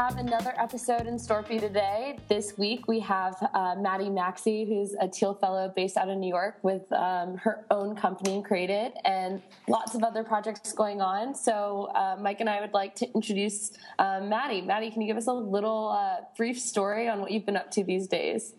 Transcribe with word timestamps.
have 0.00 0.16
another 0.16 0.54
episode 0.56 1.06
in 1.06 1.18
store 1.18 1.42
for 1.42 1.52
you 1.52 1.60
today. 1.60 2.18
This 2.26 2.56
week 2.56 2.88
we 2.88 3.00
have 3.00 3.34
uh, 3.52 3.74
Maddy 3.78 4.08
Maxey, 4.08 4.64
who's 4.64 4.94
a 4.98 5.06
Thiel 5.06 5.34
Fellow 5.34 5.70
based 5.76 5.98
out 5.98 6.08
of 6.08 6.16
New 6.16 6.26
York 6.26 6.56
with 6.62 6.90
um, 6.90 7.36
her 7.36 7.66
own 7.70 7.94
company 7.94 8.42
Crated 8.42 8.92
and 9.04 9.42
lots 9.68 9.94
of 9.94 10.02
other 10.02 10.24
projects 10.24 10.72
going 10.72 11.02
on. 11.02 11.34
So 11.34 11.90
uh, 11.94 12.16
Mike 12.18 12.40
and 12.40 12.48
I 12.48 12.62
would 12.62 12.72
like 12.72 12.94
to 12.94 13.12
introduce 13.14 13.72
uh, 13.98 14.20
Maddy. 14.22 14.62
Maddy, 14.62 14.90
can 14.90 15.02
you 15.02 15.06
give 15.06 15.18
us 15.18 15.26
a 15.26 15.34
little 15.34 15.90
uh, 15.90 16.24
brief 16.34 16.58
story 16.58 17.06
on 17.06 17.20
what 17.20 17.30
you've 17.30 17.44
been 17.44 17.58
up 17.58 17.70
to 17.72 17.84
these 17.84 18.06
days? 18.06 18.54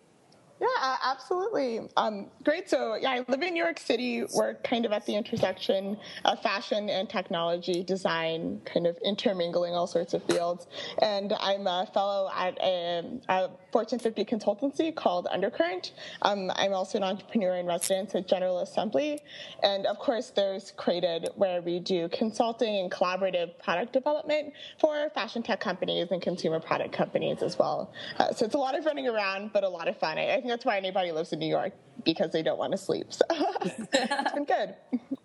Yeah, 0.62 0.98
absolutely. 1.04 1.80
Um, 1.98 2.28
great. 2.43 2.70
So, 2.70 2.93
yeah, 2.93 3.10
I 3.10 3.25
live 3.28 3.41
in 3.41 3.55
New 3.55 3.64
York 3.64 3.80
City. 3.80 4.23
We're 4.32 4.54
kind 4.64 4.86
of 4.86 4.91
at 4.91 5.07
the 5.07 5.16
intersection 5.16 5.98
of 6.23 6.39
fashion 6.43 6.87
and 6.87 7.10
technology, 7.10 7.82
design, 7.82 8.61
kind 8.64 8.86
of 8.86 8.96
intermingling 9.04 9.74
all 9.74 9.87
sorts 9.87 10.14
of 10.14 10.24
fields. 10.25 10.68
And 11.01 11.34
I'm 11.39 11.65
a 11.65 11.89
fellow 11.92 12.29
at 12.36 12.60
a, 12.61 13.21
a 13.28 13.50
Fortune 13.71 13.97
50 13.97 14.24
consultancy 14.25 14.93
called 14.93 15.28
Undercurrent. 15.32 15.93
Um, 16.21 16.51
I'm 16.56 16.73
also 16.73 17.00
an 17.00 17.06
entrepreneur 17.06 17.56
in 17.56 17.65
residence 17.65 18.14
at 18.14 18.28
General 18.28 18.59
Assembly. 18.59 19.20
And 19.64 19.87
of 19.87 19.98
course, 19.98 20.32
there's 20.36 20.73
Crated, 20.78 21.29
where 21.37 21.64
we 21.64 21.79
do 21.79 22.07
consulting 22.09 22.78
and 22.78 22.92
collaborative 22.92 23.57
product 23.57 23.93
development 23.93 24.54
for 24.79 25.09
fashion 25.15 25.42
tech 25.42 25.59
companies 25.59 26.09
and 26.12 26.21
consumer 26.21 26.59
product 26.59 26.93
companies 26.93 27.42
as 27.42 27.57
well. 27.57 27.92
Uh, 28.20 28.32
so 28.32 28.46
it's 28.46 28.54
a 28.54 28.59
lot 28.59 28.78
of 28.78 28.86
running 28.86 29.07
around, 29.07 29.51
but 29.54 29.64
a 29.64 29.70
lot 29.70 29.87
of 29.87 29.98
fun. 29.98 30.20
I, 30.20 30.36
I 30.36 30.42
think 30.42 30.50
that's 30.51 30.65
why 30.65 30.78
anybody 30.78 31.11
lives 31.11 31.32
in 31.33 31.39
New 31.39 31.47
York 31.47 31.73
because 32.03 32.31
they 32.31 32.44
don't 32.44 32.59
want 32.59 32.72
to 32.72 32.78
sleep. 32.78 33.08
So 33.14 33.25
it's 33.61 34.33
been 34.33 34.45
good. 34.45 34.75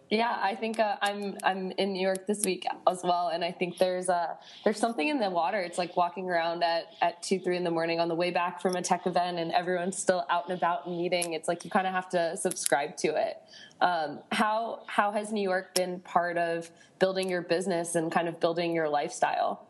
Yeah, 0.08 0.38
I 0.40 0.54
think 0.54 0.78
uh, 0.78 0.96
I'm 1.02 1.36
I'm 1.42 1.72
in 1.72 1.92
New 1.92 2.00
York 2.00 2.28
this 2.28 2.44
week 2.44 2.64
as 2.88 3.00
well, 3.02 3.28
and 3.28 3.44
I 3.44 3.50
think 3.50 3.78
there's 3.78 4.08
uh, 4.08 4.34
there's 4.62 4.78
something 4.78 5.08
in 5.08 5.18
the 5.18 5.30
water. 5.30 5.60
It's 5.60 5.78
like 5.78 5.96
walking 5.96 6.30
around 6.30 6.62
at 6.62 6.84
at 7.02 7.24
two 7.24 7.40
three 7.40 7.56
in 7.56 7.64
the 7.64 7.72
morning 7.72 7.98
on 7.98 8.06
the 8.06 8.14
way 8.14 8.30
back 8.30 8.60
from 8.62 8.76
a 8.76 8.82
tech 8.82 9.06
event, 9.06 9.40
and 9.40 9.50
everyone's 9.50 9.98
still 9.98 10.24
out 10.30 10.48
and 10.48 10.56
about 10.56 10.86
and 10.86 10.96
meeting. 10.96 11.32
It's 11.32 11.48
like 11.48 11.64
you 11.64 11.70
kind 11.70 11.88
of 11.88 11.92
have 11.92 12.08
to 12.10 12.36
subscribe 12.36 12.96
to 12.98 13.08
it. 13.08 13.36
Um, 13.80 14.20
how 14.30 14.84
how 14.86 15.10
has 15.10 15.32
New 15.32 15.42
York 15.42 15.74
been 15.74 15.98
part 15.98 16.38
of 16.38 16.70
building 17.00 17.28
your 17.28 17.42
business 17.42 17.96
and 17.96 18.12
kind 18.12 18.28
of 18.28 18.38
building 18.38 18.76
your 18.76 18.88
lifestyle? 18.88 19.65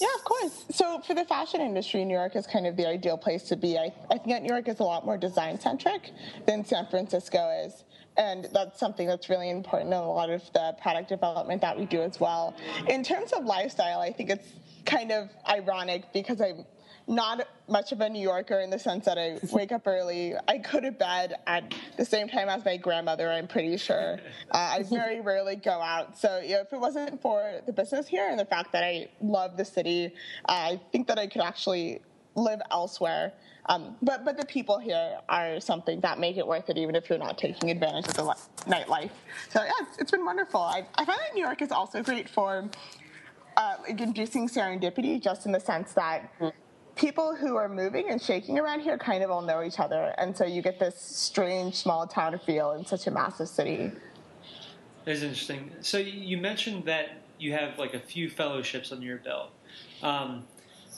Yeah, 0.00 0.08
of 0.16 0.24
course. 0.24 0.64
So 0.70 1.00
for 1.00 1.14
the 1.14 1.24
fashion 1.24 1.60
industry, 1.60 2.04
New 2.04 2.14
York 2.14 2.34
is 2.34 2.46
kind 2.46 2.66
of 2.66 2.76
the 2.76 2.86
ideal 2.86 3.16
place 3.16 3.44
to 3.44 3.56
be. 3.56 3.78
I, 3.78 3.92
I 4.10 4.18
think 4.18 4.28
that 4.28 4.42
New 4.42 4.48
York 4.48 4.68
is 4.68 4.80
a 4.80 4.84
lot 4.84 5.06
more 5.06 5.16
design 5.16 5.60
centric 5.60 6.10
than 6.46 6.64
San 6.64 6.86
Francisco 6.86 7.50
is. 7.64 7.84
And 8.16 8.48
that's 8.52 8.78
something 8.78 9.06
that's 9.06 9.28
really 9.28 9.50
important 9.50 9.92
in 9.92 9.98
a 9.98 10.08
lot 10.08 10.30
of 10.30 10.42
the 10.52 10.76
product 10.80 11.08
development 11.08 11.60
that 11.62 11.78
we 11.78 11.84
do 11.84 12.02
as 12.02 12.20
well. 12.20 12.54
In 12.88 13.02
terms 13.02 13.32
of 13.32 13.44
lifestyle, 13.44 14.00
I 14.00 14.12
think 14.12 14.30
it's 14.30 14.48
kind 14.84 15.10
of 15.10 15.30
ironic 15.48 16.12
because 16.12 16.40
I'm 16.40 16.64
not 17.06 17.46
much 17.68 17.92
of 17.92 18.00
a 18.00 18.08
New 18.08 18.20
Yorker 18.20 18.60
in 18.60 18.70
the 18.70 18.78
sense 18.78 19.04
that 19.04 19.18
I 19.18 19.38
wake 19.52 19.72
up 19.72 19.86
early. 19.86 20.34
I 20.48 20.58
go 20.58 20.80
to 20.80 20.90
bed 20.90 21.34
at 21.46 21.74
the 21.96 22.04
same 22.04 22.28
time 22.28 22.48
as 22.48 22.64
my 22.64 22.76
grandmother, 22.76 23.30
I'm 23.30 23.46
pretty 23.46 23.76
sure. 23.76 24.18
Uh, 24.50 24.56
I 24.78 24.82
very 24.88 25.20
rarely 25.20 25.56
go 25.56 25.80
out. 25.80 26.18
So, 26.18 26.40
you 26.40 26.54
know, 26.54 26.60
if 26.60 26.72
it 26.72 26.80
wasn't 26.80 27.20
for 27.20 27.60
the 27.66 27.72
business 27.72 28.06
here 28.06 28.28
and 28.28 28.38
the 28.38 28.44
fact 28.44 28.72
that 28.72 28.84
I 28.84 29.08
love 29.20 29.56
the 29.56 29.64
city, 29.64 30.12
uh, 30.48 30.52
I 30.52 30.80
think 30.92 31.06
that 31.08 31.18
I 31.18 31.26
could 31.26 31.42
actually 31.42 32.00
live 32.34 32.60
elsewhere. 32.70 33.32
Um, 33.66 33.96
but 34.02 34.26
but 34.26 34.36
the 34.36 34.44
people 34.44 34.78
here 34.78 35.18
are 35.28 35.58
something 35.58 36.00
that 36.00 36.18
make 36.18 36.36
it 36.36 36.46
worth 36.46 36.68
it, 36.68 36.76
even 36.76 36.94
if 36.94 37.08
you're 37.08 37.18
not 37.18 37.38
taking 37.38 37.70
advantage 37.70 38.06
of 38.08 38.14
the 38.14 38.24
li- 38.24 38.34
nightlife. 38.66 39.10
So 39.48 39.62
yeah, 39.62 39.70
it's, 39.80 39.98
it's 39.98 40.10
been 40.10 40.24
wonderful. 40.24 40.60
I, 40.60 40.86
I 40.96 41.04
find 41.06 41.18
that 41.18 41.34
New 41.34 41.42
York 41.42 41.62
is 41.62 41.72
also 41.72 42.02
great 42.02 42.28
for 42.28 42.68
uh, 43.56 43.76
inducing 43.88 44.48
serendipity, 44.48 45.22
just 45.22 45.46
in 45.46 45.52
the 45.52 45.60
sense 45.60 45.94
that 45.94 46.30
people 46.96 47.34
who 47.34 47.56
are 47.56 47.68
moving 47.68 48.10
and 48.10 48.20
shaking 48.20 48.58
around 48.58 48.80
here 48.80 48.98
kind 48.98 49.22
of 49.22 49.30
all 49.30 49.42
know 49.42 49.62
each 49.62 49.80
other, 49.80 50.14
and 50.18 50.36
so 50.36 50.44
you 50.44 50.62
get 50.62 50.78
this 50.78 51.00
strange 51.00 51.74
small 51.74 52.06
town 52.06 52.38
feel 52.38 52.72
in 52.72 52.84
such 52.84 53.06
a 53.06 53.10
massive 53.10 53.48
city. 53.48 53.90
That's 55.04 55.22
interesting. 55.22 55.70
So 55.80 55.98
you 55.98 56.38
mentioned 56.38 56.84
that 56.86 57.22
you 57.38 57.52
have 57.52 57.78
like 57.78 57.94
a 57.94 58.00
few 58.00 58.30
fellowships 58.30 58.92
on 58.92 59.02
your 59.02 59.18
belt. 59.18 59.50
Um, 60.02 60.44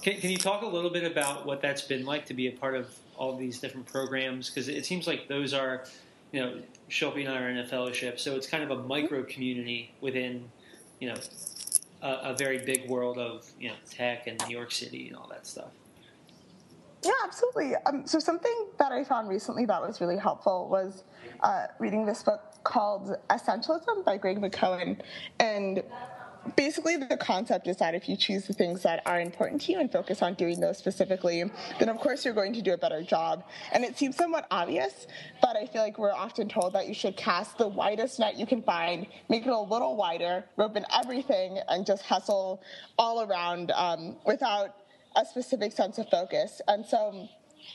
can, 0.02 0.20
can, 0.20 0.30
you 0.30 0.38
talk 0.38 0.62
a 0.62 0.66
little 0.66 0.90
bit 0.90 1.10
about 1.10 1.46
what 1.46 1.60
that's 1.60 1.82
been 1.82 2.04
like 2.04 2.26
to 2.26 2.34
be 2.34 2.46
a 2.48 2.52
part 2.52 2.76
of 2.76 2.94
all 3.16 3.36
these 3.36 3.58
different 3.58 3.86
programs? 3.86 4.48
Because 4.48 4.68
it 4.68 4.84
seems 4.84 5.06
like 5.06 5.26
those 5.28 5.54
are, 5.54 5.84
you 6.32 6.40
know, 6.40 6.60
Shilpi 6.90 7.20
and 7.20 7.28
I 7.28 7.42
are 7.42 7.48
in 7.48 7.58
a 7.58 7.66
fellowship, 7.66 8.20
so 8.20 8.36
it's 8.36 8.46
kind 8.46 8.62
of 8.62 8.70
a 8.70 8.82
micro 8.82 9.24
community 9.24 9.92
within, 10.00 10.48
you 11.00 11.08
know, 11.08 11.16
a, 12.02 12.30
a 12.30 12.36
very 12.36 12.58
big 12.58 12.88
world 12.88 13.18
of 13.18 13.50
you 13.58 13.68
know 13.68 13.74
tech 13.90 14.26
and 14.26 14.40
New 14.46 14.56
York 14.56 14.70
City 14.70 15.08
and 15.08 15.16
all 15.16 15.28
that 15.28 15.46
stuff. 15.46 15.70
Yeah, 17.06 17.12
absolutely. 17.24 17.74
Um, 17.86 18.06
so 18.06 18.18
something 18.18 18.66
that 18.78 18.90
I 18.90 19.04
found 19.04 19.28
recently 19.28 19.64
that 19.66 19.80
was 19.80 20.00
really 20.00 20.18
helpful 20.18 20.68
was 20.68 21.04
uh, 21.40 21.66
reading 21.78 22.04
this 22.04 22.22
book 22.22 22.42
called 22.64 23.16
Essentialism 23.30 24.04
by 24.04 24.16
Greg 24.16 24.40
McKeown, 24.40 25.00
and 25.38 25.82
basically 26.54 26.96
the 26.96 27.16
concept 27.16 27.66
is 27.66 27.76
that 27.78 27.94
if 27.94 28.08
you 28.08 28.16
choose 28.16 28.46
the 28.46 28.52
things 28.52 28.82
that 28.82 29.02
are 29.06 29.20
important 29.20 29.60
to 29.62 29.72
you 29.72 29.80
and 29.80 29.90
focus 29.90 30.22
on 30.22 30.34
doing 30.34 30.60
those 30.60 30.78
specifically 30.78 31.42
then 31.78 31.88
of 31.88 31.98
course 31.98 32.24
you're 32.24 32.34
going 32.34 32.52
to 32.52 32.62
do 32.62 32.72
a 32.72 32.78
better 32.78 33.02
job 33.02 33.42
and 33.72 33.84
it 33.84 33.98
seems 33.98 34.16
somewhat 34.16 34.46
obvious 34.50 35.06
but 35.42 35.56
i 35.56 35.66
feel 35.66 35.82
like 35.82 35.98
we're 35.98 36.12
often 36.12 36.48
told 36.48 36.72
that 36.72 36.86
you 36.86 36.94
should 36.94 37.16
cast 37.16 37.58
the 37.58 37.66
widest 37.66 38.20
net 38.20 38.36
you 38.36 38.46
can 38.46 38.62
find 38.62 39.06
make 39.28 39.44
it 39.44 39.50
a 39.50 39.58
little 39.58 39.96
wider 39.96 40.44
rope 40.56 40.76
in 40.76 40.84
everything 40.94 41.58
and 41.68 41.84
just 41.84 42.02
hustle 42.02 42.62
all 42.98 43.22
around 43.22 43.72
um, 43.72 44.16
without 44.24 44.76
a 45.16 45.24
specific 45.24 45.72
sense 45.72 45.98
of 45.98 46.08
focus. 46.10 46.60
And 46.68 46.84
so 46.84 47.28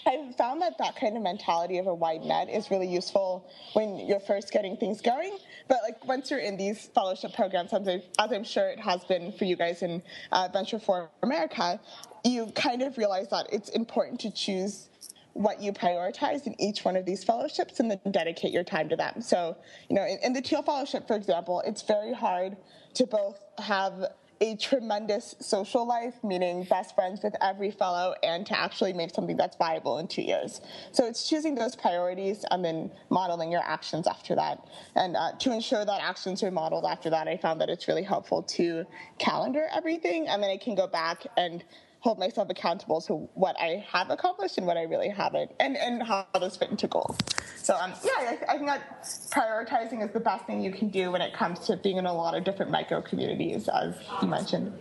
I've 0.06 0.35
found 0.35 0.62
that 0.62 0.78
that 0.79 0.96
kind 0.96 1.18
of 1.18 1.24
mentality 1.24 1.78
of 1.78 1.88
a 1.88 1.94
wide 1.94 2.22
net 2.22 2.50
is 2.50 2.72
really 2.72 2.88
useful 2.88 3.50
when 3.74 3.97
you're 4.07 4.19
first 4.19 4.52
getting 4.52 4.78
things 4.78 5.02
going. 5.02 5.38
But 5.68 5.79
like 5.84 6.06
once 6.06 6.31
you're 6.31 6.40
in 6.40 6.57
these 6.57 6.90
fellowship 6.96 7.34
programs, 7.34 7.74
as, 7.74 8.02
I'm 8.18 8.44
sure 8.44 8.69
it 8.69 8.79
has 8.79 9.03
been 9.03 9.31
for 9.34 9.46
you 9.46 9.56
guys 9.56 9.81
in 9.81 10.02
uh, 10.31 10.50
Venture 10.52 10.79
for 10.79 11.09
America, 11.24 11.79
you 12.24 12.47
kind 12.56 12.81
of 12.81 12.97
realize 12.97 13.29
that 13.29 13.47
it's 13.52 13.69
important 13.69 14.19
to 14.22 14.31
choose 14.31 14.90
what 15.34 15.62
you 15.62 15.72
prioritize 15.72 16.46
in 16.46 16.59
each 16.59 16.84
one 16.84 16.96
of 16.97 17.06
these 17.06 17.23
fellowships 17.23 17.79
and 17.79 17.90
then 17.90 18.00
dedicate 18.12 18.52
your 18.52 18.66
time 18.66 18.90
to 18.90 18.96
them. 18.96 19.22
So, 19.22 19.56
you 19.90 19.96
know, 19.96 20.03
in, 20.03 20.18
in 20.23 20.34
the 20.34 20.41
Thiel 20.41 20.62
Fellowship, 20.62 21.08
for 21.08 21.16
example, 21.16 21.62
it's 21.66 21.84
very 21.84 22.13
hard 22.13 22.58
to 22.96 23.06
both 23.06 23.40
have 23.58 24.08
a 24.41 24.56
tremendous 24.56 25.35
social 25.40 25.85
life, 25.88 26.16
meaning 26.24 26.63
best 26.63 26.96
friends 26.96 27.22
with 27.24 27.35
every 27.41 27.69
fellow, 27.69 28.16
and 28.24 28.46
to 28.47 28.59
actually 28.59 28.91
make 28.91 29.13
something 29.13 29.38
that's 29.38 29.56
viable 29.56 30.00
in 30.00 30.07
two 30.07 30.24
years. 30.24 30.62
So 30.91 31.06
it's 31.06 31.29
choosing 31.29 31.53
those 31.53 31.75
priorities 31.75 32.44
and 32.50 32.66
then 32.66 32.91
modeling 33.09 33.52
your 33.52 33.62
actions 33.63 34.07
after 34.07 34.35
that. 34.35 34.66
And 34.96 35.16
uh, 35.16 35.34
to 35.40 35.53
ensure 35.53 35.85
that 35.85 36.02
actions 36.02 36.41
are 36.41 36.50
modeled 36.50 36.85
after 36.85 37.12
that, 37.12 37.28
I 37.28 37.38
found 37.38 37.62
that 37.62 37.69
it's 37.69 37.88
really 37.88 38.03
helpful 38.03 38.41
to 38.44 38.85
calendar 39.19 39.68
everything, 39.74 40.28
and 40.28 40.41
then 40.41 40.50
I 40.50 40.58
can 40.58 40.73
go 40.73 40.88
back 40.88 41.28
and 41.38 41.63
hold 42.02 42.18
myself 42.18 42.50
accountable 42.50 43.00
to 43.00 43.30
what 43.36 43.56
I 43.60 43.86
have 43.92 44.10
accomplished 44.10 44.58
and 44.58 44.66
what 44.66 44.76
I 44.76 44.84
really 44.84 45.10
haven't, 45.10 45.52
and, 45.60 45.78
and 45.78 46.02
how 46.02 46.26
those 46.40 46.58
fit 46.58 46.72
into 46.72 46.88
goals. 46.88 47.16
So, 47.58 47.76
um, 47.76 47.94
yeah, 48.04 48.12
I, 48.18 48.40
I, 48.50 48.58
think 48.58 48.66
that 48.66 49.04
prioritizing 49.30 50.04
is 50.04 50.12
the 50.12 50.20
best 50.20 50.46
thing 50.46 50.62
you 50.62 50.72
can 50.72 50.90
do 50.90 51.12
when 51.12 51.22
it 51.22 51.32
comes 51.32 51.60
to 51.68 51.78
being 51.78 51.98
in 51.98 52.08
a 52.08 52.14
lot 52.14 52.36
of 52.36 52.44
different 52.44 52.72
micro 52.72 53.02
communities, 53.02 53.70
as 53.70 53.94
you 54.20 54.28
mentioned. 54.28 54.74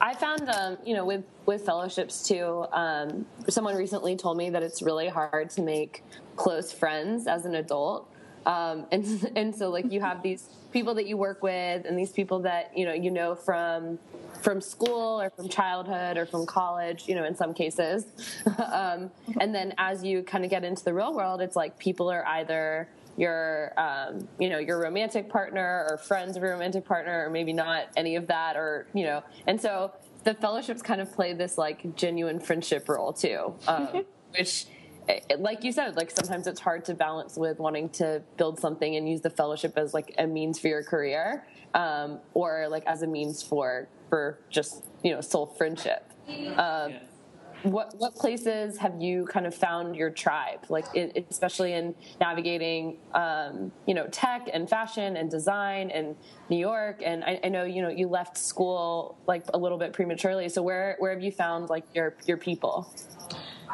I 0.00 0.14
found, 0.14 0.48
um, 0.48 0.78
you 0.84 0.94
know, 0.94 1.04
with 1.04 1.24
with 1.44 1.64
fellowships 1.64 2.26
too. 2.26 2.64
Um, 2.72 3.26
someone 3.48 3.76
recently 3.76 4.16
told 4.16 4.38
me 4.38 4.50
that 4.50 4.62
it's 4.62 4.80
really 4.80 5.08
hard 5.08 5.50
to 5.50 5.62
make 5.62 6.02
close 6.36 6.72
friends 6.72 7.26
as 7.26 7.44
an 7.44 7.54
adult, 7.54 8.10
um, 8.46 8.86
and 8.92 9.32
and 9.36 9.54
so 9.54 9.70
like 9.70 9.90
you 9.90 10.00
have 10.00 10.22
these 10.22 10.48
people 10.72 10.94
that 10.94 11.06
you 11.06 11.16
work 11.16 11.42
with 11.42 11.84
and 11.86 11.98
these 11.98 12.10
people 12.10 12.40
that 12.40 12.76
you 12.76 12.84
know 12.84 12.92
you 12.92 13.10
know 13.10 13.34
from 13.34 13.98
from 14.42 14.60
school 14.60 15.20
or 15.20 15.30
from 15.30 15.48
childhood 15.48 16.18
or 16.18 16.26
from 16.26 16.44
college, 16.44 17.08
you 17.08 17.14
know, 17.14 17.24
in 17.24 17.34
some 17.34 17.54
cases. 17.54 18.06
um, 18.72 19.10
and 19.40 19.54
then 19.54 19.72
as 19.78 20.04
you 20.04 20.22
kind 20.22 20.44
of 20.44 20.50
get 20.50 20.64
into 20.64 20.84
the 20.84 20.92
real 20.92 21.14
world, 21.14 21.40
it's 21.40 21.56
like 21.56 21.78
people 21.78 22.10
are 22.10 22.26
either 22.26 22.88
your 23.16 23.72
um, 23.78 24.28
you 24.38 24.50
know 24.50 24.58
your 24.58 24.80
romantic 24.80 25.28
partner 25.28 25.86
or 25.88 25.96
friends 25.96 26.36
of 26.36 26.42
a 26.42 26.46
romantic 26.46 26.84
partner 26.84 27.26
or 27.26 27.30
maybe 27.30 27.52
not 27.52 27.86
any 27.96 28.16
of 28.16 28.26
that 28.26 28.56
or 28.56 28.86
you 28.92 29.04
know 29.04 29.22
and 29.46 29.60
so 29.60 29.92
the 30.24 30.34
fellowships 30.34 30.82
kind 30.82 31.00
of 31.00 31.12
play 31.12 31.32
this 31.32 31.56
like 31.56 31.94
genuine 31.94 32.40
friendship 32.40 32.88
role 32.88 33.12
too 33.12 33.54
um, 33.68 34.04
which 34.36 34.66
like 35.38 35.64
you 35.64 35.72
said 35.72 35.96
like 35.96 36.10
sometimes 36.10 36.46
it's 36.46 36.60
hard 36.60 36.84
to 36.84 36.94
balance 36.94 37.36
with 37.36 37.58
wanting 37.58 37.88
to 37.90 38.22
build 38.38 38.58
something 38.58 38.96
and 38.96 39.08
use 39.08 39.20
the 39.20 39.30
fellowship 39.30 39.76
as 39.76 39.92
like 39.92 40.14
a 40.18 40.26
means 40.26 40.58
for 40.58 40.68
your 40.68 40.82
career 40.82 41.44
um, 41.74 42.20
or 42.32 42.68
like 42.68 42.84
as 42.86 43.02
a 43.02 43.06
means 43.06 43.42
for 43.42 43.88
for 44.08 44.38
just 44.48 44.84
you 45.02 45.12
know 45.12 45.20
soul 45.20 45.46
friendship. 45.46 46.10
Um, 46.28 46.34
yeah. 46.36 46.98
what 47.64 47.94
what 47.98 48.14
places 48.14 48.78
have 48.78 49.02
you 49.02 49.26
kind 49.26 49.46
of 49.46 49.54
found 49.54 49.96
your 49.96 50.10
tribe? 50.10 50.64
Like, 50.68 50.86
it, 50.94 51.26
especially 51.28 51.72
in 51.74 51.94
navigating, 52.20 52.98
um, 53.12 53.72
you 53.86 53.94
know, 53.94 54.06
tech 54.06 54.48
and 54.52 54.70
fashion 54.70 55.16
and 55.16 55.30
design 55.30 55.90
and 55.90 56.16
New 56.48 56.56
York. 56.56 57.02
And 57.04 57.24
I, 57.24 57.40
I, 57.44 57.48
know 57.48 57.64
you 57.64 57.82
know 57.82 57.88
you 57.88 58.06
left 58.08 58.38
school 58.38 59.18
like 59.26 59.44
a 59.52 59.58
little 59.58 59.78
bit 59.78 59.92
prematurely. 59.92 60.48
So 60.48 60.62
where 60.62 60.96
where 60.98 61.12
have 61.12 61.22
you 61.22 61.32
found 61.32 61.68
like 61.68 61.84
your 61.92 62.14
your 62.24 62.36
people? 62.36 62.88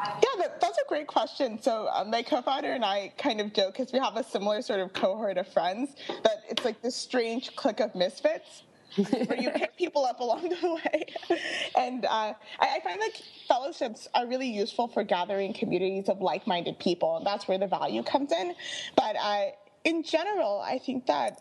Yeah, 0.04 0.22
that, 0.38 0.60
that's 0.60 0.78
a 0.78 0.88
great 0.88 1.06
question. 1.06 1.60
So 1.60 1.88
um, 1.92 2.10
my 2.10 2.22
co-founder 2.22 2.72
and 2.72 2.84
I 2.84 3.12
kind 3.18 3.40
of 3.40 3.52
joke 3.52 3.76
because 3.76 3.92
we 3.92 3.98
have 3.98 4.16
a 4.16 4.24
similar 4.24 4.62
sort 4.62 4.80
of 4.80 4.92
cohort 4.92 5.36
of 5.36 5.48
friends 5.48 5.94
that 6.22 6.44
it's 6.48 6.64
like 6.64 6.80
this 6.82 6.96
strange 6.96 7.54
clique 7.56 7.80
of 7.80 7.94
misfits 7.94 8.62
where 8.96 9.40
you 9.40 9.50
pick 9.50 9.76
people 9.76 10.04
up 10.04 10.20
along 10.20 10.48
the 10.48 10.80
way. 10.84 11.38
And 11.76 12.04
uh, 12.04 12.08
I, 12.08 12.34
I, 12.60 12.80
find 12.82 13.00
that 13.00 13.22
fellowships 13.46 14.08
are 14.14 14.26
really 14.26 14.48
useful 14.48 14.88
for 14.88 15.04
gathering 15.04 15.52
communities 15.52 16.08
of 16.08 16.20
like-minded 16.20 16.78
people, 16.78 17.16
and 17.16 17.26
that's 17.26 17.46
where 17.46 17.58
the 17.58 17.68
value 17.68 18.02
comes 18.02 18.32
in. 18.32 18.54
But 18.96 19.16
uh, 19.16 19.46
in 19.84 20.02
general, 20.02 20.60
I 20.60 20.78
think 20.78 21.06
that 21.06 21.40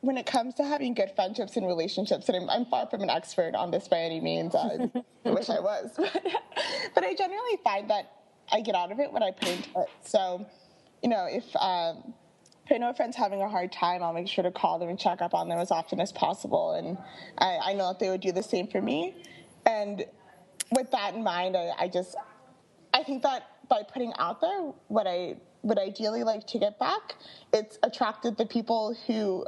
when 0.00 0.16
it 0.16 0.26
comes 0.26 0.54
to 0.54 0.64
having 0.64 0.94
good 0.94 1.10
friendships 1.16 1.56
and 1.56 1.66
relationships, 1.66 2.28
and 2.28 2.36
I'm, 2.36 2.50
I'm 2.50 2.66
far 2.66 2.86
from 2.86 3.02
an 3.02 3.10
expert 3.10 3.54
on 3.54 3.70
this 3.70 3.88
by 3.88 3.98
any 3.98 4.20
means. 4.20 4.54
Uh, 4.54 4.88
I 5.24 5.30
wish 5.30 5.48
I 5.48 5.60
was, 5.60 5.90
but, 6.94 7.04
I 7.04 7.14
generally 7.14 7.58
find 7.64 7.90
that 7.90 8.12
I 8.52 8.60
get 8.60 8.74
out 8.74 8.92
of 8.92 9.00
it 9.00 9.12
when 9.12 9.22
I 9.22 9.30
put 9.30 9.48
into 9.48 9.68
it. 9.80 9.88
So, 10.04 10.46
you 11.02 11.08
know, 11.08 11.26
if 11.28 11.44
um, 11.56 12.14
if 12.66 12.72
I 12.72 12.78
know 12.78 12.90
a 12.90 12.94
friend's 12.94 13.16
having 13.16 13.42
a 13.42 13.48
hard 13.48 13.72
time, 13.72 14.02
I'll 14.02 14.12
make 14.12 14.28
sure 14.28 14.42
to 14.42 14.50
call 14.50 14.78
them 14.78 14.88
and 14.88 14.98
check 14.98 15.22
up 15.22 15.34
on 15.34 15.48
them 15.48 15.58
as 15.58 15.70
often 15.70 16.00
as 16.00 16.12
possible. 16.12 16.72
And 16.72 16.98
I, 17.38 17.70
I 17.70 17.72
know 17.74 17.88
that 17.88 18.00
they 18.00 18.10
would 18.10 18.20
do 18.20 18.32
the 18.32 18.42
same 18.42 18.66
for 18.66 18.82
me. 18.82 19.14
And 19.64 20.04
with 20.72 20.90
that 20.90 21.14
in 21.14 21.22
mind, 21.22 21.56
I, 21.56 21.70
I 21.78 21.88
just 21.88 22.16
I 22.92 23.02
think 23.02 23.22
that 23.22 23.48
by 23.68 23.82
putting 23.82 24.12
out 24.18 24.40
there 24.40 24.72
what 24.88 25.06
I 25.06 25.36
would 25.62 25.78
ideally 25.78 26.22
like 26.22 26.46
to 26.48 26.58
get 26.58 26.78
back, 26.78 27.14
it's 27.52 27.78
attracted 27.82 28.36
the 28.36 28.46
people 28.46 28.96
who 29.06 29.44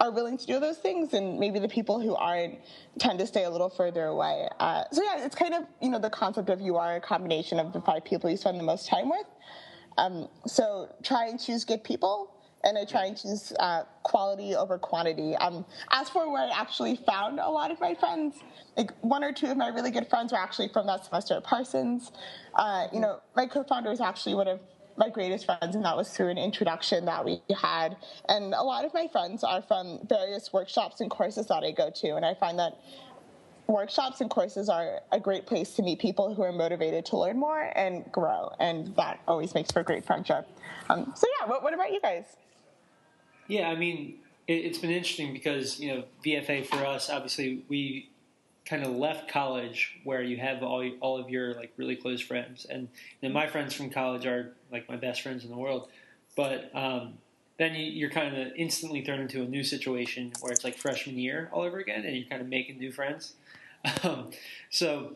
are 0.00 0.10
willing 0.10 0.38
to 0.38 0.46
do 0.46 0.58
those 0.58 0.78
things, 0.78 1.12
and 1.12 1.38
maybe 1.38 1.58
the 1.58 1.68
people 1.68 2.00
who 2.00 2.14
aren't 2.14 2.58
tend 2.98 3.18
to 3.18 3.26
stay 3.26 3.44
a 3.44 3.50
little 3.50 3.70
further 3.70 4.06
away. 4.06 4.48
Uh, 4.58 4.84
so 4.90 5.02
yeah, 5.02 5.24
it's 5.24 5.36
kind 5.36 5.54
of 5.54 5.64
you 5.80 5.90
know 5.90 5.98
the 5.98 6.10
concept 6.10 6.48
of 6.48 6.60
you 6.60 6.76
are 6.76 6.96
a 6.96 7.00
combination 7.00 7.60
of 7.60 7.72
the 7.72 7.80
five 7.80 8.04
people 8.04 8.30
you 8.30 8.36
spend 8.36 8.58
the 8.58 8.64
most 8.64 8.88
time 8.88 9.08
with. 9.10 9.26
Um, 9.98 10.28
so 10.46 10.88
try 11.02 11.26
and 11.26 11.38
choose 11.38 11.64
good 11.64 11.84
people 11.84 12.34
and 12.64 12.76
I 12.76 12.84
try 12.84 13.06
and 13.06 13.16
choose 13.16 13.52
uh, 13.58 13.84
quality 14.02 14.54
over 14.54 14.78
quantity. 14.78 15.34
Um, 15.36 15.64
as 15.90 16.10
for 16.10 16.30
where 16.30 16.42
I 16.42 16.50
actually 16.50 16.96
found 16.96 17.38
a 17.38 17.48
lot 17.48 17.70
of 17.70 17.80
my 17.80 17.94
friends, 17.94 18.36
like 18.76 18.92
one 19.00 19.24
or 19.24 19.32
two 19.32 19.46
of 19.46 19.56
my 19.56 19.68
really 19.68 19.90
good 19.90 20.08
friends 20.08 20.32
were 20.32 20.38
actually 20.38 20.68
from 20.68 20.86
that 20.86 21.04
semester 21.04 21.34
at 21.34 21.44
Parsons. 21.44 22.12
Uh, 22.54 22.86
you 22.92 23.00
know, 23.00 23.20
my 23.34 23.46
co-founder 23.46 23.90
is 23.90 24.00
actually 24.00 24.34
one 24.34 24.48
of 24.48 24.60
my 25.00 25.08
greatest 25.08 25.46
friends, 25.46 25.74
and 25.74 25.84
that 25.84 25.96
was 25.96 26.10
through 26.10 26.28
an 26.28 26.38
introduction 26.38 27.06
that 27.06 27.24
we 27.24 27.40
had. 27.56 27.96
And 28.28 28.54
a 28.54 28.62
lot 28.62 28.84
of 28.84 28.94
my 28.94 29.08
friends 29.08 29.42
are 29.42 29.62
from 29.62 29.98
various 30.06 30.52
workshops 30.52 31.00
and 31.00 31.10
courses 31.10 31.46
that 31.46 31.64
I 31.64 31.72
go 31.72 31.90
to, 31.90 32.14
and 32.14 32.24
I 32.24 32.34
find 32.34 32.58
that 32.58 32.78
workshops 33.66 34.20
and 34.20 34.28
courses 34.28 34.68
are 34.68 35.00
a 35.10 35.18
great 35.18 35.46
place 35.46 35.74
to 35.76 35.82
meet 35.82 36.00
people 36.00 36.34
who 36.34 36.42
are 36.42 36.52
motivated 36.52 37.06
to 37.06 37.16
learn 37.16 37.38
more 37.38 37.72
and 37.74 38.04
grow, 38.12 38.52
and 38.60 38.94
that 38.96 39.20
always 39.26 39.54
makes 39.54 39.70
for 39.72 39.80
a 39.80 39.84
great 39.84 40.04
friendship. 40.04 40.46
Um, 40.90 41.12
so 41.16 41.26
yeah, 41.40 41.48
what, 41.48 41.62
what 41.62 41.72
about 41.72 41.92
you 41.92 42.00
guys? 42.00 42.24
Yeah, 43.48 43.68
I 43.68 43.76
mean, 43.76 44.18
it, 44.46 44.66
has 44.66 44.78
been 44.78 44.90
interesting 44.90 45.32
because 45.32 45.80
you 45.80 45.94
know 45.94 46.04
VFA 46.24 46.66
for 46.66 46.84
us, 46.84 47.08
obviously, 47.08 47.64
we 47.68 48.10
kind 48.64 48.84
of 48.84 48.92
left 48.92 49.28
college 49.28 49.98
where 50.04 50.22
you 50.22 50.36
have 50.36 50.62
all 50.62 50.88
all 51.00 51.18
of 51.18 51.28
your 51.30 51.54
like 51.54 51.72
really 51.76 51.96
close 51.96 52.20
friends, 52.20 52.66
and 52.68 52.88
then 53.20 53.32
my 53.32 53.46
friends 53.46 53.74
from 53.74 53.90
college 53.90 54.26
are 54.26 54.52
like 54.70 54.88
my 54.88 54.96
best 54.96 55.22
friends 55.22 55.44
in 55.44 55.50
the 55.50 55.56
world, 55.56 55.88
but. 56.36 56.70
Um, 56.74 57.14
then 57.60 57.74
you, 57.74 58.06
are 58.06 58.10
kind 58.10 58.34
of 58.34 58.52
instantly 58.56 59.04
thrown 59.04 59.20
into 59.20 59.42
a 59.42 59.44
new 59.44 59.62
situation 59.62 60.32
where 60.40 60.50
it's 60.50 60.64
like 60.64 60.78
freshman 60.78 61.18
year 61.18 61.50
all 61.52 61.60
over 61.60 61.78
again, 61.78 62.06
and 62.06 62.16
you're 62.16 62.26
kind 62.26 62.40
of 62.40 62.48
making 62.48 62.78
new 62.78 62.90
friends. 62.90 63.34
Um, 64.02 64.30
so, 64.68 65.12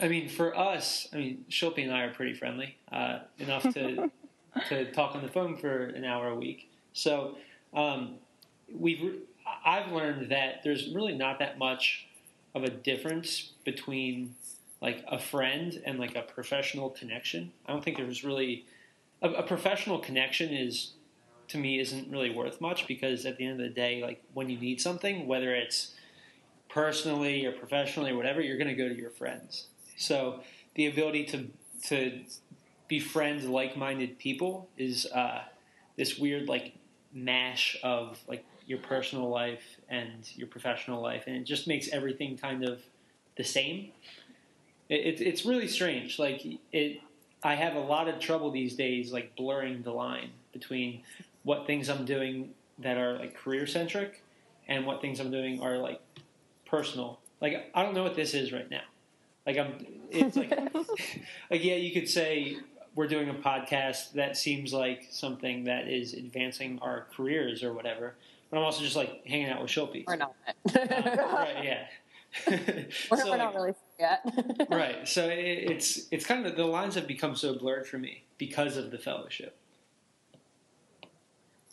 I 0.00 0.08
mean, 0.08 0.28
for 0.28 0.58
us, 0.58 1.06
I 1.12 1.16
mean, 1.18 1.44
Shilpi 1.48 1.84
and 1.84 1.92
I 1.92 2.02
are 2.02 2.12
pretty 2.12 2.34
friendly 2.34 2.76
uh, 2.90 3.20
enough 3.38 3.62
to 3.74 4.10
to 4.68 4.90
talk 4.90 5.14
on 5.14 5.22
the 5.22 5.28
phone 5.28 5.56
for 5.56 5.84
an 5.84 6.04
hour 6.04 6.28
a 6.28 6.34
week. 6.34 6.68
So, 6.92 7.36
um, 7.72 8.16
we've 8.76 9.20
I've 9.64 9.92
learned 9.92 10.32
that 10.32 10.62
there's 10.64 10.92
really 10.92 11.14
not 11.14 11.38
that 11.38 11.58
much 11.58 12.08
of 12.54 12.64
a 12.64 12.70
difference 12.70 13.52
between 13.64 14.34
like 14.80 15.04
a 15.08 15.18
friend 15.18 15.80
and 15.86 15.98
like 15.98 16.16
a 16.16 16.22
professional 16.22 16.90
connection. 16.90 17.52
I 17.66 17.72
don't 17.72 17.84
think 17.84 17.96
there's 17.96 18.24
really 18.24 18.66
a, 19.22 19.30
a, 19.30 19.42
professional 19.42 19.98
connection 19.98 20.52
is 20.52 20.92
to 21.48 21.58
me 21.58 21.78
isn't 21.78 22.10
really 22.10 22.30
worth 22.30 22.60
much 22.60 22.86
because 22.88 23.24
at 23.24 23.36
the 23.36 23.44
end 23.46 23.60
of 23.60 23.66
the 23.66 23.72
day, 23.72 24.02
like 24.02 24.22
when 24.34 24.50
you 24.50 24.58
need 24.58 24.80
something, 24.80 25.26
whether 25.26 25.54
it's 25.54 25.94
personally 26.68 27.46
or 27.46 27.52
professionally 27.52 28.10
or 28.10 28.16
whatever, 28.16 28.40
you're 28.40 28.58
going 28.58 28.68
to 28.68 28.74
go 28.74 28.88
to 28.88 28.96
your 28.96 29.10
friends. 29.10 29.66
So 29.96 30.40
the 30.74 30.86
ability 30.86 31.24
to 31.26 31.48
to 31.88 32.20
befriend 32.88 33.48
like-minded 33.50 34.18
people 34.18 34.68
is 34.76 35.06
uh, 35.06 35.42
this 35.96 36.18
weird 36.18 36.48
like 36.48 36.74
mash 37.12 37.76
of 37.82 38.18
like 38.28 38.44
your 38.66 38.78
personal 38.78 39.28
life 39.28 39.62
and 39.88 40.30
your 40.36 40.46
professional 40.46 41.02
life, 41.02 41.24
and 41.26 41.36
it 41.36 41.44
just 41.44 41.66
makes 41.66 41.88
everything 41.88 42.36
kind 42.36 42.64
of 42.64 42.80
the 43.36 43.44
same. 43.44 43.90
It, 44.88 45.00
it, 45.00 45.20
it's 45.20 45.44
really 45.44 45.68
strange. 45.68 46.18
Like 46.18 46.42
it, 46.72 47.00
I 47.42 47.54
have 47.54 47.74
a 47.74 47.80
lot 47.80 48.08
of 48.08 48.18
trouble 48.18 48.50
these 48.50 48.74
days, 48.74 49.12
like 49.12 49.34
blurring 49.36 49.82
the 49.82 49.92
line 49.92 50.30
between 50.52 51.02
what 51.42 51.66
things 51.66 51.88
I'm 51.88 52.04
doing 52.04 52.50
that 52.78 52.96
are 52.96 53.18
like 53.18 53.34
career 53.34 53.66
centric 53.66 54.22
and 54.68 54.86
what 54.86 55.00
things 55.00 55.20
I'm 55.20 55.30
doing 55.30 55.60
are 55.60 55.78
like 55.78 56.00
personal. 56.66 57.20
Like 57.40 57.70
I 57.74 57.82
don't 57.82 57.94
know 57.94 58.02
what 58.02 58.14
this 58.14 58.34
is 58.34 58.52
right 58.52 58.70
now. 58.70 58.82
Like 59.46 59.58
I'm, 59.58 59.86
it's 60.10 60.36
like, 60.36 60.50
like 61.50 61.64
yeah, 61.64 61.74
you 61.74 61.92
could 61.92 62.08
say 62.08 62.58
we're 62.94 63.08
doing 63.08 63.28
a 63.28 63.34
podcast 63.34 64.12
that 64.12 64.36
seems 64.36 64.72
like 64.72 65.08
something 65.10 65.64
that 65.64 65.88
is 65.88 66.12
advancing 66.14 66.78
our 66.82 67.06
careers 67.14 67.62
or 67.62 67.72
whatever. 67.72 68.14
But 68.52 68.58
I'm 68.58 68.64
also 68.64 68.82
just 68.82 68.96
like 68.96 69.26
hanging 69.26 69.48
out 69.48 69.62
with 69.62 69.70
Shilpi. 69.70 70.04
We're 70.06 70.16
not. 70.16 70.34
right, 70.76 71.64
yeah. 71.64 71.86
we're, 73.10 73.16
so, 73.16 73.30
we're 73.30 73.38
not 73.38 73.54
really 73.54 73.72
yet. 73.98 74.20
right. 74.70 75.08
So 75.08 75.26
it, 75.30 75.70
it's 75.70 76.06
it's 76.10 76.26
kind 76.26 76.44
of 76.44 76.54
the 76.54 76.66
lines 76.66 76.94
have 76.96 77.06
become 77.06 77.34
so 77.34 77.58
blurred 77.58 77.86
for 77.86 77.96
me 77.96 78.24
because 78.36 78.76
of 78.76 78.90
the 78.90 78.98
fellowship. 78.98 79.56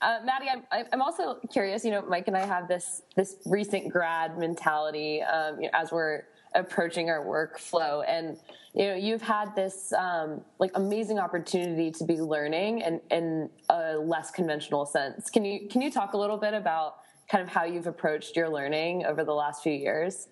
Uh, 0.01 0.19
Maddy, 0.23 0.45
I'm, 0.49 0.85
I'm 0.93 1.01
also 1.01 1.39
curious. 1.51 1.83
You 1.83 1.91
know, 1.91 2.01
Mike 2.03 2.29
and 2.29 2.37
I 2.37 2.45
have 2.45 2.69
this 2.69 3.01
this 3.13 3.35
recent 3.45 3.91
grad 3.91 4.37
mentality 4.37 5.21
um, 5.21 5.59
you 5.59 5.63
know, 5.63 5.71
as 5.73 5.91
we're 5.91 6.23
approaching 6.55 7.09
our 7.09 7.25
workflow, 7.25 8.03
and 8.07 8.37
you 8.73 8.87
know 8.87 8.95
you've 8.95 9.21
had 9.21 9.55
this 9.55 9.93
um, 9.93 10.41
like 10.59 10.71
amazing 10.75 11.19
opportunity 11.19 11.91
to 11.91 12.03
be 12.03 12.21
learning 12.21 12.83
and 12.83 13.01
in 13.11 13.49
a 13.69 13.97
less 13.97 14.31
conventional 14.31 14.85
sense. 14.85 15.29
Can 15.29 15.45
you 15.45 15.67
can 15.69 15.81
you 15.81 15.91
talk 15.91 16.13
a 16.13 16.17
little 16.17 16.37
bit 16.37 16.53
about 16.53 16.95
kind 17.29 17.43
of 17.43 17.49
how 17.49 17.63
you've 17.63 17.87
approached 17.87 18.35
your 18.35 18.49
learning 18.49 19.05
over 19.05 19.23
the 19.23 19.33
last 19.33 19.61
few 19.63 19.73
years? 19.73 20.27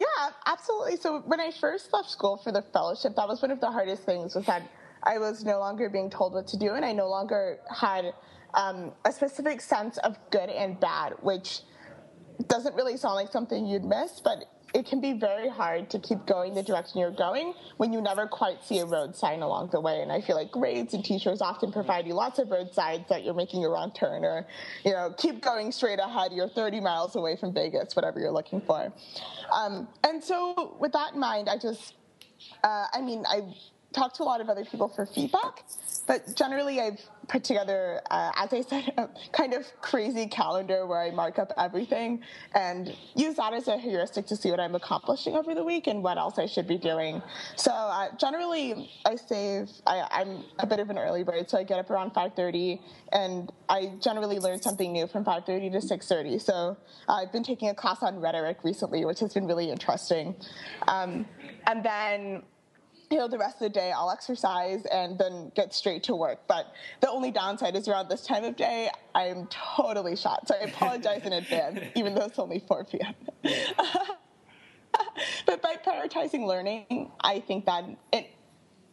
Yeah 0.00 0.30
absolutely. 0.46 0.96
So 0.96 1.20
when 1.26 1.40
i 1.40 1.50
first 1.50 1.92
left 1.92 2.10
school 2.10 2.36
for 2.36 2.52
the 2.52 2.62
fellowship 2.62 3.14
that 3.16 3.26
was 3.26 3.40
one 3.42 3.50
of 3.50 3.60
the 3.60 3.70
hardest 3.70 4.04
things 4.04 4.34
was 4.34 4.44
that 4.46 4.62
i 5.02 5.18
was 5.18 5.44
no 5.44 5.58
longer 5.58 5.88
being 5.88 6.10
told 6.10 6.32
what 6.34 6.46
to 6.48 6.56
do 6.56 6.74
and 6.74 6.84
i 6.84 6.92
no 6.92 7.08
longer 7.08 7.58
had 7.74 8.12
um, 8.54 8.92
a 9.06 9.12
specific 9.12 9.60
sense 9.60 9.96
of 9.98 10.18
good 10.30 10.50
and 10.50 10.78
bad 10.78 11.14
which 11.22 11.60
doesn't 12.48 12.74
really 12.74 12.96
sound 12.96 13.14
like 13.14 13.30
something 13.30 13.66
you'd 13.66 13.84
miss 13.84 14.20
but 14.20 14.44
it 14.74 14.86
can 14.86 15.00
be 15.00 15.12
very 15.12 15.48
hard 15.48 15.90
to 15.90 15.98
keep 15.98 16.24
going 16.26 16.54
the 16.54 16.62
direction 16.62 17.00
you're 17.00 17.10
going 17.10 17.54
when 17.76 17.92
you 17.92 18.00
never 18.00 18.26
quite 18.26 18.62
see 18.64 18.78
a 18.78 18.86
road 18.86 19.14
sign 19.14 19.42
along 19.42 19.70
the 19.70 19.80
way. 19.80 20.00
And 20.00 20.10
I 20.10 20.20
feel 20.20 20.36
like 20.36 20.50
grades 20.50 20.94
and 20.94 21.04
teachers 21.04 21.40
often 21.42 21.72
provide 21.72 22.06
you 22.06 22.14
lots 22.14 22.38
of 22.38 22.50
road 22.50 22.72
signs 22.72 23.08
that 23.08 23.24
you're 23.24 23.34
making 23.34 23.64
a 23.64 23.68
wrong 23.68 23.92
turn 23.92 24.24
or, 24.24 24.46
you 24.84 24.92
know, 24.92 25.14
keep 25.16 25.42
going 25.42 25.72
straight 25.72 25.98
ahead. 25.98 26.32
You're 26.32 26.48
30 26.48 26.80
miles 26.80 27.16
away 27.16 27.36
from 27.36 27.52
Vegas, 27.52 27.94
whatever 27.94 28.18
you're 28.18 28.32
looking 28.32 28.60
for. 28.62 28.92
Um, 29.52 29.88
and 30.04 30.22
so 30.22 30.76
with 30.80 30.92
that 30.92 31.14
in 31.14 31.20
mind, 31.20 31.48
I 31.48 31.58
just, 31.58 31.94
uh, 32.64 32.86
I 32.92 33.00
mean, 33.02 33.24
I 33.28 33.54
talked 33.92 34.16
to 34.16 34.22
a 34.22 34.24
lot 34.24 34.40
of 34.40 34.48
other 34.48 34.64
people 34.64 34.88
for 34.88 35.06
feedback. 35.06 35.64
But 36.06 36.34
generally, 36.34 36.80
I've 36.80 37.00
put 37.28 37.44
together, 37.44 38.00
uh, 38.10 38.30
as 38.36 38.52
I 38.52 38.62
said, 38.62 38.92
a 38.98 39.08
kind 39.32 39.54
of 39.54 39.66
crazy 39.80 40.26
calendar 40.26 40.86
where 40.86 41.00
I 41.00 41.10
mark 41.10 41.38
up 41.38 41.52
everything 41.56 42.22
and 42.54 42.94
use 43.14 43.36
that 43.36 43.52
as 43.52 43.68
a 43.68 43.78
heuristic 43.78 44.26
to 44.26 44.36
see 44.36 44.50
what 44.50 44.60
I'm 44.60 44.74
accomplishing 44.74 45.34
over 45.36 45.54
the 45.54 45.64
week 45.64 45.86
and 45.86 46.02
what 46.02 46.18
else 46.18 46.38
I 46.38 46.46
should 46.46 46.66
be 46.66 46.78
doing. 46.78 47.22
So 47.56 47.70
uh, 47.70 48.08
generally, 48.18 48.90
I 49.04 49.16
save. 49.16 49.70
I, 49.86 50.22
am 50.22 50.44
a 50.58 50.66
bit 50.66 50.80
of 50.80 50.90
an 50.90 50.98
early 50.98 51.22
bird, 51.22 51.48
so 51.48 51.58
I 51.58 51.64
get 51.64 51.78
up 51.78 51.90
around 51.90 52.12
5:30, 52.12 52.80
and 53.12 53.52
I 53.68 53.92
generally 54.00 54.38
learn 54.38 54.60
something 54.60 54.92
new 54.92 55.06
from 55.06 55.24
5:30 55.24 55.72
to 55.72 55.78
6:30. 55.78 56.40
So 56.40 56.76
uh, 57.08 57.12
I've 57.12 57.32
been 57.32 57.44
taking 57.44 57.68
a 57.68 57.74
class 57.74 58.02
on 58.02 58.20
rhetoric 58.20 58.58
recently, 58.64 59.04
which 59.04 59.20
has 59.20 59.34
been 59.34 59.46
really 59.46 59.70
interesting. 59.70 60.34
Um, 60.88 61.26
and 61.66 61.84
then 61.84 62.42
you 63.12 63.18
know, 63.18 63.28
the 63.28 63.38
rest 63.38 63.56
of 63.56 63.60
the 63.60 63.68
day 63.68 63.92
I'll 63.92 64.10
exercise 64.10 64.86
and 64.86 65.18
then 65.18 65.52
get 65.54 65.74
straight 65.74 66.02
to 66.04 66.16
work. 66.16 66.40
But 66.48 66.72
the 67.00 67.10
only 67.10 67.30
downside 67.30 67.76
is 67.76 67.86
around 67.86 68.08
this 68.08 68.26
time 68.26 68.42
of 68.44 68.56
day, 68.56 68.90
I'm 69.14 69.46
totally 69.48 70.16
shot. 70.16 70.48
So 70.48 70.54
I 70.54 70.64
apologize 70.64 71.22
in 71.24 71.34
advance, 71.34 71.80
even 71.94 72.14
though 72.14 72.24
it's 72.24 72.38
only 72.38 72.60
4 72.66 72.84
p.m. 72.84 73.14
but 75.46 75.60
by 75.62 75.76
prioritizing 75.86 76.46
learning, 76.46 77.10
I 77.20 77.40
think 77.40 77.66
that 77.66 77.84
it 78.12 78.30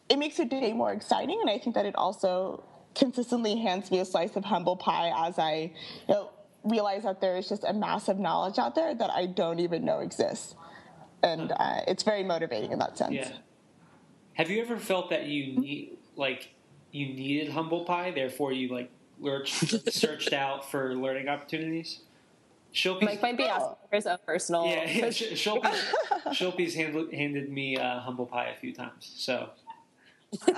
it 0.09 0.17
makes 0.17 0.39
a 0.39 0.45
day 0.45 0.73
more 0.73 0.91
exciting, 0.91 1.39
and 1.39 1.49
I 1.51 1.59
think 1.59 1.75
that 1.75 1.85
it 1.85 1.95
also 1.95 2.63
consistently 2.95 3.55
hands 3.55 3.91
me 3.91 3.99
a 3.99 4.05
slice 4.05 4.35
of 4.35 4.43
humble 4.43 4.75
pie 4.75 5.13
as 5.15 5.37
I, 5.37 5.71
you 6.07 6.15
know, 6.15 6.31
realize 6.63 7.03
that 7.03 7.21
there 7.21 7.37
is 7.37 7.47
just 7.47 7.63
a 7.63 7.73
massive 7.73 8.17
knowledge 8.17 8.57
out 8.57 8.73
there 8.73 8.95
that 8.95 9.11
I 9.11 9.27
don't 9.27 9.59
even 9.59 9.85
know 9.85 9.99
exists, 9.99 10.55
and 11.21 11.51
uh, 11.51 11.81
it's 11.87 12.01
very 12.01 12.23
motivating 12.23 12.71
in 12.71 12.79
that 12.79 12.97
sense. 12.97 13.13
Yeah. 13.13 13.31
Have 14.33 14.49
you 14.49 14.61
ever 14.61 14.77
felt 14.77 15.09
that 15.09 15.25
you 15.25 15.57
need 15.59 15.97
like 16.15 16.49
you 16.91 17.07
needed 17.07 17.51
humble 17.51 17.85
pie, 17.85 18.11
therefore 18.11 18.51
you 18.51 18.69
like 18.69 18.89
lurched, 19.19 19.53
searched 19.93 20.33
out 20.33 20.69
for 20.69 20.95
learning 20.95 21.27
opportunities? 21.27 21.99
Shilpi's, 22.73 23.03
Mike 23.03 23.21
might 23.21 23.37
be 23.37 23.45
asking 23.45 23.75
for 23.89 23.95
his 23.95 24.05
own 24.05 24.17
personal. 24.25 24.65
Yeah, 24.65 24.89
yeah 24.89 25.05
Shilpi's, 25.07 25.83
Shilpi's 26.39 26.75
handed, 26.75 27.11
handed 27.13 27.51
me 27.51 27.77
uh, 27.77 27.99
humble 27.99 28.27
pie 28.27 28.49
a 28.49 28.55
few 28.55 28.73
times, 28.73 29.11
so. 29.15 29.49
um, 30.47 30.55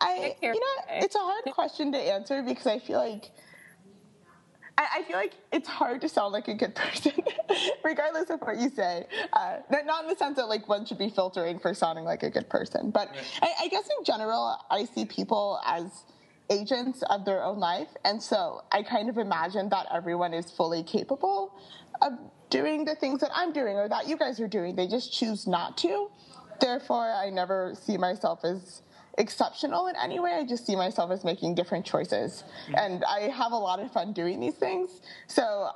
I, 0.00 0.34
you 0.40 0.52
know, 0.54 0.84
it's 0.88 1.14
a 1.14 1.18
hard 1.18 1.44
question 1.52 1.92
to 1.92 1.98
answer 1.98 2.42
because 2.42 2.66
I 2.66 2.78
feel 2.78 2.98
like 2.98 3.30
I, 4.78 5.02
feel 5.02 5.16
like 5.16 5.34
it's 5.52 5.68
hard 5.68 6.00
to 6.00 6.08
sound 6.08 6.32
like 6.32 6.48
a 6.48 6.54
good 6.54 6.74
person, 6.74 7.12
regardless 7.84 8.30
of 8.30 8.40
what 8.40 8.58
you 8.58 8.70
say. 8.70 9.06
Uh, 9.32 9.58
not 9.84 10.04
in 10.04 10.10
the 10.10 10.16
sense 10.16 10.36
that 10.36 10.48
like 10.48 10.68
one 10.68 10.84
should 10.84 10.98
be 10.98 11.10
filtering 11.10 11.58
for 11.58 11.74
sounding 11.74 12.04
like 12.04 12.22
a 12.22 12.30
good 12.30 12.48
person, 12.48 12.90
but 12.90 13.08
right. 13.08 13.24
I, 13.42 13.64
I 13.64 13.68
guess 13.68 13.88
in 13.98 14.04
general, 14.04 14.58
I 14.70 14.84
see 14.84 15.04
people 15.04 15.60
as 15.66 16.04
agents 16.50 17.02
of 17.10 17.24
their 17.24 17.42
own 17.44 17.58
life, 17.58 17.88
and 18.04 18.22
so 18.22 18.62
I 18.72 18.82
kind 18.82 19.08
of 19.08 19.18
imagine 19.18 19.68
that 19.70 19.86
everyone 19.92 20.34
is 20.34 20.50
fully 20.50 20.82
capable 20.82 21.54
of 22.00 22.12
doing 22.50 22.84
the 22.84 22.94
things 22.94 23.20
that 23.20 23.30
I'm 23.34 23.52
doing 23.52 23.76
or 23.76 23.88
that 23.88 24.08
you 24.08 24.16
guys 24.16 24.40
are 24.40 24.48
doing. 24.48 24.76
They 24.76 24.86
just 24.86 25.12
choose 25.12 25.46
not 25.46 25.78
to. 25.78 26.10
Therefore, 26.60 27.10
I 27.10 27.30
never 27.30 27.74
see 27.80 27.96
myself 27.96 28.44
as 28.44 28.82
exceptional 29.18 29.88
in 29.88 29.94
any 29.96 30.20
way. 30.20 30.32
I 30.32 30.44
just 30.44 30.66
see 30.66 30.76
myself 30.76 31.10
as 31.10 31.24
making 31.24 31.54
different 31.54 31.84
choices. 31.84 32.44
Mm-hmm. 32.64 32.74
And 32.76 33.04
I 33.04 33.28
have 33.28 33.52
a 33.52 33.56
lot 33.56 33.80
of 33.80 33.92
fun 33.92 34.12
doing 34.12 34.40
these 34.40 34.54
things. 34.54 35.00
So 35.26 35.70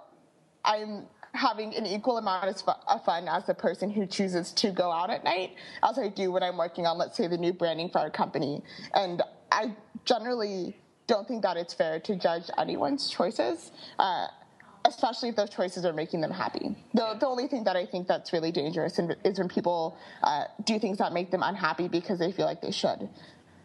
I'm 0.65 1.07
having 1.35 1.75
an 1.77 1.87
equal 1.87 2.19
amount 2.19 2.63
of 2.89 3.05
fun 3.05 3.29
as 3.29 3.45
the 3.47 3.55
person 3.55 3.91
who 3.91 4.07
chooses 4.07 4.53
to 4.53 4.71
go 4.71 4.91
out 4.91 5.11
at 5.11 5.23
night 5.23 5.55
as 5.83 5.99
I 5.99 6.09
do 6.09 6.33
when 6.33 6.43
I'm 6.43 6.57
working 6.57 6.87
on, 6.87 6.97
let's 6.97 7.17
say, 7.17 7.27
the 7.27 7.37
new 7.37 7.53
branding 7.53 7.91
for 7.91 7.99
our 7.99 8.11
company. 8.11 8.63
And 8.95 9.23
I 9.53 9.77
generally 10.05 10.77
don't 11.07 11.29
think 11.29 11.43
that 11.43 11.57
it's 11.57 11.75
fair 11.75 12.01
to 12.01 12.17
judge 12.17 12.45
anyone's 12.59 13.09
choices. 13.11 13.71
Uh, 13.99 14.29
especially 14.87 15.29
if 15.29 15.37
those 15.37 15.51
choices 15.51 15.85
are 15.85 15.93
making 15.93 16.21
them 16.21 16.31
happy. 16.31 16.75
The, 16.95 17.17
the 17.19 17.27
only 17.27 17.49
thing 17.49 17.65
that 17.65 17.77
I 17.77 17.85
think 17.85 18.07
that's 18.07 18.33
really 18.33 18.53
dangerous 18.53 18.99
is 19.25 19.39
when 19.39 19.49
people 19.49 19.99
uh, 20.23 20.45
do 20.65 20.79
things 20.79 20.99
that 20.99 21.13
make 21.13 21.31
them 21.31 21.43
unhappy 21.43 21.89
because 21.89 22.19
they 22.19 22.33
feel 22.33 22.47
like 22.47 22.63
they 22.63 22.71
should. 22.71 23.09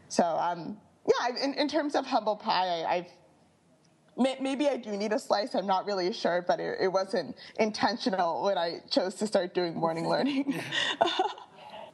So, 0.10 0.24
um, 0.24 0.78
yeah, 1.08 1.44
in, 1.44 1.54
in, 1.54 1.68
terms 1.68 1.96
of 1.96 2.06
humble 2.06 2.36
pie, 2.36 2.84
I, 2.84 2.96
have 2.96 4.42
maybe 4.42 4.68
I 4.68 4.78
do 4.78 4.92
need 4.98 5.14
a 5.14 5.20
slice. 5.20 5.56
I'm 5.56 5.68
not 5.68 5.86
really 5.86 6.12
sure, 6.12 6.44
but 6.46 6.60
it, 6.60 6.78
it 6.82 6.88
wasn't 6.88 7.36
intentional 7.60 8.44
when 8.44 8.58
I 8.58 8.82
chose 8.90 9.16
to 9.16 9.28
start 9.28 9.54
doing 9.54 9.76
morning 9.76 10.08
learning. 10.10 10.60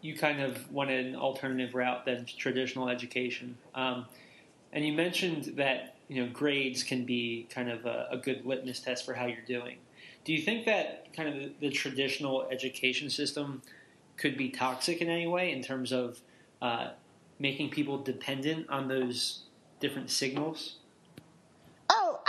you 0.02 0.16
kind 0.16 0.42
of 0.42 0.72
went 0.72 0.90
an 0.90 1.16
alternative 1.16 1.76
route 1.76 2.06
than 2.06 2.26
traditional 2.26 2.90
education. 2.90 3.58
Um, 3.76 4.06
and 4.74 4.86
you 4.86 4.94
mentioned 4.94 5.54
that 5.58 5.97
you 6.08 6.24
know 6.24 6.32
grades 6.32 6.84
can 6.84 7.06
be 7.06 7.48
kind 7.50 7.70
of 7.70 7.86
a, 7.86 8.08
a, 8.12 8.18
good 8.18 8.46
litmus 8.46 8.80
test 8.80 9.06
for 9.06 9.14
how 9.14 9.26
you're 9.26 9.46
doing. 9.46 9.78
Do 10.24 10.34
you 10.34 10.42
think 10.42 10.66
that 10.66 11.14
kind 11.14 11.30
of 11.30 11.36
the, 11.36 11.52
the, 11.68 11.70
traditional 11.70 12.48
education 12.52 13.10
system 13.10 13.62
could 14.18 14.38
be 14.38 14.50
toxic 14.50 15.02
in 15.02 15.10
any 15.10 15.28
way 15.28 15.52
in 15.52 15.62
terms 15.62 15.92
of 15.92 16.20
uh, 16.62 16.90
making 17.40 17.70
people 17.70 17.98
dependent 17.98 18.70
on 18.70 18.88
those 18.88 19.44
different 19.80 20.10
signals? 20.10 20.78
Oh, 21.90 22.20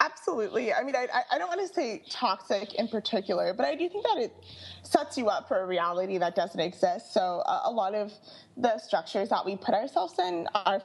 absolutely. 0.00 0.72
I 0.72 0.82
mean, 0.82 0.94
I, 0.94 1.06
I 1.30 1.38
don't 1.38 1.48
want 1.48 1.66
to 1.66 1.72
say 1.72 2.02
toxic 2.10 2.74
in 2.74 2.88
particular, 2.88 3.54
but 3.54 3.64
I 3.64 3.74
do 3.74 3.88
think 3.88 4.04
that 4.04 4.18
it 4.18 4.32
sets 4.82 5.16
you 5.16 5.28
up 5.28 5.48
for 5.48 5.60
a 5.60 5.66
reality 5.66 6.18
that 6.18 6.34
doesn't 6.34 6.60
exist. 6.60 7.14
So, 7.14 7.42
uh, 7.46 7.62
a 7.64 7.70
lot 7.70 7.94
of 7.94 8.12
the 8.56 8.78
structures 8.78 9.28
that 9.30 9.44
we 9.44 9.56
put 9.56 9.74
ourselves 9.74 10.14
in 10.18 10.46
are 10.54 10.82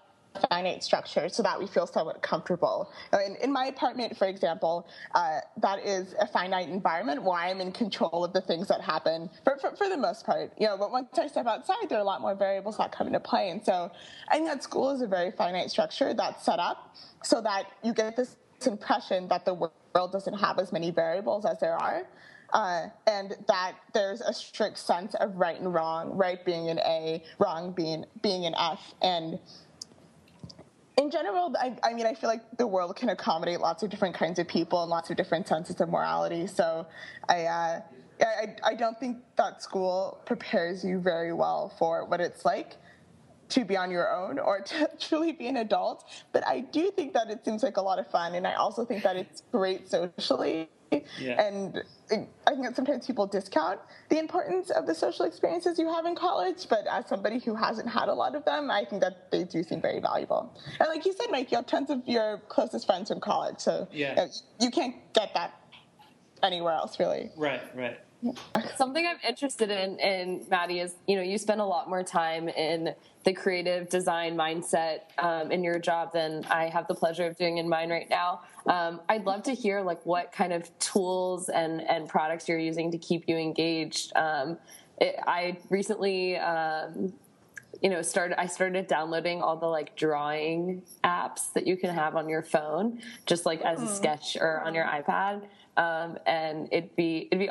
finite 0.49 0.83
structure 0.83 1.29
so 1.29 1.43
that 1.43 1.59
we 1.59 1.67
feel 1.67 1.85
somewhat 1.85 2.21
comfortable. 2.21 2.91
In, 3.13 3.35
in 3.37 3.51
my 3.51 3.65
apartment, 3.65 4.17
for 4.17 4.27
example, 4.27 4.87
uh, 5.13 5.39
that 5.57 5.85
is 5.85 6.15
a 6.19 6.27
finite 6.27 6.69
environment 6.69 7.23
where 7.23 7.37
I'm 7.37 7.61
in 7.61 7.71
control 7.71 8.23
of 8.23 8.33
the 8.33 8.41
things 8.41 8.67
that 8.67 8.81
happen 8.81 9.29
for, 9.43 9.57
for, 9.59 9.75
for, 9.75 9.89
the 9.89 9.97
most 9.97 10.25
part. 10.25 10.53
You 10.57 10.67
know, 10.67 10.77
but 10.77 10.91
once 10.91 11.17
I 11.17 11.27
step 11.27 11.47
outside, 11.47 11.89
there 11.89 11.97
are 11.97 12.01
a 12.01 12.05
lot 12.05 12.21
more 12.21 12.35
variables 12.35 12.77
that 12.77 12.91
come 12.91 13.07
into 13.07 13.19
play. 13.19 13.49
And 13.49 13.63
so 13.63 13.91
I 14.29 14.35
think 14.35 14.47
that 14.47 14.63
school 14.63 14.91
is 14.91 15.01
a 15.01 15.07
very 15.07 15.31
finite 15.31 15.69
structure 15.69 16.13
that's 16.13 16.45
set 16.45 16.59
up 16.59 16.95
so 17.23 17.41
that 17.41 17.65
you 17.83 17.93
get 17.93 18.15
this 18.15 18.37
impression 18.65 19.27
that 19.27 19.45
the 19.45 19.53
world 19.53 20.11
doesn't 20.11 20.37
have 20.37 20.59
as 20.59 20.71
many 20.71 20.91
variables 20.91 21.45
as 21.45 21.59
there 21.59 21.75
are. 21.75 22.07
Uh, 22.53 22.87
and 23.07 23.35
that 23.47 23.73
there's 23.93 24.19
a 24.19 24.33
strict 24.33 24.77
sense 24.77 25.15
of 25.15 25.35
right 25.37 25.59
and 25.59 25.73
wrong, 25.73 26.11
right 26.11 26.43
being 26.43 26.69
an 26.69 26.79
A, 26.79 27.23
wrong 27.39 27.71
being 27.71 28.05
being 28.21 28.45
an 28.45 28.53
F, 28.59 28.93
and 29.01 29.39
in 31.01 31.09
general, 31.09 31.53
I, 31.59 31.75
I, 31.83 31.93
mean, 31.93 32.05
I 32.05 32.13
feel 32.13 32.29
like 32.29 32.41
the 32.57 32.67
world 32.67 32.95
can 32.95 33.09
accommodate 33.09 33.59
lots 33.59 33.83
of 33.83 33.89
different 33.89 34.15
kinds 34.15 34.39
of 34.39 34.47
people 34.47 34.81
and 34.81 34.89
lots 34.89 35.09
of 35.09 35.17
different 35.17 35.47
senses 35.47 35.81
of 35.81 35.89
morality. 35.89 36.47
So 36.47 36.87
I, 37.27 37.45
uh, 37.45 37.81
I, 38.21 38.55
I 38.63 38.75
don't 38.75 38.99
think 38.99 39.17
that 39.35 39.63
school 39.63 40.21
prepares 40.25 40.83
you 40.83 40.99
very 40.99 41.33
well 41.33 41.73
for 41.79 42.05
what 42.05 42.21
it's 42.21 42.45
like 42.45 42.77
to 43.49 43.65
be 43.65 43.75
on 43.75 43.91
your 43.91 44.13
own 44.15 44.39
or 44.39 44.61
to 44.65 44.89
truly 44.99 45.31
be 45.31 45.47
an 45.47 45.57
adult. 45.57 46.05
But 46.31 46.47
I 46.47 46.61
do 46.61 46.91
think 46.91 47.13
that 47.13 47.29
it 47.29 47.43
seems 47.43 47.63
like 47.63 47.77
a 47.77 47.81
lot 47.81 47.99
of 47.99 48.07
fun, 48.07 48.35
and 48.35 48.45
I 48.45 48.53
also 48.53 48.85
think 48.85 49.03
that 49.03 49.15
it's 49.15 49.43
great 49.51 49.89
socially. 49.89 50.69
Yeah. 50.91 51.41
And 51.47 51.83
I 52.11 52.51
think 52.51 52.63
that 52.63 52.75
sometimes 52.75 53.07
people 53.07 53.25
discount 53.25 53.79
the 54.09 54.19
importance 54.19 54.69
of 54.69 54.85
the 54.85 54.93
social 54.93 55.25
experiences 55.25 55.79
you 55.79 55.87
have 55.87 56.05
in 56.05 56.15
college, 56.15 56.67
but 56.69 56.85
as 56.89 57.07
somebody 57.07 57.39
who 57.39 57.55
hasn't 57.55 57.89
had 57.89 58.09
a 58.09 58.13
lot 58.13 58.35
of 58.35 58.43
them, 58.43 58.69
I 58.69 58.83
think 58.83 59.01
that 59.01 59.31
they 59.31 59.43
do 59.45 59.63
seem 59.63 59.81
very 59.81 59.99
valuable. 59.99 60.53
And 60.79 60.89
like 60.89 61.05
you 61.05 61.13
said, 61.13 61.27
Mike, 61.31 61.51
you 61.51 61.57
have 61.57 61.67
tons 61.67 61.89
of 61.89 62.01
your 62.05 62.41
closest 62.49 62.85
friends 62.85 63.09
from 63.09 63.21
college, 63.21 63.59
so 63.59 63.87
yeah. 63.91 64.09
you, 64.09 64.15
know, 64.15 64.27
you 64.59 64.71
can't 64.71 64.95
get 65.13 65.33
that 65.33 65.53
anywhere 66.43 66.73
else, 66.73 66.99
really. 66.99 67.31
Right, 67.37 67.61
right. 67.75 67.99
Something 68.75 69.07
I'm 69.07 69.17
interested 69.27 69.71
in, 69.71 69.99
in 69.99 70.45
Maddy, 70.49 70.79
is 70.79 70.95
you 71.07 71.15
know 71.15 71.21
you 71.21 71.37
spend 71.37 71.59
a 71.59 71.65
lot 71.65 71.89
more 71.89 72.03
time 72.03 72.49
in 72.49 72.93
the 73.23 73.33
creative 73.33 73.89
design 73.89 74.35
mindset 74.35 74.99
um, 75.17 75.51
in 75.51 75.63
your 75.63 75.79
job 75.79 76.13
than 76.13 76.43
I 76.45 76.65
have 76.65 76.87
the 76.87 76.95
pleasure 76.95 77.25
of 77.25 77.37
doing 77.37 77.57
in 77.57 77.67
mine 77.67 77.89
right 77.89 78.09
now. 78.09 78.41
Um, 78.67 79.01
I'd 79.09 79.25
love 79.25 79.43
to 79.43 79.53
hear 79.53 79.81
like 79.81 80.05
what 80.05 80.31
kind 80.31 80.53
of 80.53 80.69
tools 80.79 81.49
and 81.49 81.81
and 81.81 82.07
products 82.07 82.47
you're 82.47 82.59
using 82.59 82.91
to 82.91 82.97
keep 82.97 83.27
you 83.27 83.37
engaged. 83.37 84.11
Um, 84.15 84.57
it, 84.99 85.15
I 85.25 85.57
recently 85.69 86.37
um, 86.37 87.13
you 87.81 87.89
know 87.89 88.01
started 88.01 88.39
i 88.39 88.45
started 88.45 88.85
downloading 88.85 89.41
all 89.41 89.57
the 89.57 89.65
like 89.65 89.95
drawing 89.95 90.83
apps 91.03 91.51
that 91.53 91.65
you 91.65 91.75
can 91.75 91.89
have 91.89 92.15
on 92.15 92.29
your 92.29 92.43
phone 92.43 93.01
just 93.25 93.45
like 93.45 93.61
as 93.61 93.79
a 93.79 93.85
mm-hmm. 93.85 93.93
sketch 93.93 94.37
or 94.39 94.61
on 94.61 94.75
your 94.75 94.85
ipad 94.85 95.41
um, 95.77 96.17
and 96.27 96.67
it'd 96.71 96.95
be 96.95 97.27
it'd 97.31 97.39
be 97.39 97.49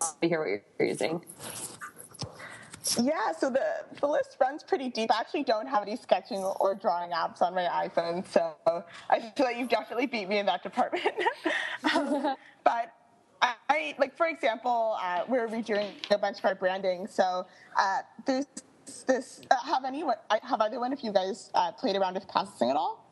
to 0.00 0.28
hear 0.28 0.40
what 0.40 0.62
you're 0.78 0.88
using. 0.88 1.22
Yeah, 3.02 3.32
so 3.32 3.50
the, 3.50 3.64
the 4.00 4.06
list 4.06 4.36
runs 4.40 4.62
pretty 4.62 4.88
deep. 4.88 5.10
I 5.12 5.18
actually 5.18 5.42
don't 5.42 5.66
have 5.66 5.82
any 5.82 5.96
sketching 5.96 6.38
or 6.38 6.74
drawing 6.74 7.10
apps 7.10 7.42
on 7.42 7.54
my 7.54 7.64
iPhone, 7.64 8.24
so 8.26 8.54
I 9.10 9.32
feel 9.36 9.46
like 9.46 9.56
you've 9.56 9.68
definitely 9.68 10.06
beat 10.06 10.28
me 10.28 10.38
in 10.38 10.46
that 10.46 10.62
department. 10.62 11.04
um, 11.94 12.36
but 12.64 12.92
I, 13.68 13.94
like, 13.98 14.16
for 14.16 14.26
example, 14.26 14.96
uh, 15.02 15.24
we're 15.28 15.48
redoing 15.48 15.90
a 16.10 16.18
bunch 16.18 16.38
of 16.38 16.44
our 16.44 16.54
branding. 16.54 17.06
So 17.06 17.46
uh, 17.76 17.98
there's 18.24 18.46
this. 19.06 19.42
Uh, 19.50 19.56
have 19.64 19.84
anyone? 19.84 20.16
Have 20.42 20.60
either 20.60 20.80
one 20.80 20.92
of 20.92 21.00
you 21.00 21.12
guys 21.12 21.50
uh, 21.54 21.72
played 21.72 21.96
around 21.96 22.14
with 22.14 22.28
processing 22.28 22.70
at 22.70 22.76
all? 22.76 23.05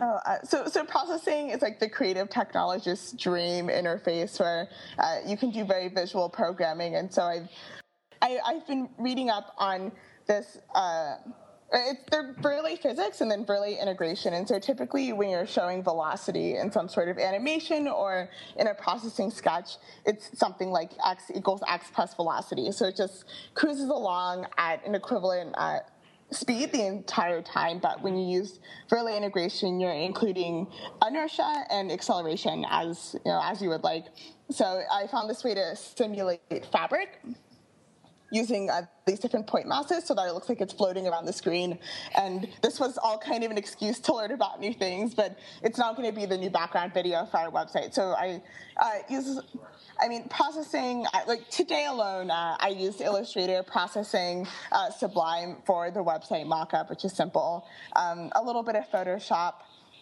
Oh, 0.00 0.20
uh, 0.24 0.38
so, 0.42 0.66
so 0.66 0.84
processing 0.84 1.50
is 1.50 1.60
like 1.60 1.78
the 1.80 1.88
creative 1.88 2.30
technologist's 2.30 3.12
dream 3.12 3.68
interface 3.68 4.40
where 4.40 4.68
uh, 4.98 5.18
you 5.26 5.36
can 5.36 5.50
do 5.50 5.64
very 5.64 5.88
visual 5.88 6.28
programming. 6.28 6.96
And 6.96 7.12
so 7.12 7.22
I've, 7.22 7.48
I, 8.22 8.28
have 8.30 8.40
i 8.46 8.52
have 8.54 8.66
been 8.66 8.88
reading 8.98 9.28
up 9.28 9.54
on 9.58 9.92
this 10.26 10.58
uh, 10.74 11.16
it's 11.72 12.00
they're 12.10 12.76
physics 12.76 13.20
and 13.20 13.30
then 13.30 13.44
Bernoulli 13.44 13.80
integration. 13.80 14.34
And 14.34 14.46
so 14.46 14.58
typically 14.58 15.12
when 15.12 15.30
you're 15.30 15.46
showing 15.46 15.82
velocity 15.82 16.56
in 16.56 16.72
some 16.72 16.88
sort 16.88 17.08
of 17.08 17.18
animation 17.18 17.86
or 17.86 18.28
in 18.56 18.66
a 18.66 18.74
processing 18.74 19.30
sketch, 19.30 19.76
it's 20.04 20.36
something 20.38 20.70
like 20.70 20.90
x 21.06 21.30
equals 21.34 21.62
x 21.68 21.90
plus 21.94 22.14
velocity. 22.14 22.72
So 22.72 22.86
it 22.86 22.96
just 22.96 23.24
cruises 23.54 23.88
along 23.88 24.46
at 24.58 24.84
an 24.86 24.94
equivalent 24.94 25.54
uh, 25.56 25.78
speed 26.30 26.72
the 26.72 26.86
entire 26.86 27.42
time. 27.42 27.78
But 27.78 28.02
when 28.02 28.16
you 28.16 28.38
use 28.38 28.60
Bernoulli 28.90 29.16
integration, 29.16 29.80
you're 29.80 29.92
including 29.92 30.66
inertia 31.06 31.64
and 31.70 31.90
acceleration 31.90 32.64
as 32.70 33.16
you 33.24 33.32
know 33.32 33.40
as 33.42 33.60
you 33.62 33.68
would 33.70 33.82
like. 33.82 34.06
So 34.50 34.82
I 34.92 35.06
found 35.06 35.30
this 35.30 35.44
way 35.44 35.54
to 35.54 35.76
simulate 35.76 36.66
fabric 36.72 37.20
using 38.30 38.70
uh, 38.70 38.82
these 39.06 39.18
different 39.18 39.46
point 39.46 39.66
masses 39.66 40.04
so 40.04 40.14
that 40.14 40.28
it 40.28 40.32
looks 40.32 40.48
like 40.48 40.60
it's 40.60 40.72
floating 40.72 41.06
around 41.06 41.26
the 41.26 41.32
screen. 41.32 41.78
And 42.16 42.48
this 42.62 42.78
was 42.78 42.98
all 42.98 43.18
kind 43.18 43.44
of 43.44 43.50
an 43.50 43.58
excuse 43.58 43.98
to 44.00 44.14
learn 44.14 44.30
about 44.32 44.60
new 44.60 44.72
things, 44.72 45.14
but 45.14 45.38
it's 45.62 45.78
not 45.78 45.96
going 45.96 46.08
to 46.08 46.14
be 46.14 46.26
the 46.26 46.38
new 46.38 46.50
background 46.50 46.94
video 46.94 47.26
for 47.26 47.38
our 47.38 47.50
website. 47.50 47.92
So 47.92 48.10
I 48.12 48.40
uh, 48.80 48.90
use, 49.08 49.40
I 50.00 50.08
mean, 50.08 50.28
processing, 50.28 51.06
like 51.26 51.48
today 51.50 51.86
alone, 51.86 52.30
uh, 52.30 52.56
I 52.60 52.68
used 52.68 53.00
Illustrator 53.00 53.62
processing 53.62 54.46
uh, 54.72 54.90
Sublime 54.90 55.56
for 55.66 55.90
the 55.90 56.00
website 56.00 56.46
mockup, 56.46 56.88
which 56.88 57.04
is 57.04 57.12
simple, 57.12 57.66
um, 57.96 58.30
a 58.36 58.42
little 58.42 58.62
bit 58.62 58.76
of 58.76 58.88
Photoshop. 58.90 59.54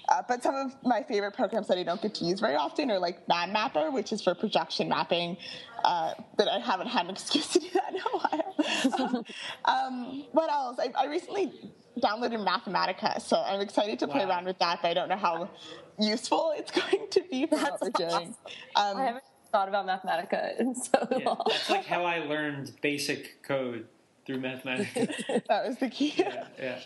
Uh, 0.08 0.22
but 0.26 0.42
some 0.42 0.54
of 0.54 0.74
my 0.84 1.02
favorite 1.02 1.32
programs 1.32 1.68
that 1.68 1.76
I 1.76 1.82
don't 1.82 2.00
get 2.00 2.14
to 2.16 2.24
use 2.24 2.40
very 2.40 2.54
often 2.54 2.90
are 2.90 2.98
like 2.98 3.26
MadMapper, 3.26 3.92
which 3.92 4.12
is 4.12 4.22
for 4.22 4.34
projection 4.34 4.88
mapping, 4.88 5.36
uh, 5.84 6.14
but 6.36 6.48
I 6.48 6.58
haven't 6.58 6.86
had 6.86 7.06
an 7.06 7.10
excuse 7.12 7.48
to 7.48 7.58
do 7.58 7.68
that 7.74 7.92
in 7.92 8.00
a 8.00 8.18
while. 8.18 9.24
um, 9.66 10.24
what 10.32 10.50
else? 10.50 10.78
I, 10.80 10.92
I, 10.98 11.06
recently 11.06 11.52
downloaded 12.00 12.44
Mathematica, 12.46 13.20
so 13.20 13.36
I'm 13.36 13.60
excited 13.60 13.98
to 13.98 14.08
play 14.08 14.24
wow. 14.24 14.30
around 14.30 14.46
with 14.46 14.58
that, 14.60 14.80
but 14.80 14.88
I 14.88 14.94
don't 14.94 15.08
know 15.08 15.16
how 15.16 15.50
useful 15.98 16.54
it's 16.56 16.70
going 16.90 17.08
to 17.10 17.22
be 17.30 17.46
for 17.46 17.56
That's 17.56 17.80
what 17.80 17.98
we're 17.98 18.06
awesome. 18.06 18.22
doing. 18.22 18.34
Um, 18.76 18.96
I 18.96 19.04
haven't 19.04 19.24
thought 19.52 19.68
about 19.68 19.86
Mathematica 19.86 20.58
in 20.58 20.74
so 20.74 21.06
yeah, 21.10 21.26
long. 21.26 21.42
That's 21.48 21.68
like 21.68 21.84
how 21.84 22.04
I 22.04 22.20
learned 22.20 22.72
basic 22.80 23.42
code 23.42 23.86
through 24.24 24.40
Mathematica. 24.40 25.44
that 25.48 25.66
was 25.66 25.76
the 25.78 25.90
key. 25.90 26.14
Yeah, 26.16 26.46
yeah. 26.58 26.78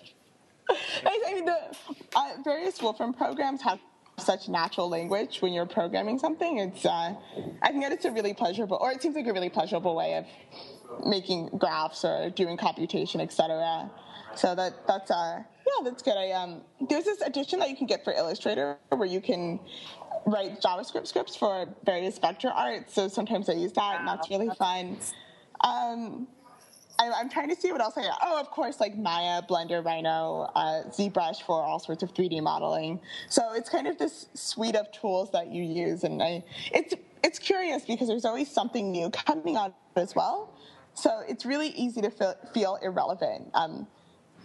I 1.06 1.34
mean, 1.34 1.44
the 1.44 1.76
uh, 2.14 2.30
various 2.44 2.80
Wolfram 2.80 3.12
programs 3.12 3.62
have 3.62 3.80
such 4.18 4.48
natural 4.48 4.88
language 4.88 5.40
when 5.40 5.52
you're 5.52 5.66
programming 5.66 6.18
something. 6.18 6.58
It's, 6.58 6.84
uh, 6.84 7.14
I 7.62 7.68
think 7.68 7.82
that 7.82 7.92
it's 7.92 8.04
a 8.04 8.12
really 8.12 8.34
pleasurable, 8.34 8.78
or 8.80 8.92
it 8.92 9.02
seems 9.02 9.16
like 9.16 9.26
a 9.26 9.32
really 9.32 9.48
pleasurable 9.48 9.96
way 9.96 10.14
of 10.14 10.26
making 11.06 11.48
graphs 11.58 12.04
or 12.04 12.30
doing 12.30 12.56
computation, 12.56 13.20
etc. 13.20 13.90
So 14.34 14.54
that 14.54 14.86
that's 14.86 15.10
uh, 15.10 15.42
yeah, 15.66 15.84
that's 15.84 16.02
good. 16.02 16.16
I 16.16 16.30
um, 16.32 16.62
there's 16.88 17.04
this 17.04 17.20
addition 17.20 17.58
that 17.60 17.70
you 17.70 17.76
can 17.76 17.86
get 17.86 18.04
for 18.04 18.12
Illustrator 18.12 18.78
where 18.90 19.08
you 19.08 19.20
can 19.20 19.60
write 20.26 20.60
JavaScript 20.60 21.06
scripts 21.06 21.36
for 21.36 21.66
various 21.84 22.18
vector 22.18 22.48
art. 22.48 22.90
So 22.90 23.08
sometimes 23.08 23.48
I 23.48 23.54
use 23.54 23.72
that, 23.72 23.98
and 23.98 24.08
that's 24.08 24.30
really 24.30 24.50
fun. 24.58 24.98
Um, 25.62 26.28
I, 27.10 27.20
am 27.20 27.28
trying 27.28 27.48
to 27.48 27.56
see 27.56 27.72
what 27.72 27.80
else 27.80 27.96
I 27.96 28.02
got. 28.02 28.18
Oh, 28.22 28.38
of 28.38 28.50
course, 28.50 28.80
like 28.80 28.96
Maya, 28.96 29.42
Blender, 29.42 29.84
Rhino, 29.84 30.50
uh, 30.54 30.84
ZBrush 30.88 31.42
for 31.42 31.62
all 31.62 31.78
sorts 31.78 32.02
of 32.02 32.14
3D 32.14 32.42
modeling. 32.42 33.00
So 33.28 33.54
it's 33.54 33.68
kind 33.68 33.86
of 33.86 33.98
this 33.98 34.28
suite 34.34 34.76
of 34.76 34.90
tools 34.92 35.30
that 35.32 35.48
you 35.48 35.62
use, 35.62 36.04
and 36.04 36.22
I, 36.22 36.44
it's 36.72 36.94
it's 37.24 37.38
curious 37.38 37.84
because 37.84 38.08
there's 38.08 38.24
always 38.24 38.50
something 38.50 38.90
new 38.90 39.10
coming 39.10 39.56
out 39.56 39.74
as 39.96 40.14
well. 40.14 40.54
So 40.94 41.22
it's 41.26 41.46
really 41.46 41.68
easy 41.68 42.02
to 42.02 42.10
feel, 42.10 42.34
feel 42.52 42.78
irrelevant. 42.82 43.50
Um, 43.54 43.86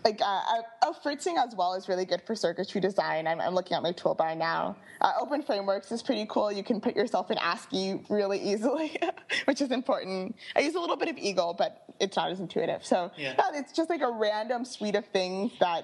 like 0.04 0.22
uh, 0.22 0.62
oh, 0.84 0.94
fritzing 1.04 1.38
as 1.38 1.56
well 1.56 1.74
is 1.74 1.88
really 1.88 2.06
good 2.06 2.22
for 2.25 2.36
circuitry 2.36 2.82
design. 2.82 3.27
I'm, 3.27 3.42
I'm 3.42 3.54
looking 3.54 3.75
at 3.75 3.84
my 3.84 3.92
toolbar 3.92 4.38
now. 4.38 4.75
Uh, 5.01 5.13
Open 5.20 5.42
Frameworks 5.44 5.92
is 5.92 6.01
pretty 6.01 6.25
cool. 6.30 6.51
You 6.51 6.63
can 6.63 6.82
put 6.82 6.96
yourself 6.96 7.30
in 7.32 7.38
ASCII 7.38 8.01
really 8.10 8.39
easily, 8.39 8.98
which 9.46 9.62
is 9.62 9.72
important. 9.72 10.36
I 10.56 10.62
use 10.62 10.75
a 10.75 10.80
little 10.80 10.98
bit 10.98 11.10
of 11.10 11.18
Eagle, 11.18 11.54
but 11.58 11.84
it's 12.00 12.16
not 12.16 12.32
as 12.32 12.39
intuitive. 12.39 12.86
So 12.86 13.12
yeah. 13.18 13.36
yeah, 13.38 13.60
it's 13.60 13.74
just 13.74 13.89
like 13.89 14.01
a 14.01 14.12
random 14.12 14.66
suite 14.66 14.96
of 14.96 15.06
things 15.08 15.51
that 15.60 15.84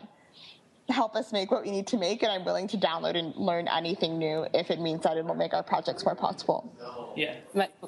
help 0.90 1.16
us 1.16 1.32
make 1.32 1.52
what 1.52 1.64
we 1.64 1.72
need 1.72 1.88
to 1.88 1.98
make, 1.98 2.24
and 2.24 2.32
I'm 2.32 2.44
willing 2.44 2.68
to 2.68 2.78
download 2.78 3.16
and 3.16 3.36
learn 3.36 3.68
anything 3.68 4.18
new 4.18 4.46
if 4.54 4.70
it 4.70 4.80
means 4.80 5.04
that 5.04 5.18
it 5.18 5.26
will 5.26 5.36
make 5.36 5.54
our 5.54 5.64
projects 5.64 6.04
more 6.04 6.16
possible. 6.16 6.72
Yeah, 7.16 7.36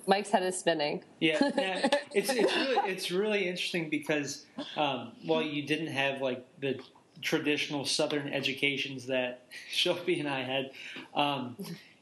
Mike's 0.08 0.30
head 0.30 0.43
is 0.43 0.58
spinning. 0.58 1.04
Yeah, 1.19 1.39
yeah. 1.58 1.89
it's 2.13 2.30
it's 2.30 2.56
really 2.56 2.91
it's 2.91 3.12
really 3.12 3.48
interesting 3.48 3.89
because 3.89 4.46
um, 4.78 5.12
while 5.26 5.41
you 5.41 5.63
didn't 5.63 5.88
have 5.88 6.22
like 6.22 6.46
the 6.62 6.80
traditional 7.22 7.86
Southern 7.86 8.32
educations 8.32 9.08
that 9.08 9.48
Shilpi 9.74 10.19
and 10.19 10.30
I 10.30 10.41
had, 10.43 10.72
um, 11.13 11.58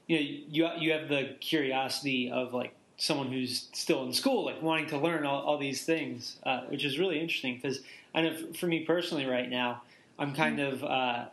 you 0.08 0.18
know, 0.18 0.26
you 0.50 0.70
you 0.78 0.92
have 0.92 1.10
the 1.10 1.36
curiosity 1.40 2.30
of 2.30 2.54
like 2.54 2.76
someone 2.98 3.32
who's 3.32 3.70
still 3.74 4.04
in 4.04 4.14
school, 4.14 4.46
like 4.46 4.62
wanting 4.62 4.86
to 4.88 4.98
learn 4.98 5.26
all, 5.26 5.42
all 5.42 5.58
these 5.58 5.84
things, 5.84 6.38
uh, 6.44 6.62
which 6.68 6.86
is 6.86 7.00
really 7.00 7.20
interesting 7.20 7.56
because 7.56 7.80
I 8.14 8.22
know 8.22 8.38
for 8.54 8.68
me 8.68 8.82
personally 8.82 9.26
right 9.26 9.50
now 9.50 9.82
I'm 10.18 10.34
kind 10.34 10.60
of 10.60 10.84
uh, 10.84 11.26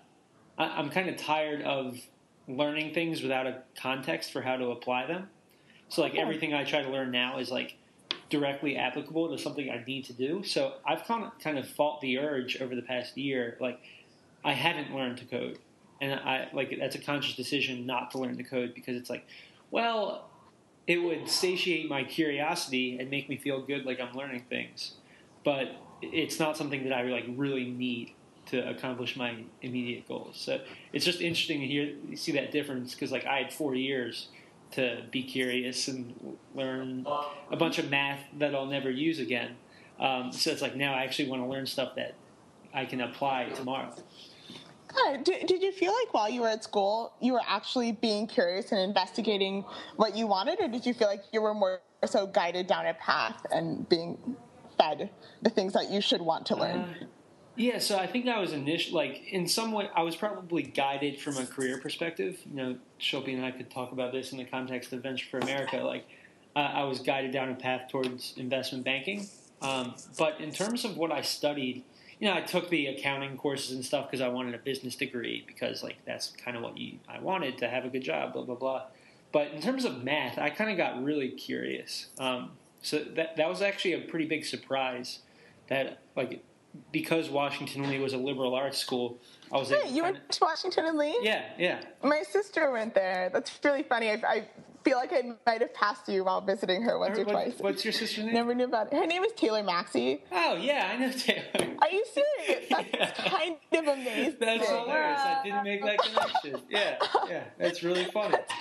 I'm 0.58 0.90
kind 0.90 1.08
of 1.08 1.16
tired 1.16 1.62
of 1.62 1.98
learning 2.48 2.92
things 2.94 3.22
without 3.22 3.46
a 3.46 3.62
context 3.76 4.32
for 4.32 4.42
how 4.42 4.56
to 4.56 4.70
apply 4.70 5.06
them. 5.06 5.28
So 5.88 6.02
like 6.02 6.14
everything 6.14 6.54
I 6.54 6.64
try 6.64 6.82
to 6.82 6.90
learn 6.90 7.10
now 7.10 7.38
is 7.38 7.50
like 7.50 7.76
directly 8.28 8.76
applicable 8.76 9.28
to 9.30 9.38
something 9.38 9.70
I 9.70 9.82
need 9.86 10.04
to 10.06 10.12
do. 10.12 10.42
So 10.44 10.74
I've 10.86 11.04
kind 11.04 11.24
of 11.24 11.38
kind 11.40 11.58
of 11.58 11.68
fought 11.68 12.00
the 12.00 12.18
urge 12.18 12.60
over 12.60 12.74
the 12.74 12.82
past 12.82 13.16
year. 13.16 13.56
Like 13.60 13.80
I 14.44 14.52
haven't 14.52 14.94
learned 14.94 15.18
to 15.18 15.24
code, 15.24 15.58
and 16.00 16.14
I 16.14 16.48
like 16.52 16.76
that's 16.78 16.96
a 16.96 17.00
conscious 17.00 17.36
decision 17.36 17.86
not 17.86 18.10
to 18.12 18.18
learn 18.18 18.36
to 18.36 18.44
code 18.44 18.74
because 18.74 18.96
it's 18.96 19.10
like, 19.10 19.26
well, 19.70 20.30
it 20.86 20.98
would 20.98 21.28
satiate 21.28 21.88
my 21.88 22.04
curiosity 22.04 22.98
and 22.98 23.10
make 23.10 23.28
me 23.28 23.36
feel 23.36 23.62
good 23.62 23.84
like 23.84 24.00
I'm 24.00 24.14
learning 24.14 24.44
things, 24.48 24.94
but 25.44 25.68
it's 26.02 26.38
not 26.38 26.56
something 26.56 26.84
that 26.84 26.92
I 26.92 27.02
like 27.02 27.26
really 27.36 27.64
need 27.64 28.14
to 28.50 28.68
accomplish 28.68 29.16
my 29.16 29.44
immediate 29.62 30.08
goals. 30.08 30.36
So 30.36 30.60
it's 30.92 31.04
just 31.04 31.20
interesting 31.20 31.60
to 31.60 31.66
hear 31.66 31.94
see 32.16 32.32
that 32.32 32.50
difference 32.50 32.94
because 32.94 33.12
like 33.12 33.24
I 33.24 33.38
had 33.38 33.52
four 33.52 33.74
years 33.74 34.28
to 34.72 35.02
be 35.10 35.22
curious 35.22 35.88
and 35.88 36.36
learn 36.54 37.06
a 37.50 37.56
bunch 37.56 37.78
of 37.78 37.90
math 37.90 38.20
that 38.38 38.54
I'll 38.54 38.66
never 38.66 38.90
use 38.90 39.18
again. 39.18 39.56
Um, 39.98 40.32
so 40.32 40.50
it's 40.50 40.62
like 40.62 40.76
now 40.76 40.94
I 40.94 41.02
actually 41.02 41.28
want 41.28 41.42
to 41.42 41.46
learn 41.46 41.66
stuff 41.66 41.94
that 41.96 42.14
I 42.72 42.84
can 42.84 43.00
apply 43.00 43.50
tomorrow. 43.54 43.94
Did, 45.22 45.46
did 45.46 45.62
you 45.62 45.72
feel 45.72 45.92
like 45.92 46.12
while 46.12 46.28
you 46.28 46.40
were 46.40 46.48
at 46.48 46.64
school, 46.64 47.12
you 47.20 47.32
were 47.32 47.42
actually 47.46 47.92
being 47.92 48.26
curious 48.26 48.72
and 48.72 48.80
investigating 48.80 49.64
what 49.96 50.16
you 50.16 50.26
wanted, 50.26 50.60
or 50.60 50.68
did 50.68 50.84
you 50.84 50.94
feel 50.94 51.08
like 51.08 51.22
you 51.32 51.40
were 51.40 51.54
more 51.54 51.80
so 52.04 52.26
guided 52.26 52.66
down 52.66 52.86
a 52.86 52.94
path 52.94 53.44
and 53.52 53.88
being 53.88 54.18
fed 54.76 55.10
the 55.42 55.50
things 55.50 55.72
that 55.74 55.90
you 55.90 56.00
should 56.00 56.20
want 56.20 56.46
to 56.46 56.56
learn? 56.56 56.80
Uh, 56.80 56.94
yeah, 57.60 57.78
so 57.78 57.98
I 57.98 58.06
think 58.06 58.26
I 58.26 58.38
was 58.38 58.54
initially 58.54 58.94
like 58.94 59.22
in 59.30 59.46
some 59.46 59.72
way 59.72 59.90
I 59.94 60.02
was 60.02 60.16
probably 60.16 60.62
guided 60.62 61.20
from 61.20 61.36
a 61.36 61.44
career 61.44 61.76
perspective. 61.78 62.38
You 62.48 62.56
know, 62.56 62.76
Shilpi 62.98 63.34
and 63.34 63.44
I 63.44 63.50
could 63.50 63.70
talk 63.70 63.92
about 63.92 64.12
this 64.12 64.32
in 64.32 64.38
the 64.38 64.44
context 64.44 64.94
of 64.94 65.02
Venture 65.02 65.26
for 65.30 65.38
America. 65.40 65.76
Like, 65.76 66.06
uh, 66.56 66.60
I 66.60 66.84
was 66.84 67.00
guided 67.00 67.32
down 67.32 67.50
a 67.50 67.54
path 67.54 67.90
towards 67.90 68.32
investment 68.38 68.84
banking. 68.84 69.28
Um, 69.60 69.94
but 70.16 70.40
in 70.40 70.52
terms 70.52 70.86
of 70.86 70.96
what 70.96 71.12
I 71.12 71.20
studied, 71.20 71.84
you 72.18 72.28
know, 72.28 72.34
I 72.34 72.40
took 72.40 72.70
the 72.70 72.86
accounting 72.86 73.36
courses 73.36 73.72
and 73.72 73.84
stuff 73.84 74.06
because 74.06 74.22
I 74.22 74.28
wanted 74.28 74.54
a 74.54 74.58
business 74.58 74.96
degree 74.96 75.44
because 75.46 75.82
like 75.82 75.98
that's 76.06 76.30
kind 76.30 76.56
of 76.56 76.62
what 76.62 76.78
you 76.78 76.98
I 77.10 77.18
wanted 77.20 77.58
to 77.58 77.68
have 77.68 77.84
a 77.84 77.90
good 77.90 78.02
job. 78.02 78.32
Blah 78.32 78.44
blah 78.44 78.54
blah. 78.54 78.82
But 79.32 79.48
in 79.48 79.60
terms 79.60 79.84
of 79.84 80.02
math, 80.02 80.38
I 80.38 80.48
kind 80.48 80.70
of 80.70 80.78
got 80.78 81.04
really 81.04 81.28
curious. 81.28 82.06
Um, 82.18 82.52
so 82.80 83.00
that 83.16 83.36
that 83.36 83.50
was 83.50 83.60
actually 83.60 83.92
a 83.92 84.00
pretty 84.00 84.24
big 84.24 84.46
surprise. 84.46 85.18
That 85.68 85.98
like 86.16 86.42
because 86.92 87.30
Washington 87.30 87.88
Lee 87.88 87.98
was 87.98 88.12
a 88.12 88.18
liberal 88.18 88.54
arts 88.54 88.78
school, 88.78 89.20
I 89.52 89.58
was. 89.58 89.70
Hey, 89.70 89.90
you 89.90 90.02
went 90.02 90.18
to 90.30 90.38
Washington 90.42 90.86
and 90.86 90.98
Lee? 90.98 91.18
Yeah, 91.22 91.44
yeah. 91.58 91.80
My 92.02 92.22
sister 92.22 92.70
went 92.70 92.94
there. 92.94 93.30
That's 93.32 93.58
really 93.64 93.82
funny. 93.82 94.10
I, 94.10 94.22
I 94.26 94.48
feel 94.84 94.96
like 94.96 95.12
I 95.12 95.22
might 95.46 95.60
have 95.60 95.74
passed 95.74 96.08
you 96.08 96.24
while 96.24 96.40
visiting 96.40 96.82
her 96.82 96.98
once 96.98 97.18
or, 97.18 97.22
or 97.22 97.24
what, 97.24 97.32
twice. 97.32 97.54
What's 97.58 97.84
your 97.84 97.92
sister's 97.92 98.24
name? 98.24 98.34
Never 98.34 98.54
knew 98.54 98.64
about 98.64 98.92
it. 98.92 98.96
Her 98.96 99.06
name 99.06 99.22
is 99.24 99.32
Taylor 99.32 99.62
Maxey. 99.62 100.22
Oh 100.32 100.56
yeah, 100.56 100.90
I 100.92 100.96
know 100.96 101.12
Taylor. 101.12 101.44
Are 101.80 101.90
you 101.90 102.04
serious? 102.12 102.68
That's 102.68 102.88
yeah. 102.94 103.10
kind 103.12 103.56
of 103.72 103.98
amazing. 103.98 104.36
That's 104.38 104.68
hilarious. 104.68 105.20
I 105.20 105.40
didn't 105.44 105.64
make 105.64 105.84
that 105.84 105.98
connection. 105.98 106.62
Yeah, 106.68 106.98
yeah, 107.28 107.44
that's 107.58 107.82
really 107.82 108.04
funny. 108.12 108.32
That's. 108.32 108.52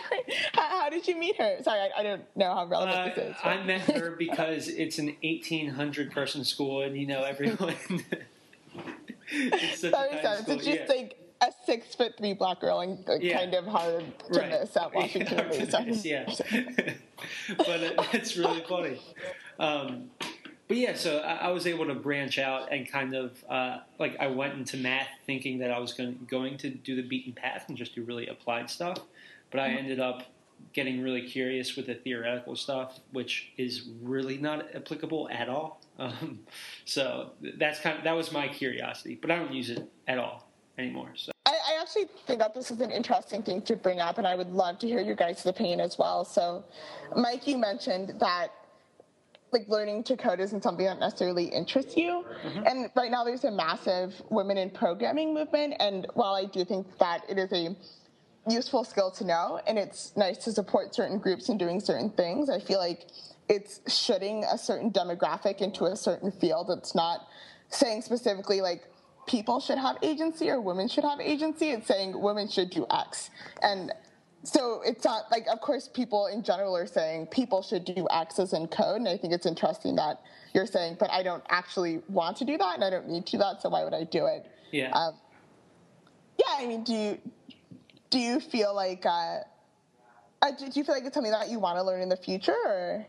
How, 0.53 0.81
how, 0.81 0.89
did 0.89 1.07
you 1.07 1.17
meet 1.17 1.37
her? 1.37 1.57
Sorry, 1.63 1.79
I, 1.79 1.99
I 1.99 2.03
don't 2.03 2.23
know 2.35 2.53
how 2.53 2.65
relevant 2.65 2.97
uh, 2.97 3.05
this 3.05 3.17
is. 3.17 3.35
But. 3.43 3.49
I 3.49 3.63
met 3.63 3.81
her 3.81 4.11
because 4.17 4.67
it's 4.67 4.99
an 4.99 5.15
1,800 5.23 6.11
person 6.11 6.43
school, 6.43 6.81
and 6.81 6.97
you 6.97 7.07
know 7.07 7.23
everyone. 7.23 7.75
it's 9.31 9.81
such 9.81 9.91
that 9.91 10.11
makes 10.11 10.23
sense. 10.23 10.49
It's 10.49 10.65
just 10.65 10.79
yeah. 10.79 10.85
like 10.87 11.28
a 11.41 11.51
six 11.65 11.95
foot 11.95 12.13
three 12.17 12.33
black 12.33 12.59
girl 12.59 12.81
and 12.81 13.03
yeah. 13.21 13.37
kind 13.37 13.53
of 13.53 13.65
hard 13.65 14.03
to 14.31 14.39
right. 14.39 14.49
miss 14.49 14.75
at 14.75 14.93
Washington. 14.93 15.45
Yeah, 16.03 16.29
yeah. 16.51 16.65
but 17.57 18.13
it's 18.13 18.37
really 18.37 18.63
funny. 18.67 18.99
Um, 19.59 20.09
but 20.67 20.77
yeah, 20.77 20.95
so 20.95 21.19
I, 21.19 21.35
I, 21.35 21.51
was 21.51 21.65
able 21.65 21.87
to 21.87 21.95
branch 21.95 22.37
out 22.37 22.71
and 22.71 22.89
kind 22.89 23.15
of 23.15 23.43
uh, 23.49 23.79
like 23.97 24.17
I 24.19 24.27
went 24.27 24.53
into 24.53 24.77
math 24.77 25.07
thinking 25.25 25.59
that 25.59 25.71
I 25.71 25.79
was 25.79 25.93
going 25.93 26.27
going 26.29 26.57
to 26.59 26.69
do 26.69 26.95
the 26.95 27.01
beaten 27.01 27.33
path 27.33 27.65
and 27.67 27.77
just 27.77 27.95
do 27.95 28.03
really 28.03 28.27
applied 28.27 28.69
stuff, 28.69 28.99
but 29.51 29.59
I 29.59 29.69
mm-hmm. 29.69 29.77
ended 29.79 29.99
up 29.99 30.23
getting 30.73 31.01
really 31.01 31.21
curious 31.21 31.75
with 31.75 31.87
the 31.87 31.95
theoretical 31.95 32.55
stuff, 32.55 32.99
which 33.11 33.51
is 33.57 33.89
really 34.01 34.37
not 34.37 34.75
applicable 34.75 35.29
at 35.31 35.49
all. 35.49 35.81
Um, 35.97 36.39
so 36.85 37.31
that's 37.57 37.79
kind 37.79 37.97
of 37.97 38.03
that 38.03 38.15
was 38.15 38.31
my 38.31 38.47
curiosity, 38.47 39.17
but 39.19 39.31
I 39.31 39.37
don't 39.37 39.53
use 39.53 39.69
it 39.69 39.89
at 40.07 40.17
all 40.17 40.48
anymore. 40.79 41.11
So. 41.15 41.31
I, 41.45 41.51
I 41.51 41.81
actually 41.81 42.05
think 42.25 42.39
that 42.39 42.53
this 42.53 42.71
is 42.71 42.81
an 42.81 42.91
interesting 42.91 43.43
thing 43.43 43.61
to 43.63 43.75
bring 43.75 43.99
up, 43.99 44.17
and 44.17 44.25
I 44.25 44.35
would 44.35 44.51
love 44.51 44.79
to 44.79 44.87
hear 44.87 45.01
your 45.01 45.15
guys' 45.15 45.45
opinion 45.45 45.79
as 45.79 45.97
well. 45.97 46.25
So, 46.25 46.63
Mike, 47.15 47.47
you 47.47 47.57
mentioned 47.57 48.15
that 48.19 48.49
like 49.51 49.67
learning 49.67 50.03
to 50.03 50.17
code 50.17 50.39
isn't 50.39 50.63
something 50.63 50.85
that 50.85 50.99
necessarily 50.99 51.45
interests 51.45 51.97
you. 51.97 52.23
Mm-hmm. 52.43 52.67
And 52.67 52.89
right 52.95 53.09
now 53.09 53.23
there's 53.23 53.43
a 53.43 53.51
massive 53.51 54.21
women 54.29 54.57
in 54.57 54.69
programming 54.69 55.33
movement. 55.33 55.75
And 55.79 56.07
while 56.13 56.35
I 56.35 56.45
do 56.45 56.63
think 56.63 56.85
that 56.99 57.23
it 57.27 57.37
is 57.37 57.51
a 57.51 57.75
useful 58.47 58.83
skill 58.83 59.11
to 59.11 59.25
know 59.25 59.59
and 59.67 59.77
it's 59.77 60.15
nice 60.15 60.37
to 60.39 60.51
support 60.51 60.93
certain 60.93 61.17
groups 61.17 61.49
in 61.49 61.57
doing 61.57 61.79
certain 61.79 62.11
things, 62.11 62.49
I 62.49 62.59
feel 62.59 62.79
like 62.79 63.07
it's 63.47 63.81
shooting 63.91 64.43
a 64.43 64.57
certain 64.57 64.91
demographic 64.91 65.61
into 65.61 65.85
a 65.85 65.95
certain 65.95 66.31
field. 66.31 66.69
It's 66.69 66.93
not 66.93 67.27
saying 67.69 68.03
specifically 68.03 68.61
like 68.61 68.83
people 69.29 69.59
should 69.59 69.77
have 69.77 69.97
agency 70.01 70.49
or 70.49 70.59
women 70.59 70.87
should 70.87 71.03
have 71.03 71.21
agency. 71.21 71.69
It's 71.69 71.87
saying 71.87 72.19
women 72.19 72.49
should 72.49 72.71
do 72.71 72.85
X. 72.89 73.29
And 73.61 73.93
so 74.43 74.81
it's 74.83 75.05
not 75.05 75.29
like 75.31 75.45
of 75.51 75.59
course 75.61 75.87
people 75.87 76.27
in 76.27 76.41
general 76.43 76.75
are 76.75 76.87
saying 76.87 77.27
people 77.27 77.61
should 77.61 77.85
do 77.85 78.07
access 78.09 78.53
and 78.53 78.71
code 78.71 78.95
and 78.95 79.07
i 79.09 79.17
think 79.17 79.33
it's 79.33 79.45
interesting 79.45 79.97
that 79.97 80.21
you're 80.53 80.65
saying 80.65 80.95
but 80.97 81.11
i 81.11 81.21
don't 81.21 81.43
actually 81.49 82.01
want 82.07 82.37
to 82.37 82.45
do 82.45 82.57
that 82.57 82.75
and 82.75 82.83
i 82.85 82.89
don't 82.89 83.09
need 83.09 83.25
to 83.25 83.33
do 83.33 83.37
that 83.37 83.61
so 83.61 83.67
why 83.67 83.83
would 83.83 83.93
i 83.93 84.05
do 84.05 84.27
it 84.27 84.49
yeah 84.71 84.91
um, 84.91 85.13
yeah 86.37 86.55
i 86.57 86.65
mean 86.65 86.85
do 86.85 86.93
you 86.93 87.17
do 88.09 88.17
you 88.17 88.39
feel 88.39 88.73
like 88.73 89.05
uh, 89.05 89.39
uh, 90.41 90.51
do 90.57 90.67
you 90.73 90.85
feel 90.85 90.95
like 90.95 91.03
it's 91.03 91.15
something 91.15 91.33
that 91.33 91.49
you 91.49 91.59
want 91.59 91.77
to 91.77 91.83
learn 91.83 92.01
in 92.01 92.07
the 92.07 92.15
future 92.15 92.55
or 92.65 93.05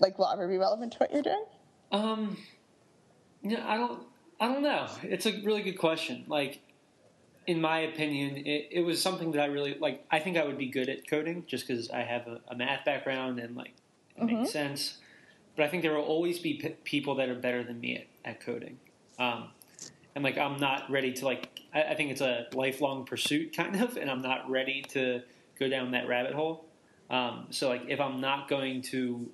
like 0.00 0.18
will 0.18 0.28
ever 0.28 0.46
be 0.46 0.58
relevant 0.58 0.92
to 0.92 0.98
what 0.98 1.10
you're 1.10 1.22
doing 1.22 1.44
um 1.92 2.36
yeah 3.42 3.64
i 3.66 3.78
don't 3.78 4.02
i 4.40 4.46
don't 4.46 4.62
know 4.62 4.88
it's 5.02 5.26
a 5.26 5.40
really 5.42 5.62
good 5.62 5.78
question 5.78 6.24
like 6.28 6.60
in 7.48 7.62
my 7.62 7.78
opinion, 7.78 8.46
it, 8.46 8.68
it, 8.70 8.80
was 8.82 9.00
something 9.00 9.32
that 9.32 9.40
I 9.40 9.46
really 9.46 9.74
like. 9.80 10.04
I 10.10 10.18
think 10.18 10.36
I 10.36 10.44
would 10.44 10.58
be 10.58 10.66
good 10.66 10.90
at 10.90 11.08
coding 11.08 11.44
just 11.46 11.66
because 11.66 11.88
I 11.88 12.02
have 12.02 12.26
a, 12.26 12.40
a, 12.48 12.54
math 12.54 12.84
background 12.84 13.38
and 13.38 13.56
like 13.56 13.72
it 14.16 14.22
mm-hmm. 14.22 14.40
makes 14.40 14.52
sense. 14.52 14.98
But 15.56 15.64
I 15.64 15.68
think 15.68 15.82
there 15.82 15.94
will 15.94 16.02
always 16.02 16.38
be 16.38 16.54
p- 16.54 16.76
people 16.84 17.14
that 17.14 17.30
are 17.30 17.34
better 17.34 17.64
than 17.64 17.80
me 17.80 17.96
at, 17.96 18.32
at 18.32 18.40
coding. 18.42 18.78
Um, 19.18 19.48
and 20.14 20.22
like 20.22 20.36
I'm 20.36 20.58
not 20.58 20.90
ready 20.90 21.14
to 21.14 21.24
like. 21.24 21.62
I, 21.72 21.84
I, 21.84 21.94
think 21.94 22.10
it's 22.10 22.20
a 22.20 22.48
lifelong 22.52 23.06
pursuit 23.06 23.56
kind 23.56 23.80
of, 23.80 23.96
and 23.96 24.10
I'm 24.10 24.20
not 24.20 24.50
ready 24.50 24.82
to 24.90 25.22
go 25.58 25.70
down 25.70 25.92
that 25.92 26.06
rabbit 26.06 26.34
hole. 26.34 26.66
Um, 27.08 27.46
so 27.48 27.70
like 27.70 27.84
if 27.88 27.98
I'm 27.98 28.20
not 28.20 28.48
going 28.48 28.82
to 28.82 29.26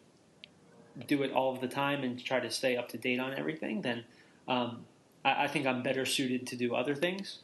do 1.08 1.24
it 1.24 1.32
all 1.32 1.52
of 1.52 1.60
the 1.60 1.66
time 1.66 2.04
and 2.04 2.24
try 2.24 2.38
to 2.38 2.48
stay 2.48 2.76
up 2.76 2.90
to 2.90 2.96
date 2.96 3.18
on 3.18 3.34
everything, 3.34 3.82
then 3.82 4.04
um, 4.46 4.84
I, 5.24 5.44
I 5.44 5.48
think 5.48 5.66
I'm 5.66 5.82
better 5.82 6.04
suited 6.04 6.46
to 6.48 6.56
do 6.56 6.74
other 6.74 6.94
things. 6.94 7.38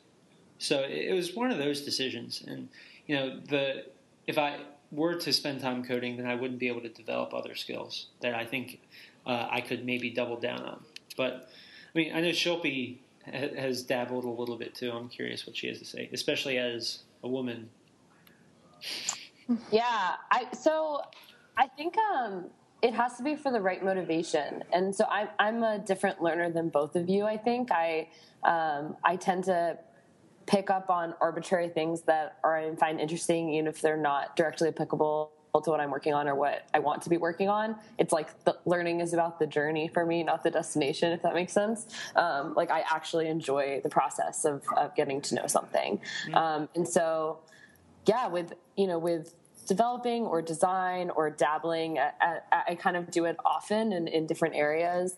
So 0.58 0.80
it 0.80 1.14
was 1.14 1.34
one 1.34 1.50
of 1.50 1.58
those 1.58 1.80
decisions, 1.82 2.44
and 2.46 2.68
you 3.06 3.16
know, 3.16 3.40
the 3.48 3.86
if 4.26 4.36
I 4.36 4.58
were 4.92 5.14
to 5.14 5.32
spend 5.32 5.60
time 5.60 5.84
coding, 5.84 6.16
then 6.16 6.26
I 6.26 6.34
wouldn't 6.34 6.58
be 6.58 6.68
able 6.68 6.82
to 6.82 6.88
develop 6.88 7.32
other 7.32 7.54
skills 7.54 8.06
that 8.20 8.34
I 8.34 8.44
think 8.44 8.80
uh, 9.26 9.48
I 9.50 9.60
could 9.60 9.86
maybe 9.86 10.10
double 10.10 10.38
down 10.38 10.62
on. 10.62 10.80
But 11.16 11.48
I 11.94 11.98
mean, 11.98 12.14
I 12.14 12.20
know 12.20 12.28
Shilpi 12.28 12.98
has 13.24 13.82
dabbled 13.82 14.24
a 14.24 14.28
little 14.28 14.56
bit 14.56 14.74
too. 14.74 14.90
I'm 14.90 15.08
curious 15.08 15.46
what 15.46 15.56
she 15.56 15.68
has 15.68 15.78
to 15.78 15.84
say, 15.84 16.08
especially 16.12 16.58
as 16.58 17.00
a 17.22 17.28
woman. 17.28 17.68
Yeah, 19.70 20.16
I 20.30 20.46
so 20.52 21.02
I 21.56 21.66
think 21.68 21.96
um, 21.98 22.50
it 22.82 22.94
has 22.94 23.16
to 23.16 23.22
be 23.22 23.36
for 23.36 23.52
the 23.52 23.60
right 23.60 23.84
motivation, 23.84 24.64
and 24.72 24.94
so 24.94 25.04
I'm 25.10 25.28
I'm 25.38 25.62
a 25.62 25.78
different 25.78 26.22
learner 26.22 26.50
than 26.50 26.68
both 26.68 26.96
of 26.96 27.08
you. 27.08 27.24
I 27.24 27.36
think 27.36 27.70
I 27.70 28.08
um, 28.42 28.96
I 29.04 29.16
tend 29.16 29.44
to 29.44 29.78
pick 30.46 30.70
up 30.70 30.90
on 30.90 31.14
arbitrary 31.20 31.68
things 31.68 32.02
that 32.02 32.38
are 32.42 32.56
I 32.56 32.74
find 32.76 33.00
interesting, 33.00 33.54
even 33.54 33.66
if 33.68 33.80
they're 33.80 33.96
not 33.96 34.34
directly 34.36 34.68
applicable 34.68 35.32
to 35.58 35.70
what 35.70 35.80
I'm 35.80 35.90
working 35.90 36.14
on 36.14 36.28
or 36.28 36.34
what 36.34 36.68
I 36.72 36.78
want 36.78 37.02
to 37.02 37.10
be 37.10 37.16
working 37.16 37.48
on. 37.48 37.76
It's 37.98 38.12
like 38.12 38.44
the 38.44 38.56
learning 38.64 39.00
is 39.00 39.12
about 39.12 39.40
the 39.40 39.46
journey 39.46 39.88
for 39.88 40.06
me, 40.06 40.22
not 40.22 40.44
the 40.44 40.50
destination, 40.50 41.12
if 41.12 41.22
that 41.22 41.34
makes 41.34 41.52
sense. 41.52 41.86
Um, 42.14 42.54
like 42.54 42.70
I 42.70 42.84
actually 42.88 43.28
enjoy 43.28 43.80
the 43.82 43.88
process 43.88 44.44
of, 44.44 44.62
of 44.76 44.94
getting 44.94 45.20
to 45.22 45.34
know 45.34 45.46
something. 45.48 46.00
Mm-hmm. 46.26 46.34
Um, 46.36 46.68
and 46.76 46.88
so, 46.88 47.40
yeah, 48.06 48.28
with, 48.28 48.54
you 48.76 48.86
know, 48.86 48.98
with 48.98 49.34
developing 49.70 50.24
or 50.24 50.42
design 50.42 51.10
or 51.10 51.30
dabbling, 51.30 51.96
I, 51.96 52.40
I, 52.50 52.74
kind 52.74 52.96
of 52.96 53.08
do 53.08 53.26
it 53.26 53.36
often 53.44 53.92
in, 53.92 54.08
in 54.08 54.26
different 54.26 54.56
areas. 54.56 55.16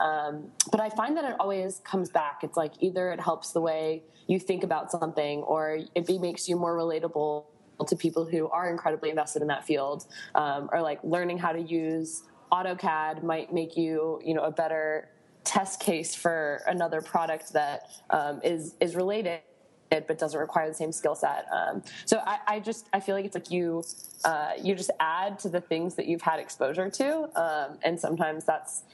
Um, 0.00 0.52
but 0.70 0.80
I 0.80 0.90
find 0.90 1.16
that 1.16 1.24
it 1.24 1.34
always 1.40 1.80
comes 1.80 2.08
back. 2.08 2.44
It's 2.44 2.56
like 2.56 2.74
either 2.78 3.10
it 3.10 3.18
helps 3.18 3.50
the 3.50 3.60
way 3.60 4.04
you 4.28 4.38
think 4.38 4.62
about 4.62 4.92
something, 4.92 5.40
or 5.42 5.80
it 5.96 6.08
makes 6.20 6.48
you 6.48 6.54
more 6.54 6.78
relatable 6.78 7.46
to 7.84 7.96
people 7.96 8.24
who 8.24 8.48
are 8.50 8.70
incredibly 8.70 9.10
invested 9.10 9.42
in 9.42 9.48
that 9.48 9.64
field, 9.66 10.06
um, 10.36 10.70
or 10.72 10.80
like 10.80 11.00
learning 11.02 11.38
how 11.38 11.50
to 11.50 11.60
use 11.60 12.22
AutoCAD 12.52 13.24
might 13.24 13.52
make 13.52 13.76
you, 13.76 14.20
you 14.24 14.34
know, 14.34 14.44
a 14.44 14.52
better 14.52 15.08
test 15.42 15.80
case 15.80 16.14
for 16.14 16.62
another 16.68 17.00
product 17.00 17.54
that 17.54 17.88
um, 18.10 18.40
is 18.44 18.76
is 18.78 18.94
related 18.94 19.40
but 19.90 20.18
doesn't 20.18 20.38
require 20.38 20.68
the 20.68 20.74
same 20.74 20.92
skill 20.92 21.14
set. 21.14 21.46
Um, 21.52 21.82
so 22.04 22.18
I, 22.24 22.38
I, 22.46 22.60
just 22.60 22.88
I 22.92 23.00
feel 23.00 23.14
like 23.14 23.24
it's 23.24 23.34
like 23.34 23.50
you 23.50 23.84
uh, 24.24 24.52
you 24.60 24.74
just 24.74 24.90
add 25.00 25.38
to 25.40 25.48
the 25.48 25.60
things 25.60 25.94
that 25.96 26.06
you've 26.06 26.22
had 26.22 26.38
exposure 26.38 26.90
to, 26.90 27.28
um, 27.40 27.78
and 27.82 27.98
sometimes 27.98 28.44
that's 28.44 28.84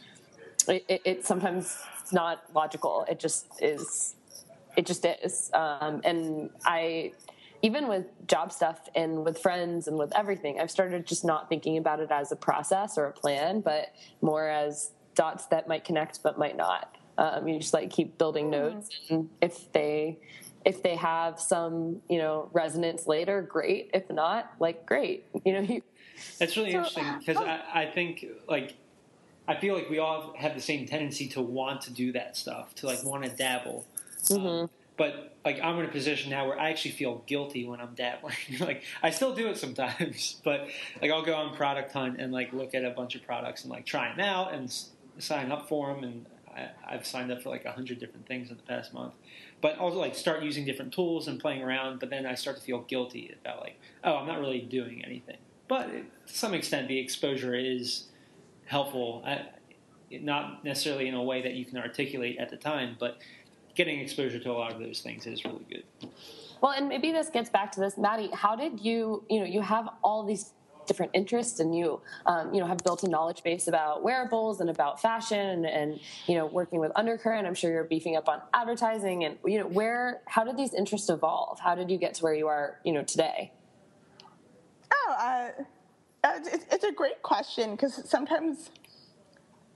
it, 0.69 0.85
it, 0.89 1.03
it 1.05 1.27
sometimes 1.27 1.79
it's 2.01 2.13
not 2.13 2.45
logical. 2.55 3.05
It 3.09 3.19
just 3.19 3.47
is. 3.61 4.15
It 4.77 4.87
just 4.87 5.05
is. 5.05 5.51
Um, 5.55 6.03
and 6.05 6.51
I, 6.65 7.13
even 7.63 7.89
with 7.89 8.05
job 8.29 8.53
stuff 8.53 8.89
and 8.95 9.25
with 9.25 9.39
friends 9.39 9.89
and 9.89 9.97
with 9.97 10.15
everything, 10.15 10.61
I've 10.61 10.71
started 10.71 11.07
just 11.07 11.25
not 11.25 11.49
thinking 11.49 11.79
about 11.79 12.01
it 12.01 12.11
as 12.11 12.31
a 12.31 12.37
process 12.37 12.99
or 12.99 13.07
a 13.07 13.13
plan, 13.13 13.61
but 13.61 13.95
more 14.21 14.49
as 14.49 14.93
dots 15.15 15.47
that 15.47 15.67
might 15.67 15.85
connect 15.85 16.23
but 16.23 16.39
might 16.39 16.57
not. 16.57 16.95
Um, 17.19 17.49
you 17.49 17.59
just 17.59 17.73
like 17.73 17.91
keep 17.91 18.19
building 18.19 18.51
mm-hmm. 18.51 18.75
nodes, 18.75 18.91
and 19.09 19.31
if 19.41 19.73
they 19.73 20.19
if 20.67 20.83
they 20.83 20.97
have 20.97 21.41
some 21.41 22.03
you 22.11 22.19
know 22.19 22.51
resonance 22.53 23.07
later, 23.07 23.41
great. 23.41 23.91
If 23.95 24.11
not, 24.11 24.53
like 24.61 24.85
great. 24.85 25.25
You 25.45 25.53
know, 25.55 25.61
you, 25.61 25.83
that's 26.39 26.57
really 26.57 26.73
so, 26.73 26.79
interesting 26.79 27.07
because 27.19 27.39
I, 27.39 27.61
I 27.73 27.87
think 27.87 28.27
like 28.49 28.75
I 29.49 29.55
feel 29.57 29.75
like 29.75 29.89
we 29.89 29.99
all 29.99 30.35
have 30.37 30.55
the 30.55 30.61
same 30.61 30.87
tendency 30.87 31.29
to 31.29 31.41
want 31.41 31.83
to 31.83 31.93
do 31.93 32.13
that 32.13 32.37
stuff, 32.37 32.75
to 32.77 32.87
like 32.87 33.03
want 33.05 33.25
to 33.25 33.31
dabble. 33.31 33.87
Mm-hmm. 34.25 34.47
Um, 34.47 34.71
but 34.97 35.37
like 35.45 35.61
I'm 35.63 35.79
in 35.79 35.85
a 35.85 35.89
position 35.89 36.31
now 36.31 36.49
where 36.49 36.59
I 36.59 36.71
actually 36.71 36.93
feel 36.93 37.23
guilty 37.27 37.67
when 37.67 37.81
I'm 37.81 37.95
dabbling. 37.95 38.35
like 38.61 38.83
I 39.03 39.11
still 39.11 39.35
do 39.35 39.47
it 39.49 39.57
sometimes, 39.57 40.41
but 40.45 40.69
like 41.01 41.11
I'll 41.11 41.25
go 41.25 41.35
on 41.35 41.55
product 41.55 41.93
hunt 41.93 42.21
and 42.21 42.33
like 42.33 42.53
look 42.53 42.75
at 42.75 42.85
a 42.85 42.91
bunch 42.91 43.15
of 43.15 43.23
products 43.23 43.63
and 43.63 43.71
like 43.71 43.87
try 43.87 44.09
them 44.09 44.21
out 44.21 44.53
and 44.53 44.65
s- 44.65 44.91
sign 45.19 45.53
up 45.53 45.69
for 45.69 45.95
them. 45.95 46.03
And 46.03 46.27
I, 46.87 46.93
have 46.93 47.07
signed 47.07 47.31
up 47.31 47.43
for 47.43 47.51
like 47.51 47.65
a 47.65 47.73
hundred 47.73 48.01
different 48.01 48.27
things 48.27 48.51
in 48.51 48.57
the 48.57 48.63
past 48.63 48.95
month. 48.95 49.13
But 49.67 49.79
also 49.79 49.99
like 49.99 50.15
start 50.15 50.45
using 50.45 50.65
different 50.65 50.93
tools 50.93 51.27
and 51.27 51.41
playing 51.41 51.61
around. 51.61 51.99
But 51.99 52.09
then 52.09 52.25
I 52.25 52.37
start 52.37 52.57
to 52.59 52.63
feel 52.63 52.83
guilty 52.83 53.35
about 53.41 53.63
like, 53.63 53.81
oh, 54.05 54.15
I'm 54.15 54.25
not 54.29 54.39
really 54.39 54.61
doing 54.61 55.05
anything. 55.05 55.39
But 55.67 55.89
to 55.89 56.05
some 56.27 56.55
extent, 56.55 56.87
the 56.87 57.01
exposure 57.01 57.53
is 57.53 58.05
helpful, 58.67 59.25
uh, 59.27 59.39
not 60.13 60.65
necessarily 60.65 61.09
in 61.09 61.15
a 61.15 61.23
way 61.25 61.43
that 61.43 61.55
you 61.55 61.65
can 61.65 61.79
articulate 61.79 62.39
at 62.39 62.49
the 62.49 62.57
time, 62.57 62.95
but 63.01 63.19
getting 63.75 63.99
exposure 63.99 64.39
to 64.39 64.51
a 64.53 64.53
lot 64.53 64.73
of 64.73 64.79
those 64.79 65.01
things 65.01 65.27
is 65.27 65.45
really 65.45 65.67
good. 65.69 65.83
Well, 66.61 66.71
and 66.71 66.89
maybe 66.89 67.11
this 67.11 67.29
gets 67.29 67.51
back 67.51 67.73
to 67.73 67.81
this, 67.81 67.99
Maddy. 67.99 68.31
How 68.33 68.55
did 68.55 68.79
you, 68.79 69.25
you 69.29 69.41
know, 69.41 69.47
you 69.47 69.63
have 69.63 69.89
all 70.05 70.25
these 70.25 70.53
different 70.87 71.13
interests 71.15 71.61
and 71.61 71.77
you 71.77 72.01
um, 72.27 72.53
you 72.53 72.61
know 72.61 72.67
have 72.67 72.79
built 72.79 73.03
a 73.03 73.09
knowledge 73.09 73.43
base 73.43 73.69
about 73.69 74.03
wearables 74.03 74.61
and 74.61 74.71
about 74.71 75.01
fashion 75.01 75.65
and, 75.65 75.67
and, 75.67 76.01
you 76.27 76.35
know 76.35 76.47
working 76.47 76.81
with 76.81 76.93
undercurrent 76.97 77.47
i'm 77.47 77.55
sure 77.55 77.71
you're 77.71 77.85
beefing 77.85 78.17
up 78.17 78.29
on 78.29 78.41
advertising 78.55 79.25
and 79.25 79.37
you 79.45 79.59
know 79.59 79.67
where 79.67 80.21
how 80.27 80.45
did 80.45 80.57
these 80.57 80.75
interests 80.75 81.09
evolve 81.09 81.59
how 81.61 81.75
did 81.75 81.91
you 81.91 81.97
get 81.97 82.15
to 82.15 82.23
where 82.23 82.35
you 82.35 82.47
are 82.47 82.79
you 82.85 82.93
know 82.93 83.03
today 83.03 83.53
oh 84.93 85.15
uh, 85.19 85.51
it's, 86.35 86.67
it's 86.71 86.85
a 86.85 86.93
great 86.93 87.23
question 87.23 87.73
because 87.73 88.09
sometimes, 88.09 88.71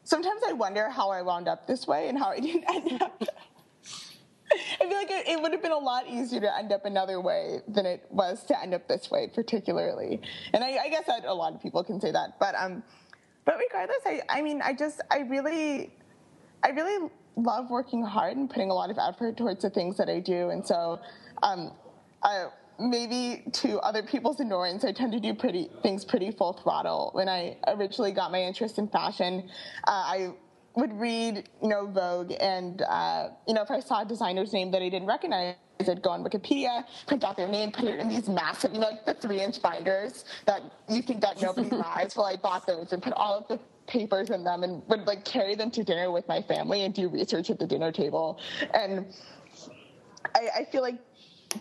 sometimes 0.05 0.42
I 0.46 0.53
wonder 0.53 0.88
how 0.88 1.11
I 1.11 1.23
wound 1.23 1.49
up 1.49 1.66
this 1.66 1.87
way 1.87 2.09
and 2.09 2.18
how 2.18 2.31
I 2.31 2.40
didn't 2.40 2.64
end 2.68 3.03
up. 3.03 3.23
I 4.81 4.88
feel 4.88 4.97
like 4.97 5.11
it, 5.11 5.29
it, 5.29 5.43
would 5.43 5.53
have 5.53 5.62
been 5.62 5.73
a 5.73 5.79
lot 5.79 6.09
easier 6.09 6.40
to 6.40 6.57
end 6.57 6.73
up 6.73 6.87
another 6.87 7.21
way 7.21 7.61
than 7.69 7.85
it 7.85 8.07
was 8.11 8.45
to 8.45 8.59
end 8.59 8.73
up 8.73 8.88
this 8.88 9.11
way, 9.11 9.29
particularly. 9.33 10.21
And 10.55 10.64
I, 10.64 10.79
I 10.85 10.88
guess 10.88 11.07
that 11.07 11.25
a 11.25 11.35
lot 11.35 11.55
of 11.55 11.61
people 11.61 11.85
can 11.85 12.01
say 12.01 12.11
that, 12.12 12.38
but 12.38 12.55
um, 12.55 12.83
but 13.45 13.57
regardless, 13.59 13.99
I, 14.07 14.23
I 14.29 14.43
mean, 14.43 14.61
I 14.62 14.73
just, 14.73 15.01
I 15.11 15.21
really, 15.21 15.93
I 16.62 16.69
really 16.71 17.11
love 17.37 17.71
working 17.71 18.03
hard 18.03 18.37
and 18.37 18.49
putting 18.49 18.71
a 18.71 18.75
lot 18.75 18.90
of 18.90 18.99
effort 18.99 19.37
towards 19.37 19.62
the 19.62 19.71
things 19.71 19.97
that 19.97 20.09
I 20.09 20.21
do. 20.21 20.51
And 20.51 20.66
so, 20.66 21.01
um, 21.43 21.73
I, 22.23 22.49
maybe 22.79 23.43
to 23.53 23.79
other 23.81 24.03
people's 24.03 24.40
annoyance, 24.40 24.85
I 24.85 24.93
tend 24.93 25.12
to 25.12 25.21
do 25.21 25.35
pretty 25.35 25.71
things 25.83 26.05
pretty 26.05 26.31
full 26.31 26.53
throttle. 26.53 27.11
When 27.12 27.29
I 27.29 27.57
originally 27.66 28.12
got 28.12 28.31
my 28.31 28.43
interest 28.43 28.79
in 28.79 28.88
fashion, 28.88 29.49
uh, 29.87 29.90
I 29.90 30.33
would 30.74 30.92
read, 30.98 31.48
you 31.62 31.68
know, 31.68 31.87
Vogue, 31.87 32.33
and 32.40 32.83
uh, 32.83 33.30
you 33.46 33.54
know, 33.54 33.62
if 33.62 33.70
I 33.70 33.80
saw 33.80 34.02
a 34.02 34.04
designer's 34.04 34.52
name 34.52 34.70
that 34.70 34.83
I 34.83 34.88
didn't 34.88 35.09
recognize. 35.09 35.56
I'd 35.80 36.02
go 36.02 36.11
on 36.11 36.22
Wikipedia, 36.22 36.85
print 37.06 37.24
out 37.24 37.38
their 37.38 37.48
name, 37.48 37.72
put 37.72 37.87
it 37.87 37.98
in 37.98 38.11
these 38.11 38.28
massive, 38.28 38.74
you 38.74 38.80
know, 38.80 38.90
like 38.90 39.06
the 39.06 39.14
three-inch 39.14 39.62
binders 39.62 40.26
that 40.44 40.62
you 40.90 41.00
think 41.00 41.22
that 41.22 41.40
nobody 41.40 41.70
buys. 41.70 42.14
Well, 42.14 42.26
I 42.26 42.37
bought 42.37 42.66
those 42.66 42.92
and 42.92 43.02
put 43.02 43.14
all 43.14 43.38
of 43.38 43.48
the 43.48 43.59
papers 43.87 44.28
in 44.28 44.44
them 44.44 44.62
and 44.62 44.83
would 44.88 45.06
like 45.06 45.24
carry 45.24 45.54
them 45.54 45.70
to 45.70 45.83
dinner 45.83 46.11
with 46.11 46.28
my 46.28 46.42
family 46.42 46.85
and 46.85 46.92
do 46.92 47.09
research 47.09 47.48
at 47.48 47.59
the 47.59 47.66
dinner 47.66 47.90
table. 47.92 48.38
And 48.74 49.06
I, 50.35 50.48
I 50.59 50.64
feel 50.70 50.83
like 50.83 50.98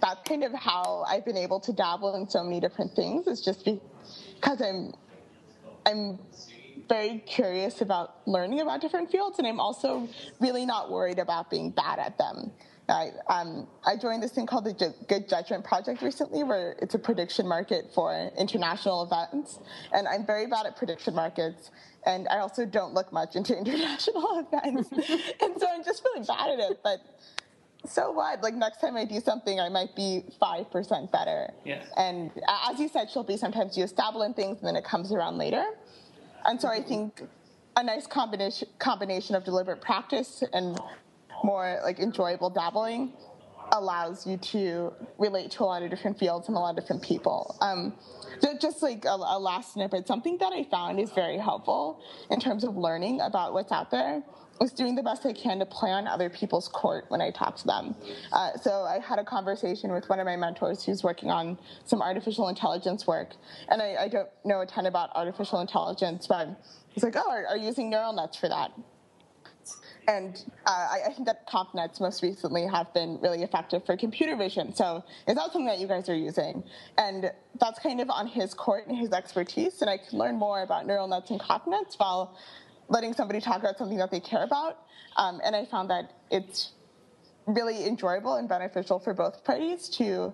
that's 0.02 0.28
kind 0.28 0.44
of 0.44 0.54
how 0.54 1.06
I've 1.08 1.26
been 1.26 1.38
able 1.38 1.60
to 1.62 1.74
dabble 1.74 2.16
in 2.16 2.30
so 2.30 2.44
many 2.44 2.60
different 2.60 2.94
things. 2.96 3.28
It's 3.28 3.42
just 3.42 3.64
because 3.64 4.62
I'm 4.62 4.94
I'm 5.86 6.20
very 6.90 7.20
curious 7.20 7.82
about 7.82 8.28
learning 8.28 8.60
about 8.60 8.82
different 8.82 9.12
fields, 9.12 9.38
and 9.38 9.48
I'm 9.48 9.60
also 9.60 10.10
really 10.40 10.66
not 10.66 10.92
worried 10.92 11.20
about 11.20 11.50
being 11.50 11.70
bad 11.70 12.00
at 12.00 12.18
them. 12.18 12.52
I, 12.90 13.12
um, 13.28 13.68
I 13.86 13.96
joined 13.96 14.24
this 14.24 14.32
thing 14.32 14.48
called 14.48 14.66
the 14.66 14.94
Good 15.08 15.30
Judgment 15.30 15.64
Project 15.64 16.02
recently, 16.02 16.44
where 16.44 16.76
it's 16.82 16.96
a 16.96 17.00
prediction 17.00 17.48
market 17.48 17.92
for 17.94 18.32
international 18.38 19.04
events. 19.04 19.60
And 19.94 20.08
I'm 20.08 20.26
very 20.26 20.48
bad 20.48 20.66
at 20.66 20.76
prediction 20.76 21.14
markets, 21.14 21.70
and 22.06 22.28
I 22.30 22.40
also 22.40 22.66
don't 22.66 22.96
look 22.96 23.14
much 23.14 23.36
into 23.36 23.56
international 23.58 24.48
events. 24.52 24.90
and 25.42 25.60
so 25.60 25.68
I'm 25.72 25.84
just 25.84 26.04
really 26.04 26.26
bad 26.26 26.50
at 26.50 26.72
it. 26.72 26.80
But 26.84 27.00
so 27.86 28.12
what? 28.12 28.42
Like 28.42 28.56
next 28.56 28.82
time 28.82 28.98
I 28.98 29.06
do 29.06 29.20
something, 29.20 29.60
I 29.60 29.70
might 29.70 29.96
be 29.96 30.24
five 30.40 30.70
percent 30.72 31.12
better. 31.12 31.54
Yeah. 31.66 31.84
And 31.96 32.32
as 32.68 32.80
you 32.80 32.90
said, 32.90 33.10
Shilpi, 33.10 33.38
sometimes 33.38 33.78
you 33.78 33.84
in 34.24 34.34
things 34.34 34.58
and 34.60 34.68
then 34.68 34.76
it 34.76 34.84
comes 34.84 35.12
around 35.12 35.38
later. 35.38 35.64
And 36.46 36.60
so 36.60 36.68
I 36.68 36.82
think 36.82 37.22
a 37.76 37.84
nice 37.84 38.08
combination 38.08 38.68
combination 38.80 39.36
of 39.36 39.44
deliberate 39.44 39.82
practice 39.82 40.44
and 40.54 40.80
more 41.44 41.80
like 41.84 42.00
enjoyable 42.00 42.50
dabbling 42.50 43.14
allows 43.72 44.26
you 44.26 44.38
to 44.38 44.92
relate 45.18 45.52
to 45.52 45.64
a 45.64 45.66
lot 45.66 45.84
of 45.84 45.90
different 45.90 46.18
fields 46.18 46.48
and 46.48 46.58
a 46.58 46.60
lot 46.60 46.72
of 46.72 46.84
different 46.84 47.04
people. 47.04 47.56
Um, 47.62 47.94
just 48.60 48.82
like 48.82 49.06
a, 49.06 49.10
a, 49.10 49.40
last 49.40 49.74
snippet, 49.74 50.08
something 50.08 50.38
that 50.40 50.52
I 50.54 50.64
found 50.64 51.00
is 51.00 51.12
very 51.12 51.38
helpful 51.38 52.02
in 52.32 52.40
terms 52.40 52.64
of 52.64 52.76
learning 52.76 53.22
about 53.22 53.54
what's 53.54 53.72
out 53.72 53.92
there 53.92 54.24
is 54.62 54.72
doing 54.72 54.96
the 54.96 55.04
best 55.04 55.26
I 55.26 55.34
can 55.34 55.60
to 55.60 55.66
play 55.66 55.92
on 55.92 56.08
other 56.08 56.30
people's 56.30 56.68
court 56.68 57.06
when 57.10 57.22
I 57.22 57.32
talk 57.32 57.56
to 57.58 57.68
them. 57.68 57.96
Uh, 58.32 58.58
so 58.58 58.84
I 58.84 59.00
had 59.00 59.20
a 59.20 59.24
conversation 59.24 59.92
with 59.92 60.08
one 60.10 60.20
of 60.20 60.26
my 60.26 60.36
mentors 60.36 60.84
who's 60.84 61.04
working 61.04 61.30
on 61.30 61.58
some 61.86 62.02
artificial 62.02 62.50
intelligence 62.50 63.08
work, 63.08 63.30
and 63.70 63.82
I, 63.82 63.96
I 64.04 64.08
don't 64.08 64.30
know 64.46 64.62
a 64.62 64.66
ton 64.66 64.86
about 64.86 65.12
artificial 65.16 65.62
intelligence, 65.62 66.28
but 66.28 66.50
he's 66.90 67.04
like, 67.04 67.16
"Oh, 67.16 67.30
are, 67.30 67.46
are 67.48 67.58
you 67.58 67.68
using 67.68 67.90
neural 67.90 68.14
nets 68.14 68.38
for 68.38 68.50
that?" 68.50 68.72
And 70.08 70.44
uh, 70.66 70.72
I, 70.72 71.00
I, 71.08 71.14
think 71.14 71.28
that 71.28 71.48
ConvNets 71.48 72.02
most 72.02 72.24
recently 72.24 72.66
have 72.66 72.92
been 72.96 73.20
really 73.22 73.44
effective 73.44 73.86
for 73.86 73.96
computer 73.96 74.36
vision. 74.36 74.74
So 74.74 75.04
is 75.28 75.36
that 75.36 75.52
something 75.52 75.68
that 75.68 75.78
you 75.78 75.88
guys 75.88 76.10
are 76.10 76.16
using? 76.16 76.64
And 76.98 77.32
that's 77.60 77.78
kind 77.78 78.02
of 78.02 78.10
on 78.10 78.26
his 78.26 78.56
court 78.56 78.88
and 78.88 78.98
his 78.98 79.12
expertise. 79.12 79.82
And 79.82 79.90
I 79.90 80.00
can 80.00 80.18
learn 80.18 80.36
more 80.36 80.64
about 80.64 80.88
neural 80.88 81.08
nets 81.08 81.30
and 81.30 81.40
ConvNets 81.40 82.00
while 82.00 82.36
letting 82.90 83.14
somebody 83.14 83.40
talk 83.40 83.60
about 83.60 83.78
something 83.78 83.98
that 83.98 84.12
they 84.12 84.20
care 84.20 84.44
about. 84.44 84.80
Um, 85.16 85.40
and 85.44 85.56
I 85.56 85.66
found 85.66 85.90
that 85.90 86.14
it's 86.30 86.72
really 87.46 87.86
enjoyable 87.86 88.36
and 88.36 88.48
beneficial 88.48 89.00
for 89.00 89.14
both 89.14 89.44
parties 89.44 89.90
to 89.90 90.34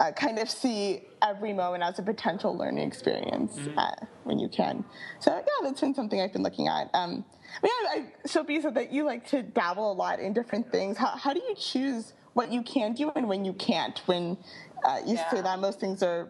uh, 0.00 0.12
kind 0.12 0.38
of 0.38 0.50
see 0.50 1.02
every 1.22 1.52
moment 1.52 1.82
as 1.82 1.98
a 1.98 2.02
potential 2.02 2.56
learning 2.56 2.86
experience 2.86 3.56
mm-hmm. 3.58 3.78
uh, 3.78 3.90
when 4.24 4.38
you 4.38 4.48
can. 4.48 4.84
So 5.20 5.34
yeah, 5.34 5.42
that's 5.62 5.80
been 5.80 5.94
something 5.94 6.20
I've 6.20 6.32
been 6.32 6.42
looking 6.42 6.68
at. 6.68 6.90
Um, 6.94 7.24
yeah, 7.62 7.70
I, 7.88 8.06
Sophie 8.26 8.60
said 8.60 8.74
that 8.74 8.92
you 8.92 9.04
like 9.04 9.26
to 9.28 9.42
dabble 9.42 9.92
a 9.92 9.94
lot 9.94 10.20
in 10.20 10.32
different 10.32 10.70
things. 10.70 10.98
How, 10.98 11.16
how 11.16 11.32
do 11.32 11.40
you 11.40 11.54
choose 11.54 12.12
what 12.34 12.52
you 12.52 12.62
can 12.62 12.92
do 12.92 13.10
and 13.16 13.28
when 13.28 13.44
you 13.44 13.54
can't? 13.54 13.98
When 14.06 14.36
uh, 14.84 14.98
you 15.06 15.14
yeah. 15.14 15.30
say 15.30 15.40
that 15.40 15.58
most 15.58 15.80
things 15.80 16.02
are 16.02 16.28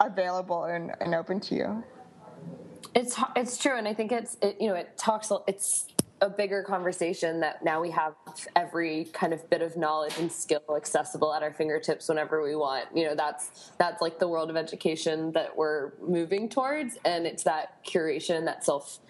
available 0.00 0.64
and, 0.64 0.92
and 1.00 1.14
open 1.14 1.40
to 1.40 1.54
you. 1.54 1.84
It's 2.94 3.18
it's 3.34 3.58
true, 3.58 3.76
and 3.76 3.88
I 3.88 3.94
think 3.94 4.12
it's 4.12 4.36
it, 4.40 4.56
you 4.60 4.68
know 4.68 4.74
it 4.74 4.96
talks 4.96 5.32
it's 5.46 5.88
a 6.20 6.30
bigger 6.30 6.62
conversation 6.62 7.40
that 7.40 7.64
now 7.64 7.80
we 7.80 7.90
have 7.90 8.14
every 8.56 9.04
kind 9.12 9.32
of 9.32 9.48
bit 9.50 9.60
of 9.60 9.76
knowledge 9.76 10.18
and 10.18 10.30
skill 10.30 10.62
accessible 10.74 11.34
at 11.34 11.42
our 11.42 11.52
fingertips 11.52 12.08
whenever 12.08 12.42
we 12.42 12.54
want. 12.54 12.86
You 12.94 13.04
know, 13.04 13.14
that's 13.14 13.72
that's 13.78 14.00
like 14.00 14.18
the 14.18 14.28
world 14.28 14.48
of 14.48 14.56
education 14.56 15.32
that 15.32 15.56
we're 15.56 15.92
moving 16.00 16.48
towards, 16.48 16.96
and 17.04 17.26
it's 17.26 17.42
that 17.44 17.84
curation, 17.84 18.44
that 18.46 18.64
self 18.64 19.00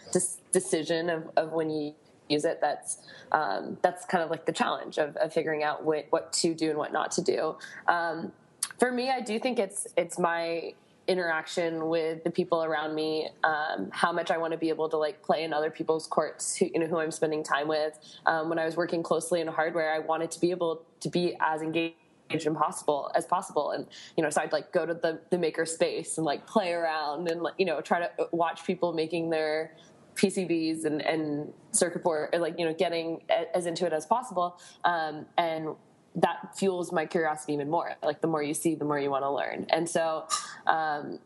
decision 0.53 1.11
of, 1.11 1.31
of 1.37 1.53
when 1.53 1.71
you 1.71 1.95
use 2.29 2.45
it. 2.45 2.59
That's 2.61 2.99
um, 3.33 3.79
that's 3.83 4.05
kind 4.07 4.25
of 4.25 4.31
like 4.31 4.47
the 4.47 4.53
challenge 4.53 4.99
of, 4.99 5.17
of 5.17 5.33
figuring 5.33 5.63
out 5.63 5.85
what, 5.85 6.07
what 6.11 6.33
to 6.35 6.55
do 6.55 6.71
and 6.71 6.79
what 6.79 6.93
not 6.93 7.13
to 7.13 7.23
do. 7.23 7.57
Um, 7.87 8.33
for 8.79 8.91
me, 8.91 9.11
I 9.11 9.21
do 9.21 9.39
think 9.39 9.59
it's 9.59 9.87
it's 9.97 10.19
my 10.19 10.75
interaction 11.07 11.89
with 11.89 12.25
the 12.25 12.31
people 12.31 12.65
around 12.65 12.95
me, 12.95 13.29
um, 13.43 13.91
how 13.93 14.13
much 14.13 14.31
I 14.31 14.39
want 14.39 14.53
to 14.53 14.59
be 14.59 14.69
able 14.69 14.89
to 14.89 14.97
like 14.97 15.23
play 15.23 15.45
in 15.45 15.53
other 15.53 15.71
people's 15.71 16.07
courts, 16.07 16.57
who, 16.57 16.67
you 16.73 16.81
know, 16.81 16.87
who 16.87 16.99
I'm 16.99 17.11
spending 17.11 17.43
time 17.43 17.69
with. 17.69 17.99
Um, 18.27 18.49
when 18.49 18.59
I 18.59 18.65
was 18.65 18.77
working 18.77 19.03
closely 19.03 19.41
in 19.41 19.49
hardware, 19.49 19.93
I 19.93 19.99
wanted 19.99 20.31
to 20.33 20.41
be 20.41 20.51
able 20.51 20.83
to 21.01 21.09
be 21.09 21.37
as 21.41 21.63
engaged 21.63 21.97
and 22.31 22.57
possible 22.57 23.13
as 23.15 23.27
possible 23.27 23.73
and 23.73 23.87
you 24.17 24.23
know 24.23 24.31
so 24.31 24.41
i'd 24.41 24.51
like 24.51 24.73
go 24.73 24.87
to 24.87 24.95
the, 24.95 25.21
the 25.31 25.39
maker 25.39 25.67
space 25.67 26.17
and 26.17 26.25
like 26.25 26.45
play 26.47 26.73
around 26.73 27.31
and 27.31 27.43
like 27.43 27.55
you 27.59 27.67
know 27.67 27.83
try 27.83 28.01
to 28.01 28.11
watch 28.33 28.65
people 28.65 28.95
making 28.95 29.29
their 29.29 29.77
PCBs 30.17 30.85
and, 30.85 31.03
and 31.03 31.53
circuit 31.73 32.03
board, 32.03 32.35
like 32.39 32.59
you 32.59 32.65
know, 32.65 32.75
getting 32.75 33.23
as 33.55 33.67
into 33.67 33.87
it 33.87 33.93
as 33.93 34.07
possible, 34.07 34.59
um, 34.85 35.27
and 35.37 35.69
that 36.17 36.57
fuels 36.57 36.93
my 36.93 37.07
curiosity 37.07 37.55
even 37.55 37.71
more. 37.71 37.97
Like 38.03 38.21
the 38.21 38.29
more 38.29 38.43
you 38.43 38.55
see, 38.55 38.75
the 38.75 38.85
more 38.85 38.99
you 38.99 39.11
want 39.11 39.25
to 39.25 39.31
learn. 39.31 39.67
And 39.71 39.89
so, 39.89 40.27
um, 40.67 41.19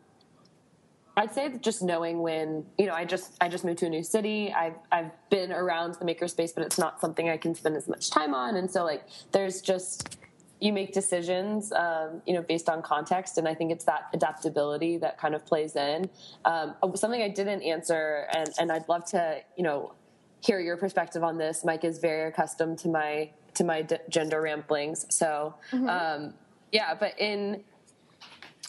I'd 1.17 1.33
say 1.33 1.49
that 1.49 1.61
just 1.61 1.81
knowing 1.81 2.21
when 2.21 2.65
you 2.77 2.85
know 2.85 2.93
I 2.93 3.03
just 3.03 3.33
I 3.41 3.49
just 3.49 3.65
moved 3.65 3.79
to 3.79 3.87
a 3.87 3.89
new 3.89 4.03
city. 4.03 4.53
I've 4.53 4.75
I've 4.91 5.11
been 5.29 5.51
around 5.51 5.95
the 5.95 6.05
makerspace, 6.05 6.55
but 6.55 6.63
it's 6.63 6.77
not 6.77 7.01
something 7.01 7.29
I 7.29 7.35
can 7.35 7.53
spend 7.53 7.75
as 7.75 7.89
much 7.89 8.09
time 8.09 8.33
on. 8.33 8.55
And 8.55 8.71
so 8.71 8.85
like 8.85 9.03
there's 9.31 9.61
just 9.61 10.17
you 10.61 10.73
make 10.73 10.93
decisions, 10.93 11.71
um, 11.71 12.21
you 12.25 12.33
know, 12.33 12.41
based 12.41 12.69
on 12.69 12.81
context, 12.81 13.37
and 13.37 13.47
I 13.47 13.53
think 13.53 13.71
it's 13.71 13.85
that 13.85 14.07
adaptability 14.13 14.97
that 14.97 15.17
kind 15.17 15.35
of 15.35 15.45
plays 15.45 15.75
in. 15.75 16.09
Um, 16.45 16.75
something 16.95 17.21
I 17.21 17.29
didn't 17.29 17.63
answer, 17.63 18.27
and, 18.35 18.49
and 18.59 18.71
I'd 18.71 18.87
love 18.89 19.05
to, 19.11 19.39
you 19.55 19.63
know, 19.63 19.93
hear 20.41 20.59
your 20.59 20.75
perspective 20.77 21.23
on 21.23 21.37
this. 21.37 21.63
Mike 21.63 21.85
is 21.85 21.99
very 21.99 22.27
accustomed 22.27 22.77
to 22.79 22.89
my 22.89 23.29
to 23.55 23.63
my 23.63 23.81
d- 23.81 23.97
gender 24.09 24.41
ramblings, 24.41 25.05
so 25.09 25.55
mm-hmm. 25.71 25.89
um, 25.89 26.33
yeah. 26.71 26.93
But 26.93 27.19
in, 27.19 27.63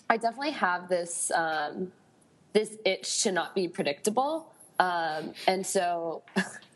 I 0.09 0.17
definitely 0.17 0.53
have 0.53 0.89
this 0.89 1.31
um, 1.35 1.93
this 2.53 2.77
itch 2.85 3.23
to 3.23 3.33
not 3.33 3.55
be 3.55 3.69
predictable, 3.69 4.53
um, 4.79 5.33
and 5.47 5.67
so 5.67 6.23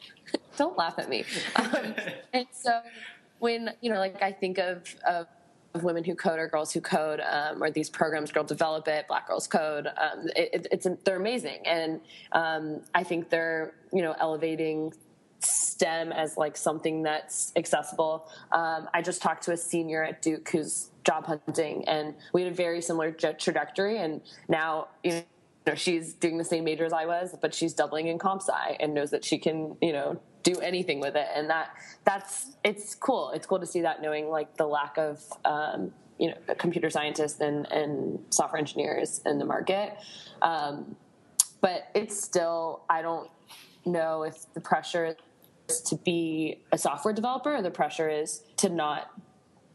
don't 0.57 0.77
laugh 0.77 0.99
at 0.99 1.09
me. 1.09 1.25
Um, 1.57 1.95
and 2.33 2.47
so 2.53 2.81
when 3.39 3.71
you 3.81 3.91
know, 3.91 3.99
like 3.99 4.23
I 4.23 4.33
think 4.33 4.59
of 4.59 4.95
of, 5.07 5.27
of 5.75 5.85
women 5.85 6.05
who 6.05 6.15
code 6.15 6.39
or 6.39 6.49
girls 6.49 6.73
who 6.73 6.81
code, 6.81 7.21
um, 7.21 7.63
or 7.63 7.71
these 7.71 7.91
programs, 7.91 8.33
Girl 8.33 8.45
Develop 8.45 8.87
It, 8.89 9.09
Black 9.09 9.29
Girls 9.29 9.47
Code. 9.47 9.87
Um, 9.87 10.29
it, 10.37 10.67
it's 10.71 10.87
they're 11.05 11.17
amazing, 11.17 11.67
and 11.67 12.01
um, 12.33 12.81
I 12.95 13.03
think 13.03 13.31
they're 13.31 13.75
you 13.93 14.03
know 14.03 14.15
elevating 14.19 14.93
STEM 15.45 16.13
as 16.13 16.37
like 16.37 16.57
something 16.57 17.03
that's 17.03 17.53
accessible. 17.57 18.29
Um, 18.53 18.89
I 18.95 19.03
just 19.03 19.23
talked 19.23 19.45
to 19.45 19.53
a 19.53 19.57
senior 19.57 20.03
at 20.03 20.23
Duke 20.23 20.49
who's 20.51 20.91
job 21.05 21.27
hunting, 21.27 21.87
and 21.89 22.15
we 22.33 22.43
had 22.43 22.53
a 22.53 22.55
very 22.55 22.81
similar 22.81 23.11
trajectory, 23.13 23.99
and 23.99 24.21
now 24.49 24.89
you 25.03 25.13
know. 25.67 25.75
she's 25.75 26.13
doing 26.13 26.37
the 26.37 26.45
same 26.45 26.65
major 26.65 26.85
as 26.85 26.93
I 26.93 27.07
was, 27.07 27.35
but 27.41 27.55
she's 27.55 27.73
doubling 27.73 28.09
in 28.09 28.19
comp 28.19 28.43
sci 28.43 28.77
and 28.81 28.93
knows 28.93 29.11
that 29.11 29.25
she 29.25 29.39
can, 29.39 29.77
you 29.81 29.93
know, 29.93 30.21
do 30.45 30.61
anything 30.61 31.01
with 31.01 31.17
it 31.17 31.27
and 31.35 31.51
that 31.51 31.71
that's 32.05 32.53
it's 32.63 32.95
cool 32.95 33.31
it's 33.31 33.47
cool 33.47 33.59
to 33.59 33.67
see 33.67 33.81
that 33.81 34.01
knowing 34.01 34.29
like 34.29 34.57
the 34.57 34.67
lack 34.67 34.97
of 34.99 35.25
um, 35.45 35.91
you 36.19 36.29
know 36.29 36.37
computer 36.59 36.91
scientists 36.91 37.41
and, 37.41 37.67
and 37.73 38.19
software 38.31 38.61
engineers 38.61 39.23
in 39.27 39.39
the 39.39 39.45
market 39.45 39.97
um, 40.43 40.95
but 41.61 41.89
it's 41.95 42.23
still 42.23 42.83
i 42.89 43.03
don't 43.03 43.31
know 43.87 44.23
if 44.23 44.53
the 44.55 44.61
pressure 44.61 45.17
to 45.87 45.97
be 45.97 46.61
a 46.73 46.79
software 46.79 47.15
developer 47.15 47.57
or 47.57 47.63
the 47.63 47.71
pressure 47.71 48.09
is 48.09 48.43
to 48.57 48.69
not 48.69 49.11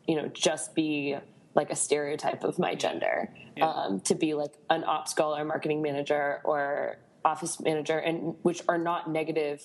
you 0.08 0.15
know 0.15 0.28
just 0.28 0.75
be 0.75 1.17
like 1.56 1.71
a 1.71 1.75
stereotype 1.75 2.43
of 2.43 2.60
my 2.60 2.75
gender 2.75 3.30
yeah. 3.58 3.67
um, 3.67 3.99
to 4.02 4.15
be 4.15 4.34
like 4.34 4.54
an 4.69 4.84
ops 4.84 5.13
girl 5.13 5.36
or 5.36 5.43
marketing 5.43 5.82
manager 5.82 6.41
or 6.43 6.97
office 7.25 7.60
manager, 7.60 7.97
and 7.97 8.36
which 8.41 8.62
are 8.67 8.78
not 8.78 9.10
negative 9.10 9.62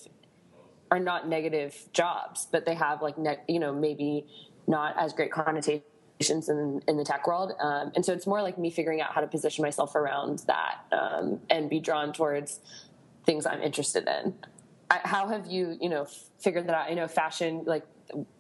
are 0.90 1.00
not 1.00 1.28
negative 1.28 1.88
jobs, 1.92 2.46
but 2.50 2.66
they 2.66 2.74
have 2.74 3.02
like 3.02 3.18
ne- 3.18 3.40
you 3.48 3.58
know 3.58 3.72
maybe 3.72 4.26
not 4.66 4.94
as 4.98 5.12
great 5.12 5.32
connotations 5.32 6.48
in, 6.48 6.80
in 6.88 6.96
the 6.96 7.04
tech 7.04 7.26
world. 7.26 7.52
Um, 7.60 7.92
and 7.94 8.04
so 8.04 8.12
it's 8.12 8.26
more 8.26 8.42
like 8.42 8.58
me 8.58 8.70
figuring 8.70 9.00
out 9.00 9.12
how 9.12 9.20
to 9.20 9.26
position 9.26 9.62
myself 9.62 9.94
around 9.94 10.40
that 10.46 10.84
um, 10.92 11.40
and 11.50 11.68
be 11.68 11.80
drawn 11.80 12.12
towards 12.12 12.60
things 13.26 13.46
I'm 13.46 13.62
interested 13.62 14.08
in. 14.08 14.34
I, 14.90 15.00
how 15.04 15.28
have 15.28 15.46
you, 15.46 15.76
you 15.80 15.88
know, 15.88 16.06
figured 16.38 16.66
that 16.68 16.74
out? 16.74 16.90
I 16.90 16.94
know 16.94 17.08
fashion, 17.08 17.64
like 17.66 17.84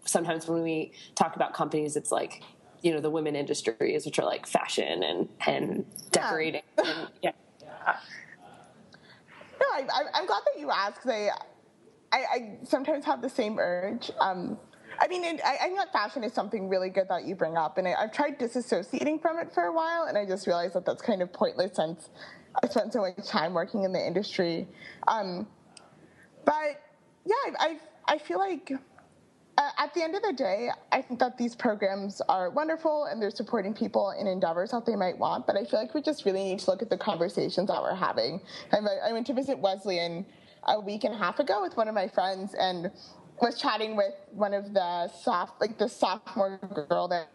sometimes 0.04 0.46
when 0.46 0.62
we 0.62 0.92
talk 1.14 1.36
about 1.36 1.54
companies, 1.54 1.96
it's 1.96 2.12
like, 2.12 2.42
you 2.82 2.92
know, 2.92 3.00
the 3.00 3.10
women 3.10 3.34
industries, 3.34 4.04
which 4.04 4.18
are 4.18 4.26
like 4.26 4.46
fashion 4.46 5.02
and, 5.02 5.28
and 5.46 5.84
decorating. 6.10 6.62
Yeah. 6.78 6.84
And, 6.84 7.08
yeah. 7.22 7.30
No, 9.60 9.66
I, 9.72 10.18
am 10.18 10.26
glad 10.26 10.42
that 10.44 10.58
you 10.58 10.70
asked. 10.70 11.06
I, 11.06 11.30
I, 12.12 12.18
I, 12.18 12.58
sometimes 12.64 13.04
have 13.04 13.22
the 13.22 13.28
same 13.28 13.58
urge. 13.58 14.10
Um, 14.20 14.58
I 15.00 15.08
mean, 15.08 15.24
it, 15.24 15.40
I, 15.44 15.56
I 15.56 15.64
think 15.66 15.78
that 15.78 15.92
fashion 15.92 16.24
is 16.24 16.32
something 16.32 16.68
really 16.68 16.90
good 16.90 17.08
that 17.08 17.24
you 17.24 17.34
bring 17.34 17.56
up, 17.56 17.78
and 17.78 17.88
I, 17.88 18.00
have 18.00 18.12
tried 18.12 18.38
disassociating 18.38 19.20
from 19.20 19.38
it 19.38 19.52
for 19.52 19.64
a 19.64 19.72
while, 19.72 20.04
and 20.04 20.16
I 20.16 20.26
just 20.26 20.46
realized 20.46 20.74
that 20.74 20.84
that's 20.84 21.02
kind 21.02 21.22
of 21.22 21.32
pointless 21.32 21.76
since 21.76 22.10
I 22.62 22.68
spent 22.68 22.92
so 22.92 23.00
much 23.00 23.26
time 23.26 23.54
working 23.54 23.84
in 23.84 23.92
the 23.92 24.04
industry. 24.04 24.68
Um, 25.08 25.46
but 26.44 26.80
yeah, 27.24 27.54
I, 27.58 27.78
I, 28.06 28.18
feel 28.18 28.38
like 28.38 28.72
uh, 29.56 29.70
at 29.78 29.94
the 29.94 30.02
end 30.02 30.14
of 30.14 30.22
the 30.22 30.32
day, 30.32 30.70
I 30.92 31.00
think 31.02 31.20
that 31.20 31.38
these 31.38 31.54
programs 31.54 32.20
are 32.28 32.50
wonderful 32.50 33.04
and 33.04 33.20
they're 33.20 33.30
supporting 33.30 33.72
people 33.72 34.14
in 34.18 34.26
endeavors 34.26 34.72
that 34.72 34.84
they 34.86 34.96
might 34.96 35.18
want. 35.18 35.46
But 35.46 35.56
I 35.56 35.64
feel 35.64 35.80
like 35.80 35.94
we 35.94 36.02
just 36.02 36.24
really 36.24 36.44
need 36.44 36.58
to 36.60 36.70
look 36.70 36.82
at 36.82 36.90
the 36.90 36.98
conversations 36.98 37.68
that 37.68 37.80
we're 37.80 37.94
having. 37.94 38.40
I, 38.72 39.12
went 39.12 39.26
to 39.28 39.34
visit 39.34 39.58
Wesleyan 39.58 40.26
a 40.64 40.80
week 40.80 41.04
and 41.04 41.14
a 41.14 41.18
half 41.18 41.38
ago 41.38 41.62
with 41.62 41.76
one 41.76 41.88
of 41.88 41.94
my 41.94 42.08
friends, 42.08 42.54
and 42.54 42.90
was 43.40 43.60
chatting 43.60 43.96
with 43.96 44.14
one 44.32 44.54
of 44.54 44.72
the 44.72 45.08
soft, 45.08 45.60
like 45.60 45.78
the 45.78 45.88
sophomore 45.88 46.58
girl 46.88 47.08
there, 47.08 47.26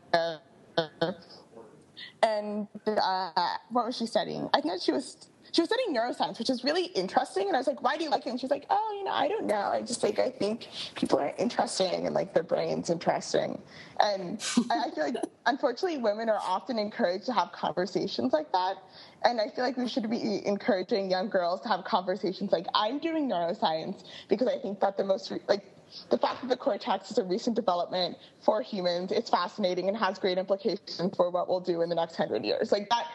and 2.23 2.67
uh, 2.87 3.31
what 3.69 3.85
was 3.85 3.97
she 3.97 4.05
studying? 4.05 4.49
I 4.53 4.61
think 4.61 4.81
she 4.81 4.91
was 4.91 5.29
she 5.51 5.61
was 5.61 5.69
studying 5.69 5.95
neuroscience, 5.95 6.39
which 6.39 6.49
is 6.49 6.63
really 6.63 6.85
interesting. 6.85 7.47
And 7.47 7.55
I 7.55 7.59
was 7.59 7.67
like, 7.67 7.81
why 7.81 7.97
do 7.97 8.03
you 8.03 8.09
like 8.09 8.25
it? 8.25 8.29
And 8.29 8.39
she's 8.39 8.51
like, 8.51 8.65
oh, 8.69 8.95
you 8.97 9.03
know, 9.03 9.11
I 9.11 9.27
don't 9.27 9.45
know. 9.45 9.55
I 9.55 9.81
just 9.81 10.03
like 10.03 10.19
I 10.19 10.29
think 10.29 10.67
people 10.95 11.19
are 11.19 11.33
interesting 11.37 12.05
and 12.05 12.13
like 12.13 12.33
their 12.33 12.43
brains 12.43 12.89
interesting. 12.89 13.61
And 13.99 14.43
I 14.69 14.89
feel 14.91 15.05
like 15.05 15.15
unfortunately 15.45 15.97
women 15.97 16.29
are 16.29 16.39
often 16.41 16.77
encouraged 16.77 17.25
to 17.25 17.33
have 17.33 17.51
conversations 17.51 18.33
like 18.33 18.51
that. 18.51 18.75
And 19.23 19.41
I 19.41 19.49
feel 19.49 19.63
like 19.63 19.77
we 19.77 19.87
should 19.87 20.09
be 20.09 20.45
encouraging 20.45 21.11
young 21.11 21.29
girls 21.29 21.61
to 21.61 21.67
have 21.69 21.83
conversations 21.83 22.51
like 22.51 22.65
I'm 22.73 22.99
doing 22.99 23.29
neuroscience 23.29 24.03
because 24.27 24.47
I 24.47 24.57
think 24.57 24.79
that 24.79 24.97
the 24.97 25.03
most 25.03 25.31
like 25.47 25.63
the 26.09 26.17
fact 26.17 26.41
that 26.41 26.47
the 26.47 26.57
cortex 26.57 27.11
is 27.11 27.17
a 27.17 27.23
recent 27.23 27.55
development 27.55 28.17
for 28.41 28.61
humans, 28.61 29.11
it's 29.11 29.29
fascinating 29.29 29.87
and 29.87 29.97
has 29.97 30.19
great 30.19 30.37
implications 30.37 31.15
for 31.15 31.29
what 31.29 31.47
we'll 31.47 31.59
do 31.59 31.81
in 31.81 31.89
the 31.89 31.95
next 31.95 32.15
hundred 32.15 32.45
years. 32.45 32.71
Like 32.71 32.89
that, 32.89 33.07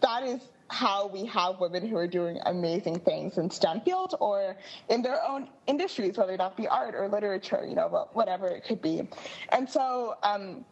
that 0.00 0.22
is 0.22 0.40
how 0.70 1.06
we 1.06 1.24
have 1.26 1.60
women 1.60 1.86
who 1.86 1.96
are 1.96 2.06
doing 2.06 2.38
amazing 2.46 3.00
things 3.00 3.38
in 3.38 3.50
STEM 3.50 3.80
fields 3.82 4.14
or 4.20 4.56
in 4.90 5.02
their 5.02 5.22
own 5.26 5.48
industries, 5.66 6.18
whether 6.18 6.36
that 6.36 6.56
be 6.56 6.68
art 6.68 6.94
or 6.94 7.08
literature, 7.08 7.64
you 7.66 7.74
know, 7.74 8.08
whatever 8.12 8.48
it 8.48 8.64
could 8.64 8.82
be. 8.82 9.08
And 9.50 9.68
so 9.68 10.16
um, 10.22 10.64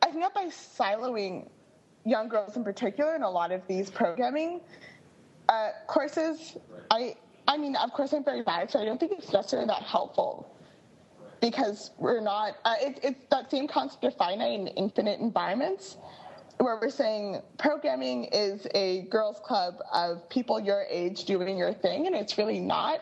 I 0.00 0.06
think 0.06 0.20
that 0.22 0.34
by 0.34 0.46
siloing 0.46 1.48
young 2.04 2.28
girls 2.28 2.56
in 2.56 2.64
particular 2.64 3.16
in 3.16 3.22
a 3.22 3.30
lot 3.30 3.52
of 3.52 3.66
these 3.66 3.90
programming 3.90 4.60
uh, 5.48 5.70
courses, 5.86 6.56
I 6.90 7.16
I 7.48 7.56
mean, 7.56 7.74
of 7.76 7.92
course, 7.92 8.12
I'm 8.12 8.24
very 8.24 8.42
bad, 8.42 8.70
so 8.70 8.78
I 8.78 8.84
don't 8.84 9.00
think 9.00 9.12
it's 9.12 9.32
necessarily 9.32 9.66
that 9.66 9.82
helpful 9.82 10.48
because 11.40 11.90
we're 11.98 12.20
not. 12.20 12.56
Uh, 12.64 12.74
it, 12.80 13.00
it's 13.02 13.20
that 13.30 13.50
same 13.50 13.66
concept 13.66 14.04
of 14.04 14.16
finite 14.16 14.58
and 14.58 14.70
infinite 14.76 15.20
environments, 15.20 15.96
where 16.62 16.78
we're 16.80 16.90
saying 16.90 17.40
programming 17.58 18.24
is 18.24 18.66
a 18.74 19.02
girls' 19.10 19.40
club 19.44 19.74
of 19.92 20.28
people 20.28 20.60
your 20.60 20.84
age 20.88 21.24
doing 21.24 21.56
your 21.56 21.74
thing, 21.74 22.06
and 22.06 22.14
it's 22.14 22.38
really 22.38 22.60
not. 22.60 23.00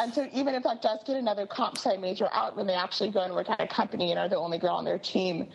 And 0.00 0.12
so, 0.12 0.28
even 0.32 0.54
if 0.54 0.62
that 0.64 0.82
does 0.82 1.00
get 1.04 1.16
another 1.16 1.46
comp 1.46 1.76
sci 1.76 1.96
major 1.96 2.28
out 2.32 2.56
when 2.56 2.66
they 2.66 2.74
actually 2.74 3.10
go 3.10 3.20
and 3.20 3.34
work 3.34 3.48
at 3.50 3.60
a 3.60 3.66
company 3.66 4.10
and 4.10 4.18
are 4.18 4.28
the 4.28 4.36
only 4.36 4.58
girl 4.58 4.74
on 4.74 4.84
their 4.84 4.98
team, 4.98 5.48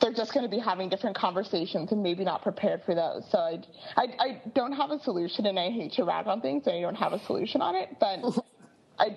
they're 0.00 0.12
just 0.12 0.34
going 0.34 0.44
to 0.44 0.50
be 0.50 0.58
having 0.58 0.88
different 0.88 1.16
conversations 1.16 1.90
and 1.92 2.02
maybe 2.02 2.22
not 2.24 2.42
prepared 2.42 2.82
for 2.84 2.94
those. 2.94 3.24
So 3.30 3.38
I, 3.38 3.62
I, 3.96 4.04
I, 4.18 4.42
don't 4.54 4.72
have 4.72 4.90
a 4.90 5.00
solution, 5.00 5.46
and 5.46 5.58
I 5.58 5.70
hate 5.70 5.92
to 5.92 6.04
rag 6.04 6.26
on 6.26 6.40
things, 6.40 6.66
and 6.66 6.76
I 6.76 6.80
don't 6.80 6.96
have 6.96 7.12
a 7.12 7.24
solution 7.24 7.62
on 7.62 7.76
it. 7.76 7.96
But 7.98 8.20
I, 8.98 9.16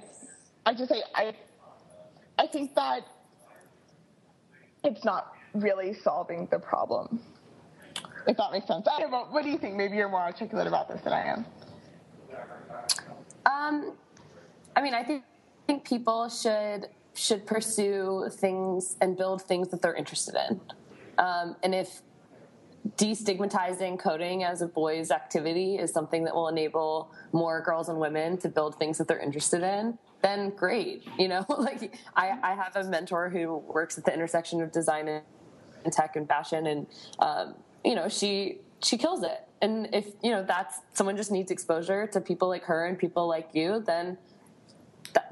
I 0.66 0.74
just 0.74 0.90
say 0.90 1.02
I, 1.16 1.34
I 2.38 2.48
think 2.48 2.76
that 2.76 3.02
it's 4.84 5.04
not 5.04 5.34
really 5.54 5.94
solving 5.94 6.48
the 6.52 6.60
problem. 6.60 7.20
If 8.28 8.38
that 8.38 8.52
makes 8.52 8.68
sense. 8.68 8.86
Know. 8.86 9.28
What 9.30 9.44
do 9.44 9.50
you 9.50 9.58
think? 9.58 9.76
Maybe 9.76 9.98
you're 9.98 10.10
more 10.10 10.22
articulate 10.22 10.68
about 10.68 10.88
this 10.88 11.02
than 11.02 11.14
I 11.14 11.26
am. 11.26 11.46
Um, 13.46 13.94
I 14.76 14.82
mean, 14.82 14.94
I 14.94 15.04
think, 15.04 15.24
I 15.24 15.66
think 15.68 15.86
people 15.86 16.30
should 16.30 16.88
should 17.16 17.46
pursue 17.46 18.28
things 18.32 18.96
and 19.00 19.16
build 19.16 19.42
things 19.42 19.70
that 19.70 19.82
they're 19.82 19.94
interested 19.94 20.36
in. 20.50 20.60
Um, 21.20 21.56
and 21.62 21.76
if 21.76 22.02
destigmatizing 22.98 24.00
coding 24.00 24.44
as 24.44 24.62
a 24.62 24.68
boys' 24.68 25.12
activity 25.12 25.78
is 25.78 25.92
something 25.92 26.24
that 26.24 26.36
will 26.36 26.48
enable 26.48 27.12
more 27.32 27.62
girls 27.62 27.88
and 27.88 28.00
women 28.00 28.38
to 28.38 28.50
build 28.50 28.76
things 28.76 28.98
that 28.98 29.08
they're 29.08 29.20
interested 29.20 29.62
in, 29.62 29.98
then 30.22 30.50
great. 30.50 31.04
You 31.18 31.28
know, 31.28 31.46
like 31.58 31.96
I, 32.16 32.38
I 32.42 32.56
have 32.56 32.76
a 32.76 32.84
mentor 32.90 33.30
who 33.30 33.58
works 33.58 33.98
at 33.98 34.06
the 34.06 34.14
intersection 34.14 34.62
of 34.62 34.72
design 34.72 35.08
and 35.08 35.24
tech 35.90 36.16
and 36.16 36.28
fashion, 36.28 36.68
and 36.68 36.88
um, 37.20 37.56
you 37.84 37.96
know, 37.96 38.10
she 38.10 38.60
she 38.84 38.98
kills 38.98 39.24
it. 39.24 39.48
And 39.62 39.90
if 39.94 40.08
you 40.22 40.32
know 40.32 40.44
that's 40.44 40.80
someone 40.94 41.16
just 41.16 41.32
needs 41.32 41.52
exposure 41.52 42.08
to 42.08 42.22
people 42.22 42.48
like 42.48 42.64
her 42.64 42.86
and 42.86 42.98
people 42.98 43.28
like 43.28 43.50
you, 43.54 43.84
then 43.86 44.18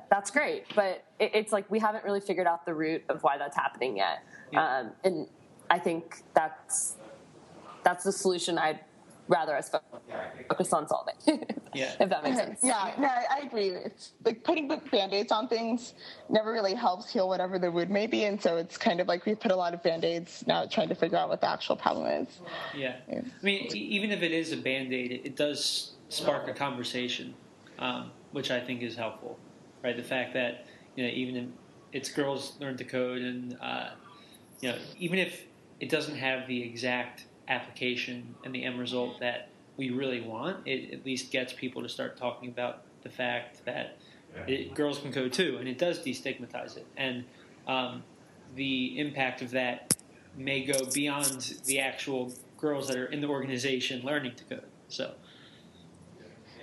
that's 0.10 0.30
great. 0.30 0.66
But 0.76 1.04
it, 1.20 1.32
it's 1.34 1.52
like 1.52 1.70
we 1.72 1.80
haven't 1.80 2.04
really 2.04 2.20
figured 2.20 2.48
out 2.48 2.66
the 2.66 2.74
root 2.74 3.04
of 3.10 3.24
why 3.24 3.38
that's 3.38 3.56
happening 3.56 3.98
yet. 3.98 4.24
Yeah. 4.52 4.80
Um, 4.80 4.92
and 5.04 5.28
I 5.70 5.80
think 5.80 6.24
that's 6.34 6.96
that's 7.84 8.04
the 8.04 8.12
solution 8.12 8.58
I'd 8.58 8.82
rather 9.32 9.56
us 9.56 9.72
focus 10.50 10.74
on 10.74 10.88
solving. 10.88 11.16
yeah. 11.74 11.94
If 12.00 12.10
that 12.10 12.24
makes 12.24 12.38
sense. 12.38 12.60
Yeah, 12.62 12.94
no, 13.00 13.08
I 13.08 13.42
agree. 13.46 13.70
It's 13.70 14.12
like 14.24 14.44
putting 14.44 14.68
band-aids 14.68 15.32
on 15.32 15.48
things 15.48 15.94
never 16.30 16.52
really 16.52 16.76
helps 16.76 17.12
heal 17.12 17.28
whatever 17.28 17.58
the 17.58 17.72
wound 17.72 17.90
may 17.90 18.08
be. 18.08 18.26
And 18.26 18.42
so 18.42 18.58
it's 18.58 18.78
kind 18.78 19.00
of 19.00 19.08
like 19.08 19.26
we've 19.26 19.40
put 19.40 19.52
a 19.52 19.56
lot 19.56 19.74
of 19.74 19.82
band-aids 19.82 20.44
now 20.46 20.66
trying 20.66 20.90
to 20.90 20.96
figure 20.96 21.18
out 21.18 21.30
what 21.30 21.42
the 21.42 21.50
actual 21.50 21.76
problem 21.76 22.08
is. 22.08 22.28
Yeah. 22.76 22.98
yeah. 23.10 23.22
I 23.22 23.44
mean, 23.44 23.76
even 23.76 24.12
if 24.12 24.22
it 24.22 24.32
is 24.32 24.52
a 24.52 24.58
band-aid, 24.58 25.12
it, 25.12 25.22
it 25.26 25.36
does 25.36 25.94
spark 26.10 26.48
a 26.48 26.54
conversation, 26.54 27.34
um, 27.80 28.12
which 28.32 28.52
I 28.52 28.60
think 28.60 28.82
is 28.84 28.96
helpful 28.96 29.40
right? 29.84 29.96
The 29.96 30.04
fact 30.04 30.34
that 30.34 30.66
you 30.96 31.04
know 31.04 31.10
even 31.10 31.36
if 31.36 31.46
it's 31.92 32.12
girls 32.12 32.54
learn 32.60 32.78
to 32.78 32.84
code, 32.84 33.22
and 33.22 33.58
uh, 33.62 33.90
you 34.62 34.70
know 34.70 34.78
even 34.98 35.20
if 35.20 35.46
it 35.80 35.90
doesn't 35.90 36.16
have 36.16 36.48
the 36.48 36.62
exact 36.64 37.26
application 37.48 38.36
and 38.44 38.54
the 38.54 38.64
end 38.64 38.80
result 38.80 39.20
that 39.20 39.50
we 39.78 39.90
really 39.90 40.22
want, 40.22 40.68
it 40.68 40.94
at 40.94 41.06
least 41.06 41.32
gets 41.32 41.54
people 41.54 41.82
to 41.82 41.90
start 41.90 42.18
talking 42.18 42.50
about 42.50 42.84
the 43.04 43.10
fact 43.10 43.66
that 43.66 43.98
it, 44.48 44.74
girls 44.74 45.00
can 45.00 45.12
code 45.12 45.34
too, 45.34 45.58
and 45.60 45.68
it 45.68 45.78
does 45.78 46.00
destigmatize 46.00 46.78
it, 46.78 46.86
and 46.98 47.26
um, 47.68 48.04
the 48.56 48.98
impact 49.00 49.42
of 49.42 49.52
that 49.52 49.96
may 50.38 50.64
go 50.64 50.86
beyond 50.94 51.60
the 51.66 51.80
actual 51.80 52.32
girls 52.58 52.88
that 52.88 52.98
are 52.98 53.08
in 53.08 53.20
the 53.20 53.28
organization 53.28 54.02
learning 54.06 54.36
to 54.36 54.44
code. 54.46 54.64
So 54.88 55.14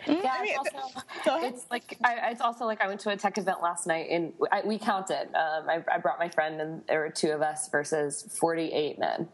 yeah, 0.07 0.41
it's, 0.43 0.75
also, 0.75 1.47
it's 1.47 1.67
like 1.71 1.99
I, 2.03 2.31
it's 2.31 2.41
also 2.41 2.65
like 2.65 2.81
I 2.81 2.87
went 2.87 3.01
to 3.01 3.11
a 3.11 3.17
tech 3.17 3.39
event 3.39 3.61
last 3.63 3.87
night 3.87 4.09
and 4.11 4.33
I, 4.51 4.63
we 4.65 4.79
counted. 4.79 5.29
Um, 5.35 5.69
I, 5.69 5.85
I, 5.93 5.99
brought 5.99 6.19
my 6.19 6.29
friend 6.29 6.61
and 6.61 6.83
there 6.87 7.01
were 7.01 7.11
two 7.11 7.31
of 7.31 7.43
us 7.43 7.69
versus 7.69 8.27
forty-eight 8.39 8.99
men. 8.99 9.29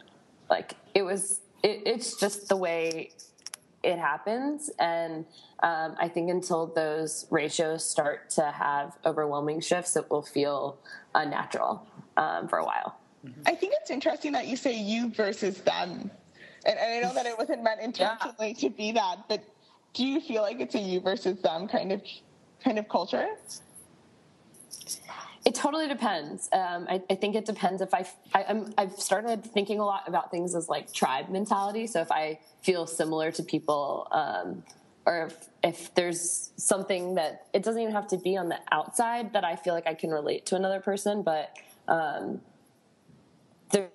Like 0.50 0.74
it 0.94 1.02
was, 1.02 1.40
it, 1.62 1.82
it's 1.86 2.18
just 2.18 2.48
the 2.48 2.56
way 2.56 3.10
it 3.82 3.98
happens, 3.98 4.70
and 4.78 5.26
um, 5.62 5.94
I 5.98 6.08
think 6.08 6.30
until 6.30 6.66
those 6.66 7.26
ratios 7.30 7.84
start 7.84 8.30
to 8.30 8.50
have 8.50 8.96
overwhelming 9.04 9.60
shifts, 9.60 9.96
it 9.96 10.10
will 10.10 10.22
feel 10.22 10.78
unnatural 11.14 11.86
um, 12.16 12.48
for 12.48 12.58
a 12.58 12.64
while. 12.64 12.98
I 13.46 13.54
think 13.54 13.74
it's 13.80 13.90
interesting 13.90 14.32
that 14.32 14.46
you 14.46 14.56
say 14.56 14.76
you 14.76 15.10
versus 15.10 15.58
them. 15.62 16.10
And, 16.66 16.78
and 16.78 16.78
I 16.78 17.00
know 17.00 17.14
that 17.14 17.26
it 17.26 17.36
wasn't 17.38 17.62
meant 17.62 17.80
intentionally 17.82 18.48
yeah. 18.48 18.68
to 18.68 18.70
be 18.70 18.92
that, 18.92 19.28
but 19.28 19.42
do 19.92 20.04
you 20.04 20.20
feel 20.20 20.42
like 20.42 20.60
it's 20.60 20.74
a 20.74 20.78
you 20.78 21.00
versus 21.00 21.40
them 21.40 21.68
kind 21.68 21.92
of 21.92 22.02
kind 22.62 22.78
of 22.78 22.88
culture? 22.88 23.28
It 25.44 25.54
totally 25.54 25.88
depends. 25.88 26.48
Um, 26.52 26.86
I, 26.88 27.02
I, 27.10 27.16
think 27.16 27.34
it 27.34 27.44
depends 27.44 27.82
if 27.82 27.92
I, 27.92 28.06
I 28.34 28.64
have 28.78 28.92
started 28.98 29.44
thinking 29.44 29.78
a 29.78 29.84
lot 29.84 30.08
about 30.08 30.30
things 30.30 30.54
as 30.54 30.70
like 30.70 30.90
tribe 30.92 31.28
mentality. 31.28 31.86
So 31.86 32.00
if 32.00 32.10
I 32.10 32.38
feel 32.62 32.86
similar 32.86 33.30
to 33.32 33.42
people, 33.42 34.08
um, 34.10 34.62
or 35.04 35.26
if, 35.26 35.48
if 35.62 35.94
there's 35.94 36.50
something 36.56 37.16
that 37.16 37.46
it 37.52 37.62
doesn't 37.62 37.80
even 37.80 37.92
have 37.92 38.08
to 38.08 38.16
be 38.16 38.38
on 38.38 38.48
the 38.48 38.58
outside 38.72 39.34
that 39.34 39.44
I 39.44 39.56
feel 39.56 39.74
like 39.74 39.86
I 39.86 39.92
can 39.92 40.10
relate 40.10 40.46
to 40.46 40.56
another 40.56 40.80
person, 40.80 41.22
but 41.22 41.54
um, 41.88 42.40
there's 43.70 43.90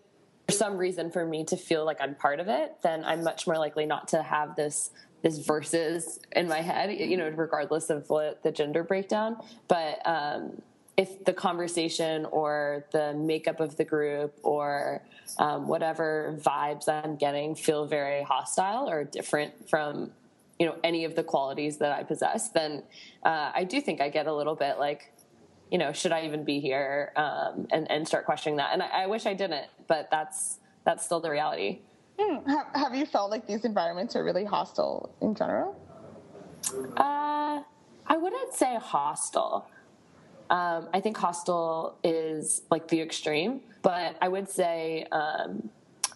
some 0.49 0.77
reason 0.77 1.09
for 1.09 1.25
me 1.25 1.45
to 1.45 1.57
feel 1.57 1.83
like 1.83 1.97
I'm 1.99 2.13
part 2.13 2.39
of 2.39 2.47
it, 2.47 2.75
then 2.83 3.03
I'm 3.03 3.23
much 3.23 3.47
more 3.47 3.57
likely 3.57 3.87
not 3.87 4.09
to 4.09 4.21
have 4.21 4.55
this 4.55 4.91
this 5.21 5.39
verses 5.39 6.17
in 6.31 6.47
my 6.47 6.61
head, 6.61 6.97
you 6.97 7.17
know, 7.17 7.27
regardless 7.27 7.89
of 7.89 8.09
what 8.09 8.41
the 8.41 8.51
gender 8.53 8.83
breakdown. 8.83 9.35
But 9.67 9.99
um, 10.05 10.61
if 10.99 11.23
the 11.23 11.31
conversation 11.31 12.25
or 12.25 12.85
the 12.91 13.13
makeup 13.13 13.61
of 13.61 13.77
the 13.77 13.85
group 13.85 14.37
or 14.43 15.01
um, 15.37 15.65
whatever 15.65 16.37
vibes 16.41 16.89
I'm 16.89 17.15
getting 17.15 17.55
feel 17.55 17.85
very 17.85 18.21
hostile 18.21 18.89
or 18.89 19.05
different 19.05 19.69
from 19.69 20.11
you 20.59 20.65
know 20.65 20.75
any 20.83 21.05
of 21.05 21.15
the 21.15 21.23
qualities 21.23 21.77
that 21.77 21.93
I 21.93 22.03
possess, 22.03 22.49
then 22.49 22.83
uh, 23.23 23.49
I 23.55 23.63
do 23.63 23.79
think 23.79 24.01
I 24.01 24.09
get 24.09 24.27
a 24.27 24.33
little 24.33 24.55
bit 24.55 24.77
like, 24.77 25.13
you 25.71 25.77
know, 25.77 25.93
should 25.93 26.11
I 26.11 26.25
even 26.25 26.43
be 26.43 26.59
here? 26.59 27.13
Um, 27.15 27.65
and 27.71 27.89
and 27.89 28.05
start 28.05 28.25
questioning 28.25 28.57
that. 28.57 28.73
And 28.73 28.83
I, 28.83 29.03
I, 29.03 29.07
wish 29.07 29.25
I 29.25 29.33
didn't, 29.33 29.67
but 29.87 30.09
that's 30.11 30.59
that's 30.83 31.05
still 31.05 31.21
the 31.21 31.31
reality. 31.31 31.79
Hmm. 32.19 32.45
Have, 32.49 32.67
have 32.75 32.93
you 32.93 33.05
felt 33.05 33.31
like 33.31 33.47
these 33.47 33.63
environments 33.63 34.17
are 34.17 34.23
really 34.25 34.43
hostile 34.43 35.15
in 35.21 35.33
general? 35.33 35.79
Uh, 36.97 37.63
I 38.05 38.17
wouldn't 38.17 38.53
say 38.53 38.77
hostile. 38.81 39.65
Um, 40.49 40.89
I 40.93 40.99
think 40.99 41.17
hostile 41.17 41.97
is 42.03 42.63
like 42.71 42.87
the 42.87 43.01
extreme, 43.01 43.61
but 43.81 44.17
I 44.21 44.27
would 44.27 44.49
say 44.49 45.05
um, 45.11 45.69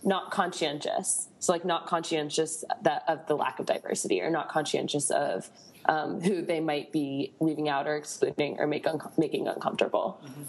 not 0.03 0.31
conscientious. 0.31 1.29
So 1.39 1.53
like 1.53 1.65
not 1.65 1.87
conscientious 1.87 2.63
that 2.81 3.03
of 3.07 3.27
the 3.27 3.35
lack 3.35 3.59
of 3.59 3.65
diversity, 3.65 4.21
or 4.21 4.29
not 4.29 4.49
conscientious 4.49 5.11
of 5.11 5.49
um, 5.85 6.21
who 6.21 6.41
they 6.41 6.59
might 6.59 6.91
be 6.91 7.33
leaving 7.39 7.69
out 7.69 7.87
or 7.87 7.95
excluding 7.95 8.59
or 8.59 8.67
make 8.67 8.87
un- 8.87 9.01
making 9.17 9.47
uncomfortable. 9.47 10.19
Mm-hmm. 10.25 10.43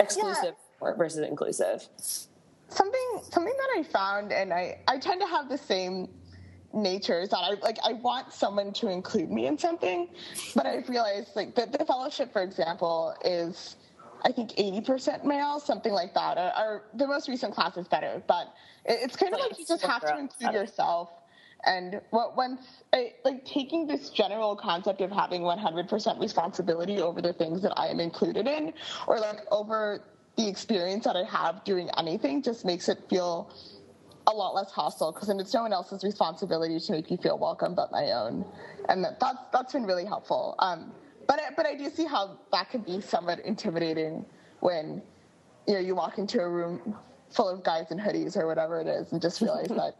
Exclusive 0.00 0.54
yeah. 0.82 0.92
versus 0.96 1.20
inclusive. 1.26 1.88
Something 2.68 3.20
something 3.30 3.54
that 3.56 3.78
I 3.78 3.82
found, 3.82 4.32
and 4.32 4.52
I 4.52 4.78
I 4.88 4.98
tend 4.98 5.20
to 5.20 5.26
have 5.26 5.48
the 5.48 5.58
same 5.58 6.08
nature 6.74 7.20
is 7.20 7.30
that 7.30 7.38
I 7.38 7.54
like 7.62 7.78
I 7.84 7.94
want 7.94 8.32
someone 8.32 8.72
to 8.74 8.88
include 8.88 9.30
me 9.30 9.46
in 9.46 9.58
something, 9.58 10.08
but 10.54 10.66
I've 10.66 10.88
realized 10.88 11.36
like 11.36 11.54
that 11.54 11.72
the 11.72 11.84
fellowship, 11.84 12.32
for 12.32 12.42
example, 12.42 13.14
is 13.24 13.76
I 14.24 14.32
think 14.32 14.50
80% 14.52 15.24
male, 15.24 15.58
something 15.58 15.92
like 15.92 16.14
that. 16.14 16.38
Uh, 16.38 16.52
or, 16.58 16.64
or 16.64 16.82
the 16.94 17.06
most 17.06 17.28
recent 17.28 17.54
class 17.54 17.76
is 17.76 17.88
better, 17.88 18.22
but 18.26 18.54
it's 18.84 19.16
kind 19.16 19.34
of 19.34 19.40
like 19.40 19.58
you 19.58 19.66
just 19.66 19.84
have 19.84 20.02
to 20.02 20.18
include 20.18 20.52
yourself. 20.52 21.10
And 21.64 22.00
what 22.10 22.36
once 22.36 22.60
I, 22.92 23.12
like 23.24 23.44
taking 23.44 23.86
this 23.86 24.10
general 24.10 24.56
concept 24.56 25.00
of 25.00 25.12
having 25.12 25.42
100% 25.42 26.20
responsibility 26.20 27.00
over 27.00 27.22
the 27.22 27.32
things 27.32 27.62
that 27.62 27.72
I 27.78 27.88
am 27.88 28.00
included 28.00 28.48
in, 28.48 28.72
or 29.06 29.20
like 29.20 29.40
over 29.50 30.02
the 30.36 30.48
experience 30.48 31.04
that 31.04 31.14
I 31.14 31.24
have 31.24 31.62
doing 31.64 31.88
anything, 31.96 32.42
just 32.42 32.64
makes 32.64 32.88
it 32.88 32.98
feel 33.08 33.52
a 34.26 34.32
lot 34.32 34.54
less 34.54 34.70
hostile 34.70 35.12
because 35.12 35.28
then 35.28 35.40
it's 35.40 35.52
no 35.52 35.62
one 35.62 35.72
else's 35.72 36.04
responsibility 36.04 36.78
to 36.78 36.92
make 36.92 37.10
you 37.10 37.16
feel 37.16 37.38
welcome 37.38 37.74
but 37.74 37.90
my 37.90 38.12
own, 38.12 38.44
and 38.88 39.04
that, 39.04 39.18
that's 39.20 39.38
that's 39.52 39.72
been 39.72 39.84
really 39.84 40.04
helpful. 40.04 40.54
Um, 40.58 40.92
but 41.26 41.40
I, 41.40 41.54
but 41.56 41.66
I 41.66 41.74
do 41.74 41.90
see 41.90 42.04
how 42.04 42.38
that 42.52 42.70
could 42.70 42.84
be 42.84 43.00
somewhat 43.00 43.40
intimidating 43.40 44.24
when 44.60 45.02
you 45.66 45.74
know 45.74 45.80
you 45.80 45.94
walk 45.94 46.18
into 46.18 46.40
a 46.40 46.48
room 46.48 46.96
full 47.30 47.48
of 47.48 47.64
guys 47.64 47.90
in 47.90 47.98
hoodies 47.98 48.36
or 48.36 48.46
whatever 48.46 48.80
it 48.80 48.86
is 48.86 49.12
and 49.12 49.20
just 49.20 49.40
realize 49.40 49.68
that 49.68 49.96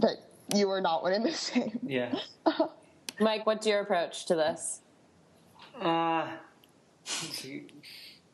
that 0.00 0.16
you 0.54 0.70
are 0.70 0.80
not 0.80 1.02
one 1.02 1.12
and 1.12 1.24
the 1.24 1.32
same. 1.32 1.78
Yeah. 1.82 2.14
Mike, 3.20 3.46
what's 3.46 3.66
your 3.66 3.80
approach 3.80 4.26
to 4.26 4.34
this? 4.34 4.80
Uh, 5.80 6.26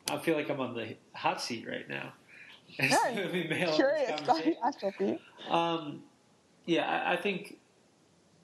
I 0.09 0.17
feel 0.21 0.35
like 0.35 0.49
I'm 0.49 0.59
on 0.61 0.73
the 0.73 0.95
hot 1.13 1.41
seat 1.41 1.67
right 1.67 1.87
now. 1.89 2.13
Yeah, 2.89 2.99
I'm 3.05 3.73
curious. 3.73 4.21
Um, 5.49 6.03
yeah, 6.65 6.85
I, 6.85 7.13
I, 7.13 7.17
think 7.17 7.57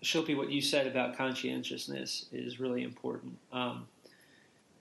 Shilpi, 0.03 0.35
what 0.35 0.49
you 0.49 0.61
said 0.61 0.87
about 0.87 1.17
conscientiousness 1.17 2.25
is 2.31 2.59
really 2.59 2.83
important. 2.83 3.37
Um, 3.51 3.87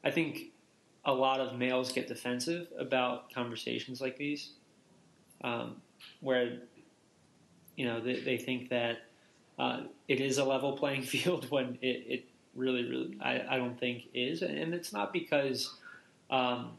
I 0.05 0.11
think 0.11 0.53
a 1.05 1.13
lot 1.13 1.41
of 1.41 1.59
males 1.59 1.93
get 1.93 2.09
defensive 2.09 2.69
about 2.79 3.33
conversations 3.33 4.01
like 4.01 4.17
these, 4.17 4.51
um, 5.43 5.77
where 6.21 6.59
you 7.77 7.85
know 7.85 8.01
they, 8.01 8.21
they 8.21 8.39
think 8.39 8.71
that 8.71 8.99
uh, 9.59 9.81
it 10.09 10.21
is 10.21 10.39
a 10.39 10.45
level 10.45 10.73
playing 10.73 11.03
field 11.15 11.51
when 11.51 11.79
it, 11.83 12.05
it 12.09 12.25
really, 12.55 12.85
really, 12.85 13.17
I, 13.21 13.43
I, 13.51 13.57
don't 13.57 13.79
think 13.79 14.05
is, 14.15 14.43
and 14.43 14.75
it's 14.75 14.93
not 14.93 15.13
because 15.13 15.75
um, 16.31 16.73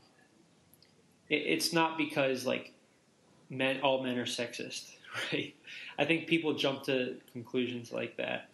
it's 1.34 1.74
not 1.74 1.98
because 1.98 2.46
like 2.46 2.72
men, 3.50 3.80
all 3.82 4.04
men 4.04 4.18
are 4.18 4.26
sexist, 4.26 4.92
right? 5.34 5.56
I 5.98 6.06
think 6.06 6.28
people 6.28 6.54
jump 6.54 6.84
to 6.84 7.16
conclusions 7.32 7.92
like 7.92 8.18
that. 8.18 8.50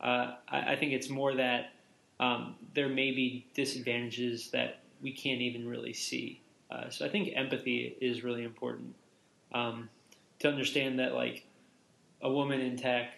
Uh, 0.00 0.34
I, 0.48 0.72
I, 0.72 0.76
think 0.76 0.92
it's 0.92 1.08
more 1.08 1.34
that 1.36 1.72
um, 2.18 2.56
there 2.74 2.88
may 2.88 3.12
be 3.12 3.46
disadvantages 3.54 4.50
that 4.50 4.80
we 5.00 5.12
can't 5.12 5.40
even 5.40 5.66
really 5.66 5.92
see. 5.92 6.40
Uh, 6.70 6.90
so 6.90 7.06
I 7.06 7.08
think 7.08 7.30
empathy 7.36 7.96
is 8.00 8.24
really 8.24 8.42
important 8.42 8.94
um, 9.54 9.88
to 10.40 10.48
understand 10.48 10.98
that 10.98 11.14
like 11.14 11.46
a 12.20 12.30
woman 12.30 12.60
in 12.60 12.76
tech 12.76 13.12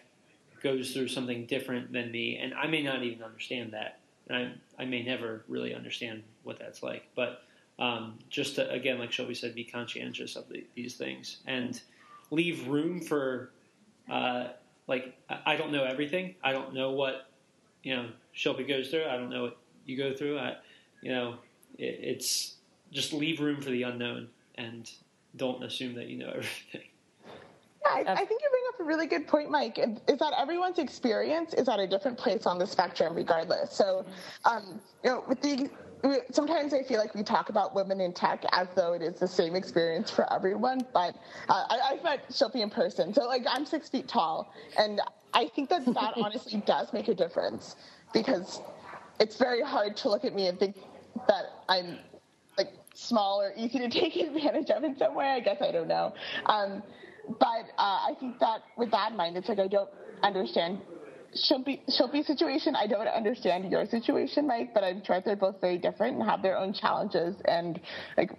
goes 0.61 0.93
through 0.93 1.07
something 1.07 1.45
different 1.45 1.91
than 1.91 2.11
me, 2.11 2.37
and 2.37 2.53
I 2.53 2.67
may 2.67 2.83
not 2.83 3.03
even 3.03 3.23
understand 3.23 3.73
that, 3.73 3.99
and 4.27 4.37
I 4.37 4.83
I 4.83 4.85
may 4.85 5.03
never 5.03 5.43
really 5.47 5.73
understand 5.73 6.23
what 6.43 6.59
that's 6.59 6.83
like, 6.83 7.07
but 7.15 7.44
um, 7.79 8.17
just 8.29 8.55
to, 8.55 8.69
again, 8.71 8.99
like 8.99 9.11
Shilpi 9.11 9.35
said, 9.35 9.55
be 9.55 9.63
conscientious 9.63 10.35
of 10.35 10.47
the, 10.49 10.65
these 10.75 10.95
things 10.95 11.37
and 11.45 11.79
leave 12.31 12.67
room 12.67 13.01
for, 13.01 13.51
uh, 14.09 14.49
like, 14.87 15.17
I 15.45 15.55
don't 15.55 15.71
know 15.71 15.83
everything. 15.83 16.35
I 16.43 16.51
don't 16.51 16.73
know 16.73 16.91
what, 16.91 17.29
you 17.83 17.95
know, 17.95 18.09
Shilpi 18.35 18.67
goes 18.67 18.89
through. 18.89 19.05
I 19.05 19.17
don't 19.17 19.29
know 19.29 19.43
what 19.43 19.57
you 19.85 19.97
go 19.97 20.13
through. 20.13 20.39
I, 20.39 20.55
you 21.01 21.11
know, 21.11 21.35
it, 21.77 21.99
it's 22.01 22.55
just 22.91 23.13
leave 23.13 23.39
room 23.39 23.61
for 23.61 23.69
the 23.69 23.83
unknown 23.83 24.27
and 24.55 24.89
don't 25.35 25.63
assume 25.63 25.95
that 25.95 26.07
you 26.07 26.17
know 26.17 26.29
everything. 26.35 26.89
Yeah, 27.85 28.13
I, 28.13 28.25
think 28.25 28.41
you 28.41 28.49
bring 28.49 28.63
up 28.73 28.79
a 28.79 28.83
really 28.83 29.05
good 29.05 29.27
point, 29.27 29.51
Mike. 29.51 29.77
Is 29.77 30.17
that 30.17 30.33
everyone's 30.39 30.79
experience 30.79 31.53
is 31.53 31.69
at 31.69 31.79
a 31.79 31.85
different 31.85 32.17
place 32.17 32.47
on 32.47 32.57
the 32.57 32.65
spectrum, 32.65 33.13
regardless. 33.13 33.71
So, 33.71 34.05
um, 34.43 34.81
you 35.03 35.11
know, 35.11 35.23
with 35.27 35.39
the 35.41 35.69
sometimes 36.31 36.73
I 36.73 36.83
feel 36.83 36.99
like 36.99 37.15
we 37.15 37.23
talk 37.23 37.49
about 37.49 37.75
women 37.75 38.01
in 38.01 38.13
tech 38.13 38.43
as 38.51 38.67
though 38.75 38.93
it 38.93 39.01
is 39.01 39.19
the 39.19 39.27
same 39.27 39.55
experience 39.55 40.11
for 40.11 40.31
everyone. 40.31 40.81
But 40.93 41.15
uh, 41.49 41.63
I, 41.69 41.95
have 41.95 42.03
met 42.03 42.29
Shilpi 42.29 42.61
in 42.61 42.69
person, 42.69 43.13
so 43.13 43.25
like 43.25 43.43
I'm 43.49 43.65
six 43.65 43.89
feet 43.89 44.07
tall, 44.07 44.53
and 44.77 45.01
I 45.33 45.47
think 45.47 45.69
that 45.69 45.85
that 45.85 46.13
honestly 46.15 46.61
does 46.65 46.93
make 46.93 47.07
a 47.07 47.15
difference 47.15 47.75
because 48.13 48.61
it's 49.19 49.37
very 49.37 49.61
hard 49.61 49.97
to 49.97 50.09
look 50.09 50.25
at 50.25 50.33
me 50.33 50.47
and 50.47 50.59
think 50.59 50.77
that 51.27 51.45
I'm 51.69 51.99
like 52.57 52.73
small 52.93 53.41
or 53.41 53.53
easy 53.55 53.79
to 53.79 53.89
take 53.99 54.15
advantage 54.15 54.69
of 54.69 54.83
in 54.83 54.97
some 54.97 55.15
way. 55.15 55.27
I 55.27 55.39
guess 55.39 55.61
I 55.61 55.71
don't 55.71 55.87
know. 55.87 56.13
Um, 56.45 56.83
but 57.39 57.65
uh, 57.77 58.07
I 58.09 58.13
think 58.19 58.39
that 58.39 58.61
with 58.77 58.91
that 58.91 59.11
in 59.11 59.17
mind, 59.17 59.37
it's 59.37 59.49
like 59.49 59.59
I 59.59 59.67
don't 59.67 59.89
understand 60.23 60.79
Shilpi, 61.35 61.81
Shilpi 61.89 62.25
situation, 62.25 62.75
I 62.75 62.87
don't 62.87 63.07
understand 63.07 63.69
your 63.69 63.85
situation, 63.85 64.47
Mike, 64.47 64.73
but 64.73 64.83
I'm 64.83 65.03
sure 65.03 65.21
they're 65.23 65.35
both 65.35 65.59
very 65.59 65.77
different 65.77 66.17
and 66.17 66.29
have 66.29 66.41
their 66.41 66.57
own 66.57 66.73
challenges 66.73 67.35
and 67.45 67.79
like 68.17 68.31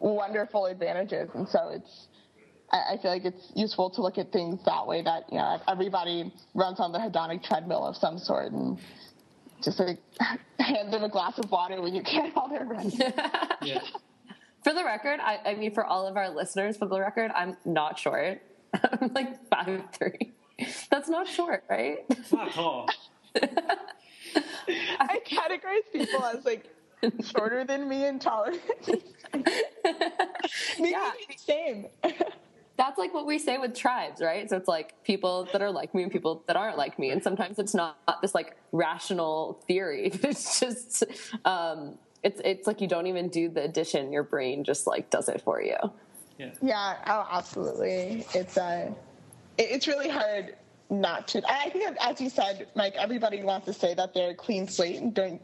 wonderful 0.00 0.66
advantages. 0.66 1.28
And 1.34 1.46
so 1.48 1.70
it's, 1.74 2.08
I, 2.72 2.94
I 2.94 3.02
feel 3.02 3.10
like 3.10 3.24
it's 3.24 3.52
useful 3.54 3.90
to 3.90 4.02
look 4.02 4.16
at 4.16 4.32
things 4.32 4.60
that 4.64 4.86
way 4.86 5.02
that, 5.02 5.24
you 5.30 5.38
know, 5.38 5.60
everybody 5.68 6.32
runs 6.54 6.80
on 6.80 6.92
the 6.92 6.98
hedonic 6.98 7.44
treadmill 7.44 7.86
of 7.86 7.96
some 7.96 8.18
sort 8.18 8.52
and 8.52 8.78
just 9.62 9.78
like 9.78 9.98
hand 10.58 10.92
them 10.92 11.04
a 11.04 11.08
glass 11.08 11.38
of 11.38 11.50
water 11.50 11.82
when 11.82 11.94
you 11.94 12.02
can't 12.02 12.34
while 12.34 12.48
they're 12.48 12.64
running. 12.64 12.92
yeah. 13.62 13.80
For 14.64 14.72
the 14.72 14.84
record, 14.84 15.20
I, 15.20 15.38
I 15.50 15.54
mean, 15.54 15.74
for 15.74 15.84
all 15.84 16.06
of 16.06 16.16
our 16.16 16.30
listeners, 16.30 16.76
for 16.76 16.86
the 16.86 16.98
record, 16.98 17.30
I'm 17.34 17.56
not 17.64 17.98
short. 17.98 18.42
I'm 18.74 19.12
like 19.14 19.48
five 19.48 19.82
three. 19.92 20.32
That's 20.90 21.08
not 21.08 21.28
short, 21.28 21.64
right? 21.68 22.04
It's 22.10 22.32
not 22.32 22.52
tall. 22.52 22.88
I 25.00 25.20
categorize 25.24 25.92
people 25.92 26.24
as 26.24 26.44
like 26.44 26.66
shorter 27.24 27.64
than 27.64 27.88
me 27.88 28.06
and 28.06 28.20
taller 28.20 28.52
than 28.86 28.92
me. 28.94 29.02
Maybe 30.78 30.90
yeah. 30.90 31.10
the 31.28 31.36
same. 31.36 31.86
That's 32.76 32.98
like 32.98 33.14
what 33.14 33.26
we 33.26 33.38
say 33.38 33.58
with 33.58 33.74
tribes, 33.74 34.20
right? 34.20 34.48
So 34.48 34.56
it's 34.56 34.68
like 34.68 35.02
people 35.04 35.48
that 35.52 35.62
are 35.62 35.70
like 35.70 35.94
me 35.94 36.02
and 36.04 36.12
people 36.12 36.42
that 36.46 36.56
aren't 36.56 36.76
like 36.76 36.98
me, 36.98 37.10
and 37.10 37.22
sometimes 37.22 37.58
it's 37.58 37.74
not 37.74 37.98
this 38.22 38.34
like 38.34 38.56
rational 38.72 39.60
theory. 39.66 40.10
It's 40.22 40.60
just 40.60 41.04
um, 41.44 41.98
it's 42.22 42.40
it's 42.44 42.66
like 42.66 42.80
you 42.80 42.88
don't 42.88 43.06
even 43.06 43.28
do 43.28 43.48
the 43.48 43.62
addition; 43.62 44.12
your 44.12 44.22
brain 44.22 44.64
just 44.64 44.86
like 44.86 45.10
does 45.10 45.28
it 45.28 45.40
for 45.42 45.62
you. 45.62 45.76
Yeah. 46.38 46.50
Yeah. 46.62 46.96
Oh, 47.06 47.26
absolutely. 47.30 48.24
It's 48.34 48.56
uh 48.56 48.92
it's 49.58 49.86
really 49.86 50.08
hard 50.08 50.56
not 50.90 51.28
to. 51.28 51.42
I 51.48 51.70
think, 51.70 51.96
as 52.00 52.20
you 52.20 52.30
said, 52.30 52.68
Mike, 52.74 52.94
everybody 52.96 53.42
wants 53.42 53.66
to 53.66 53.72
say 53.72 53.94
that 53.94 54.14
they're 54.14 54.30
a 54.30 54.34
clean 54.34 54.66
slate 54.68 54.96
and 54.96 55.12
don't, 55.12 55.40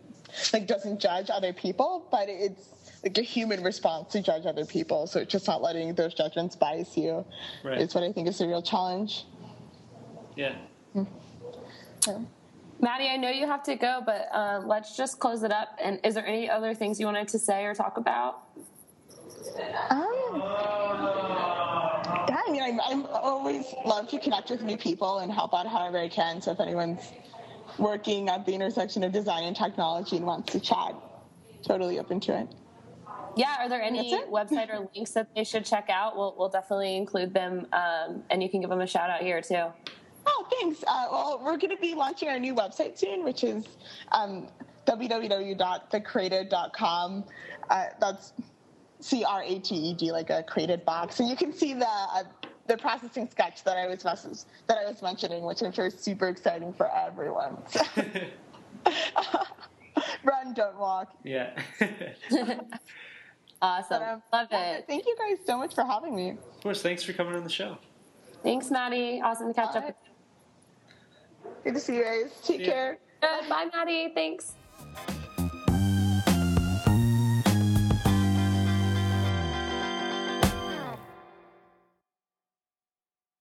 like, 0.52 0.66
doesn't 0.66 1.00
judge 1.00 1.30
other 1.30 1.52
people, 1.52 2.08
but 2.10 2.28
it's 2.28 2.68
like 3.02 3.18
a 3.18 3.22
human 3.22 3.62
response 3.62 4.12
to 4.12 4.22
judge 4.22 4.46
other 4.46 4.64
people. 4.64 5.06
So 5.06 5.20
it's 5.20 5.30
just 5.30 5.46
not 5.46 5.60
letting 5.60 5.94
those 5.94 6.14
judgments 6.14 6.56
bias 6.56 6.96
you. 6.96 7.24
Right. 7.62 7.80
Is 7.80 7.94
what 7.94 8.04
I 8.04 8.12
think 8.12 8.28
is 8.28 8.38
the 8.38 8.46
real 8.46 8.62
challenge. 8.62 9.24
Yeah. 10.36 10.56
Yeah. 10.94 12.18
Maddy, 12.80 13.08
I 13.08 13.16
know 13.16 13.30
you 13.30 13.46
have 13.46 13.62
to 13.64 13.76
go, 13.76 14.02
but 14.04 14.28
uh, 14.32 14.62
let's 14.64 14.96
just 14.96 15.18
close 15.18 15.42
it 15.42 15.52
up. 15.52 15.76
And 15.82 16.00
is 16.04 16.14
there 16.14 16.26
any 16.26 16.50
other 16.50 16.74
things 16.74 16.98
you 16.98 17.06
wanted 17.06 17.28
to 17.28 17.38
say 17.38 17.64
or 17.64 17.74
talk 17.74 17.96
about? 17.96 18.42
Um, 19.90 20.06
yeah, 20.34 20.83
I 22.46 22.50
mean, 22.50 22.62
I'm, 22.62 22.80
I'm 22.80 23.06
always 23.06 23.66
love 23.84 24.08
to 24.08 24.18
connect 24.18 24.50
with 24.50 24.62
new 24.62 24.76
people 24.76 25.18
and 25.18 25.32
help 25.32 25.54
out 25.54 25.66
however 25.66 25.98
I 25.98 26.08
can. 26.08 26.42
So 26.42 26.52
if 26.52 26.60
anyone's 26.60 27.12
working 27.78 28.28
at 28.28 28.44
the 28.44 28.54
intersection 28.54 29.02
of 29.04 29.12
design 29.12 29.44
and 29.44 29.56
technology 29.56 30.16
and 30.16 30.26
wants 30.26 30.52
to 30.52 30.60
chat, 30.60 30.94
totally 31.62 31.98
open 31.98 32.20
to 32.20 32.38
it. 32.40 32.48
Yeah, 33.36 33.56
are 33.58 33.68
there 33.68 33.82
any 33.82 34.14
website 34.30 34.72
or 34.72 34.88
links 34.94 35.10
that 35.12 35.34
they 35.34 35.42
should 35.44 35.64
check 35.64 35.88
out? 35.90 36.16
We'll, 36.16 36.36
we'll 36.38 36.50
definitely 36.50 36.96
include 36.96 37.34
them, 37.34 37.66
um, 37.72 38.22
and 38.30 38.40
you 38.42 38.48
can 38.48 38.60
give 38.60 38.70
them 38.70 38.80
a 38.80 38.86
shout 38.86 39.10
out 39.10 39.22
here 39.22 39.40
too. 39.40 39.64
Oh, 40.26 40.46
thanks. 40.50 40.82
Uh, 40.86 41.06
well, 41.10 41.40
we're 41.42 41.56
going 41.56 41.74
to 41.74 41.80
be 41.80 41.94
launching 41.94 42.28
our 42.28 42.38
new 42.38 42.54
website 42.54 42.98
soon, 42.98 43.24
which 43.24 43.42
is 43.44 43.66
um, 44.12 44.48
www.thecrated.com. 44.86 47.24
Uh, 47.70 47.84
that's 48.00 48.34
C 49.04 49.22
R 49.22 49.42
A 49.42 49.58
T 49.58 49.74
E 49.74 49.92
D, 49.92 50.10
like 50.12 50.30
a 50.30 50.42
created 50.42 50.82
box, 50.86 51.20
and 51.20 51.28
you 51.28 51.36
can 51.36 51.52
see 51.52 51.74
the 51.74 51.86
uh, 51.86 52.22
the 52.68 52.76
processing 52.78 53.28
sketch 53.30 53.62
that 53.64 53.76
I 53.76 53.86
was 53.86 54.02
mess- 54.02 54.46
that 54.66 54.78
I 54.78 54.88
was 54.88 55.02
mentioning, 55.02 55.44
which 55.44 55.60
I'm 55.62 55.72
sure 55.72 55.86
is 55.86 55.98
super 55.98 56.28
exciting 56.28 56.72
for 56.72 56.90
everyone. 56.90 57.58
Run, 60.24 60.54
don't 60.54 60.78
walk. 60.78 61.12
yeah. 61.22 61.50
Awesome, 63.62 63.98
But, 64.00 64.02
um, 64.02 64.22
love 64.30 64.48
it. 64.50 64.84
Thank 64.86 65.06
you 65.06 65.16
guys 65.18 65.38
so 65.46 65.56
much 65.56 65.74
for 65.74 65.84
having 65.84 66.14
me. 66.14 66.30
of 66.30 66.60
course. 66.62 66.82
Thanks 66.82 67.02
for 67.02 67.14
coming 67.14 67.34
on 67.34 67.44
the 67.44 67.48
show. 67.50 67.78
Thanks, 68.42 68.70
Maddy. 68.70 69.22
Awesome 69.22 69.48
to 69.48 69.54
catch 69.54 69.72
Bye. 69.72 69.78
up. 69.88 69.96
Good 71.62 71.72
to 71.74 71.80
see 71.80 71.96
you 71.96 72.04
guys. 72.04 72.30
Take 72.44 72.60
Yeah. 72.60 72.66
care. 72.66 72.98
Good. 73.22 73.48
Bye, 73.48 73.68
Maddy. 73.72 74.12
Thanks. 74.14 74.54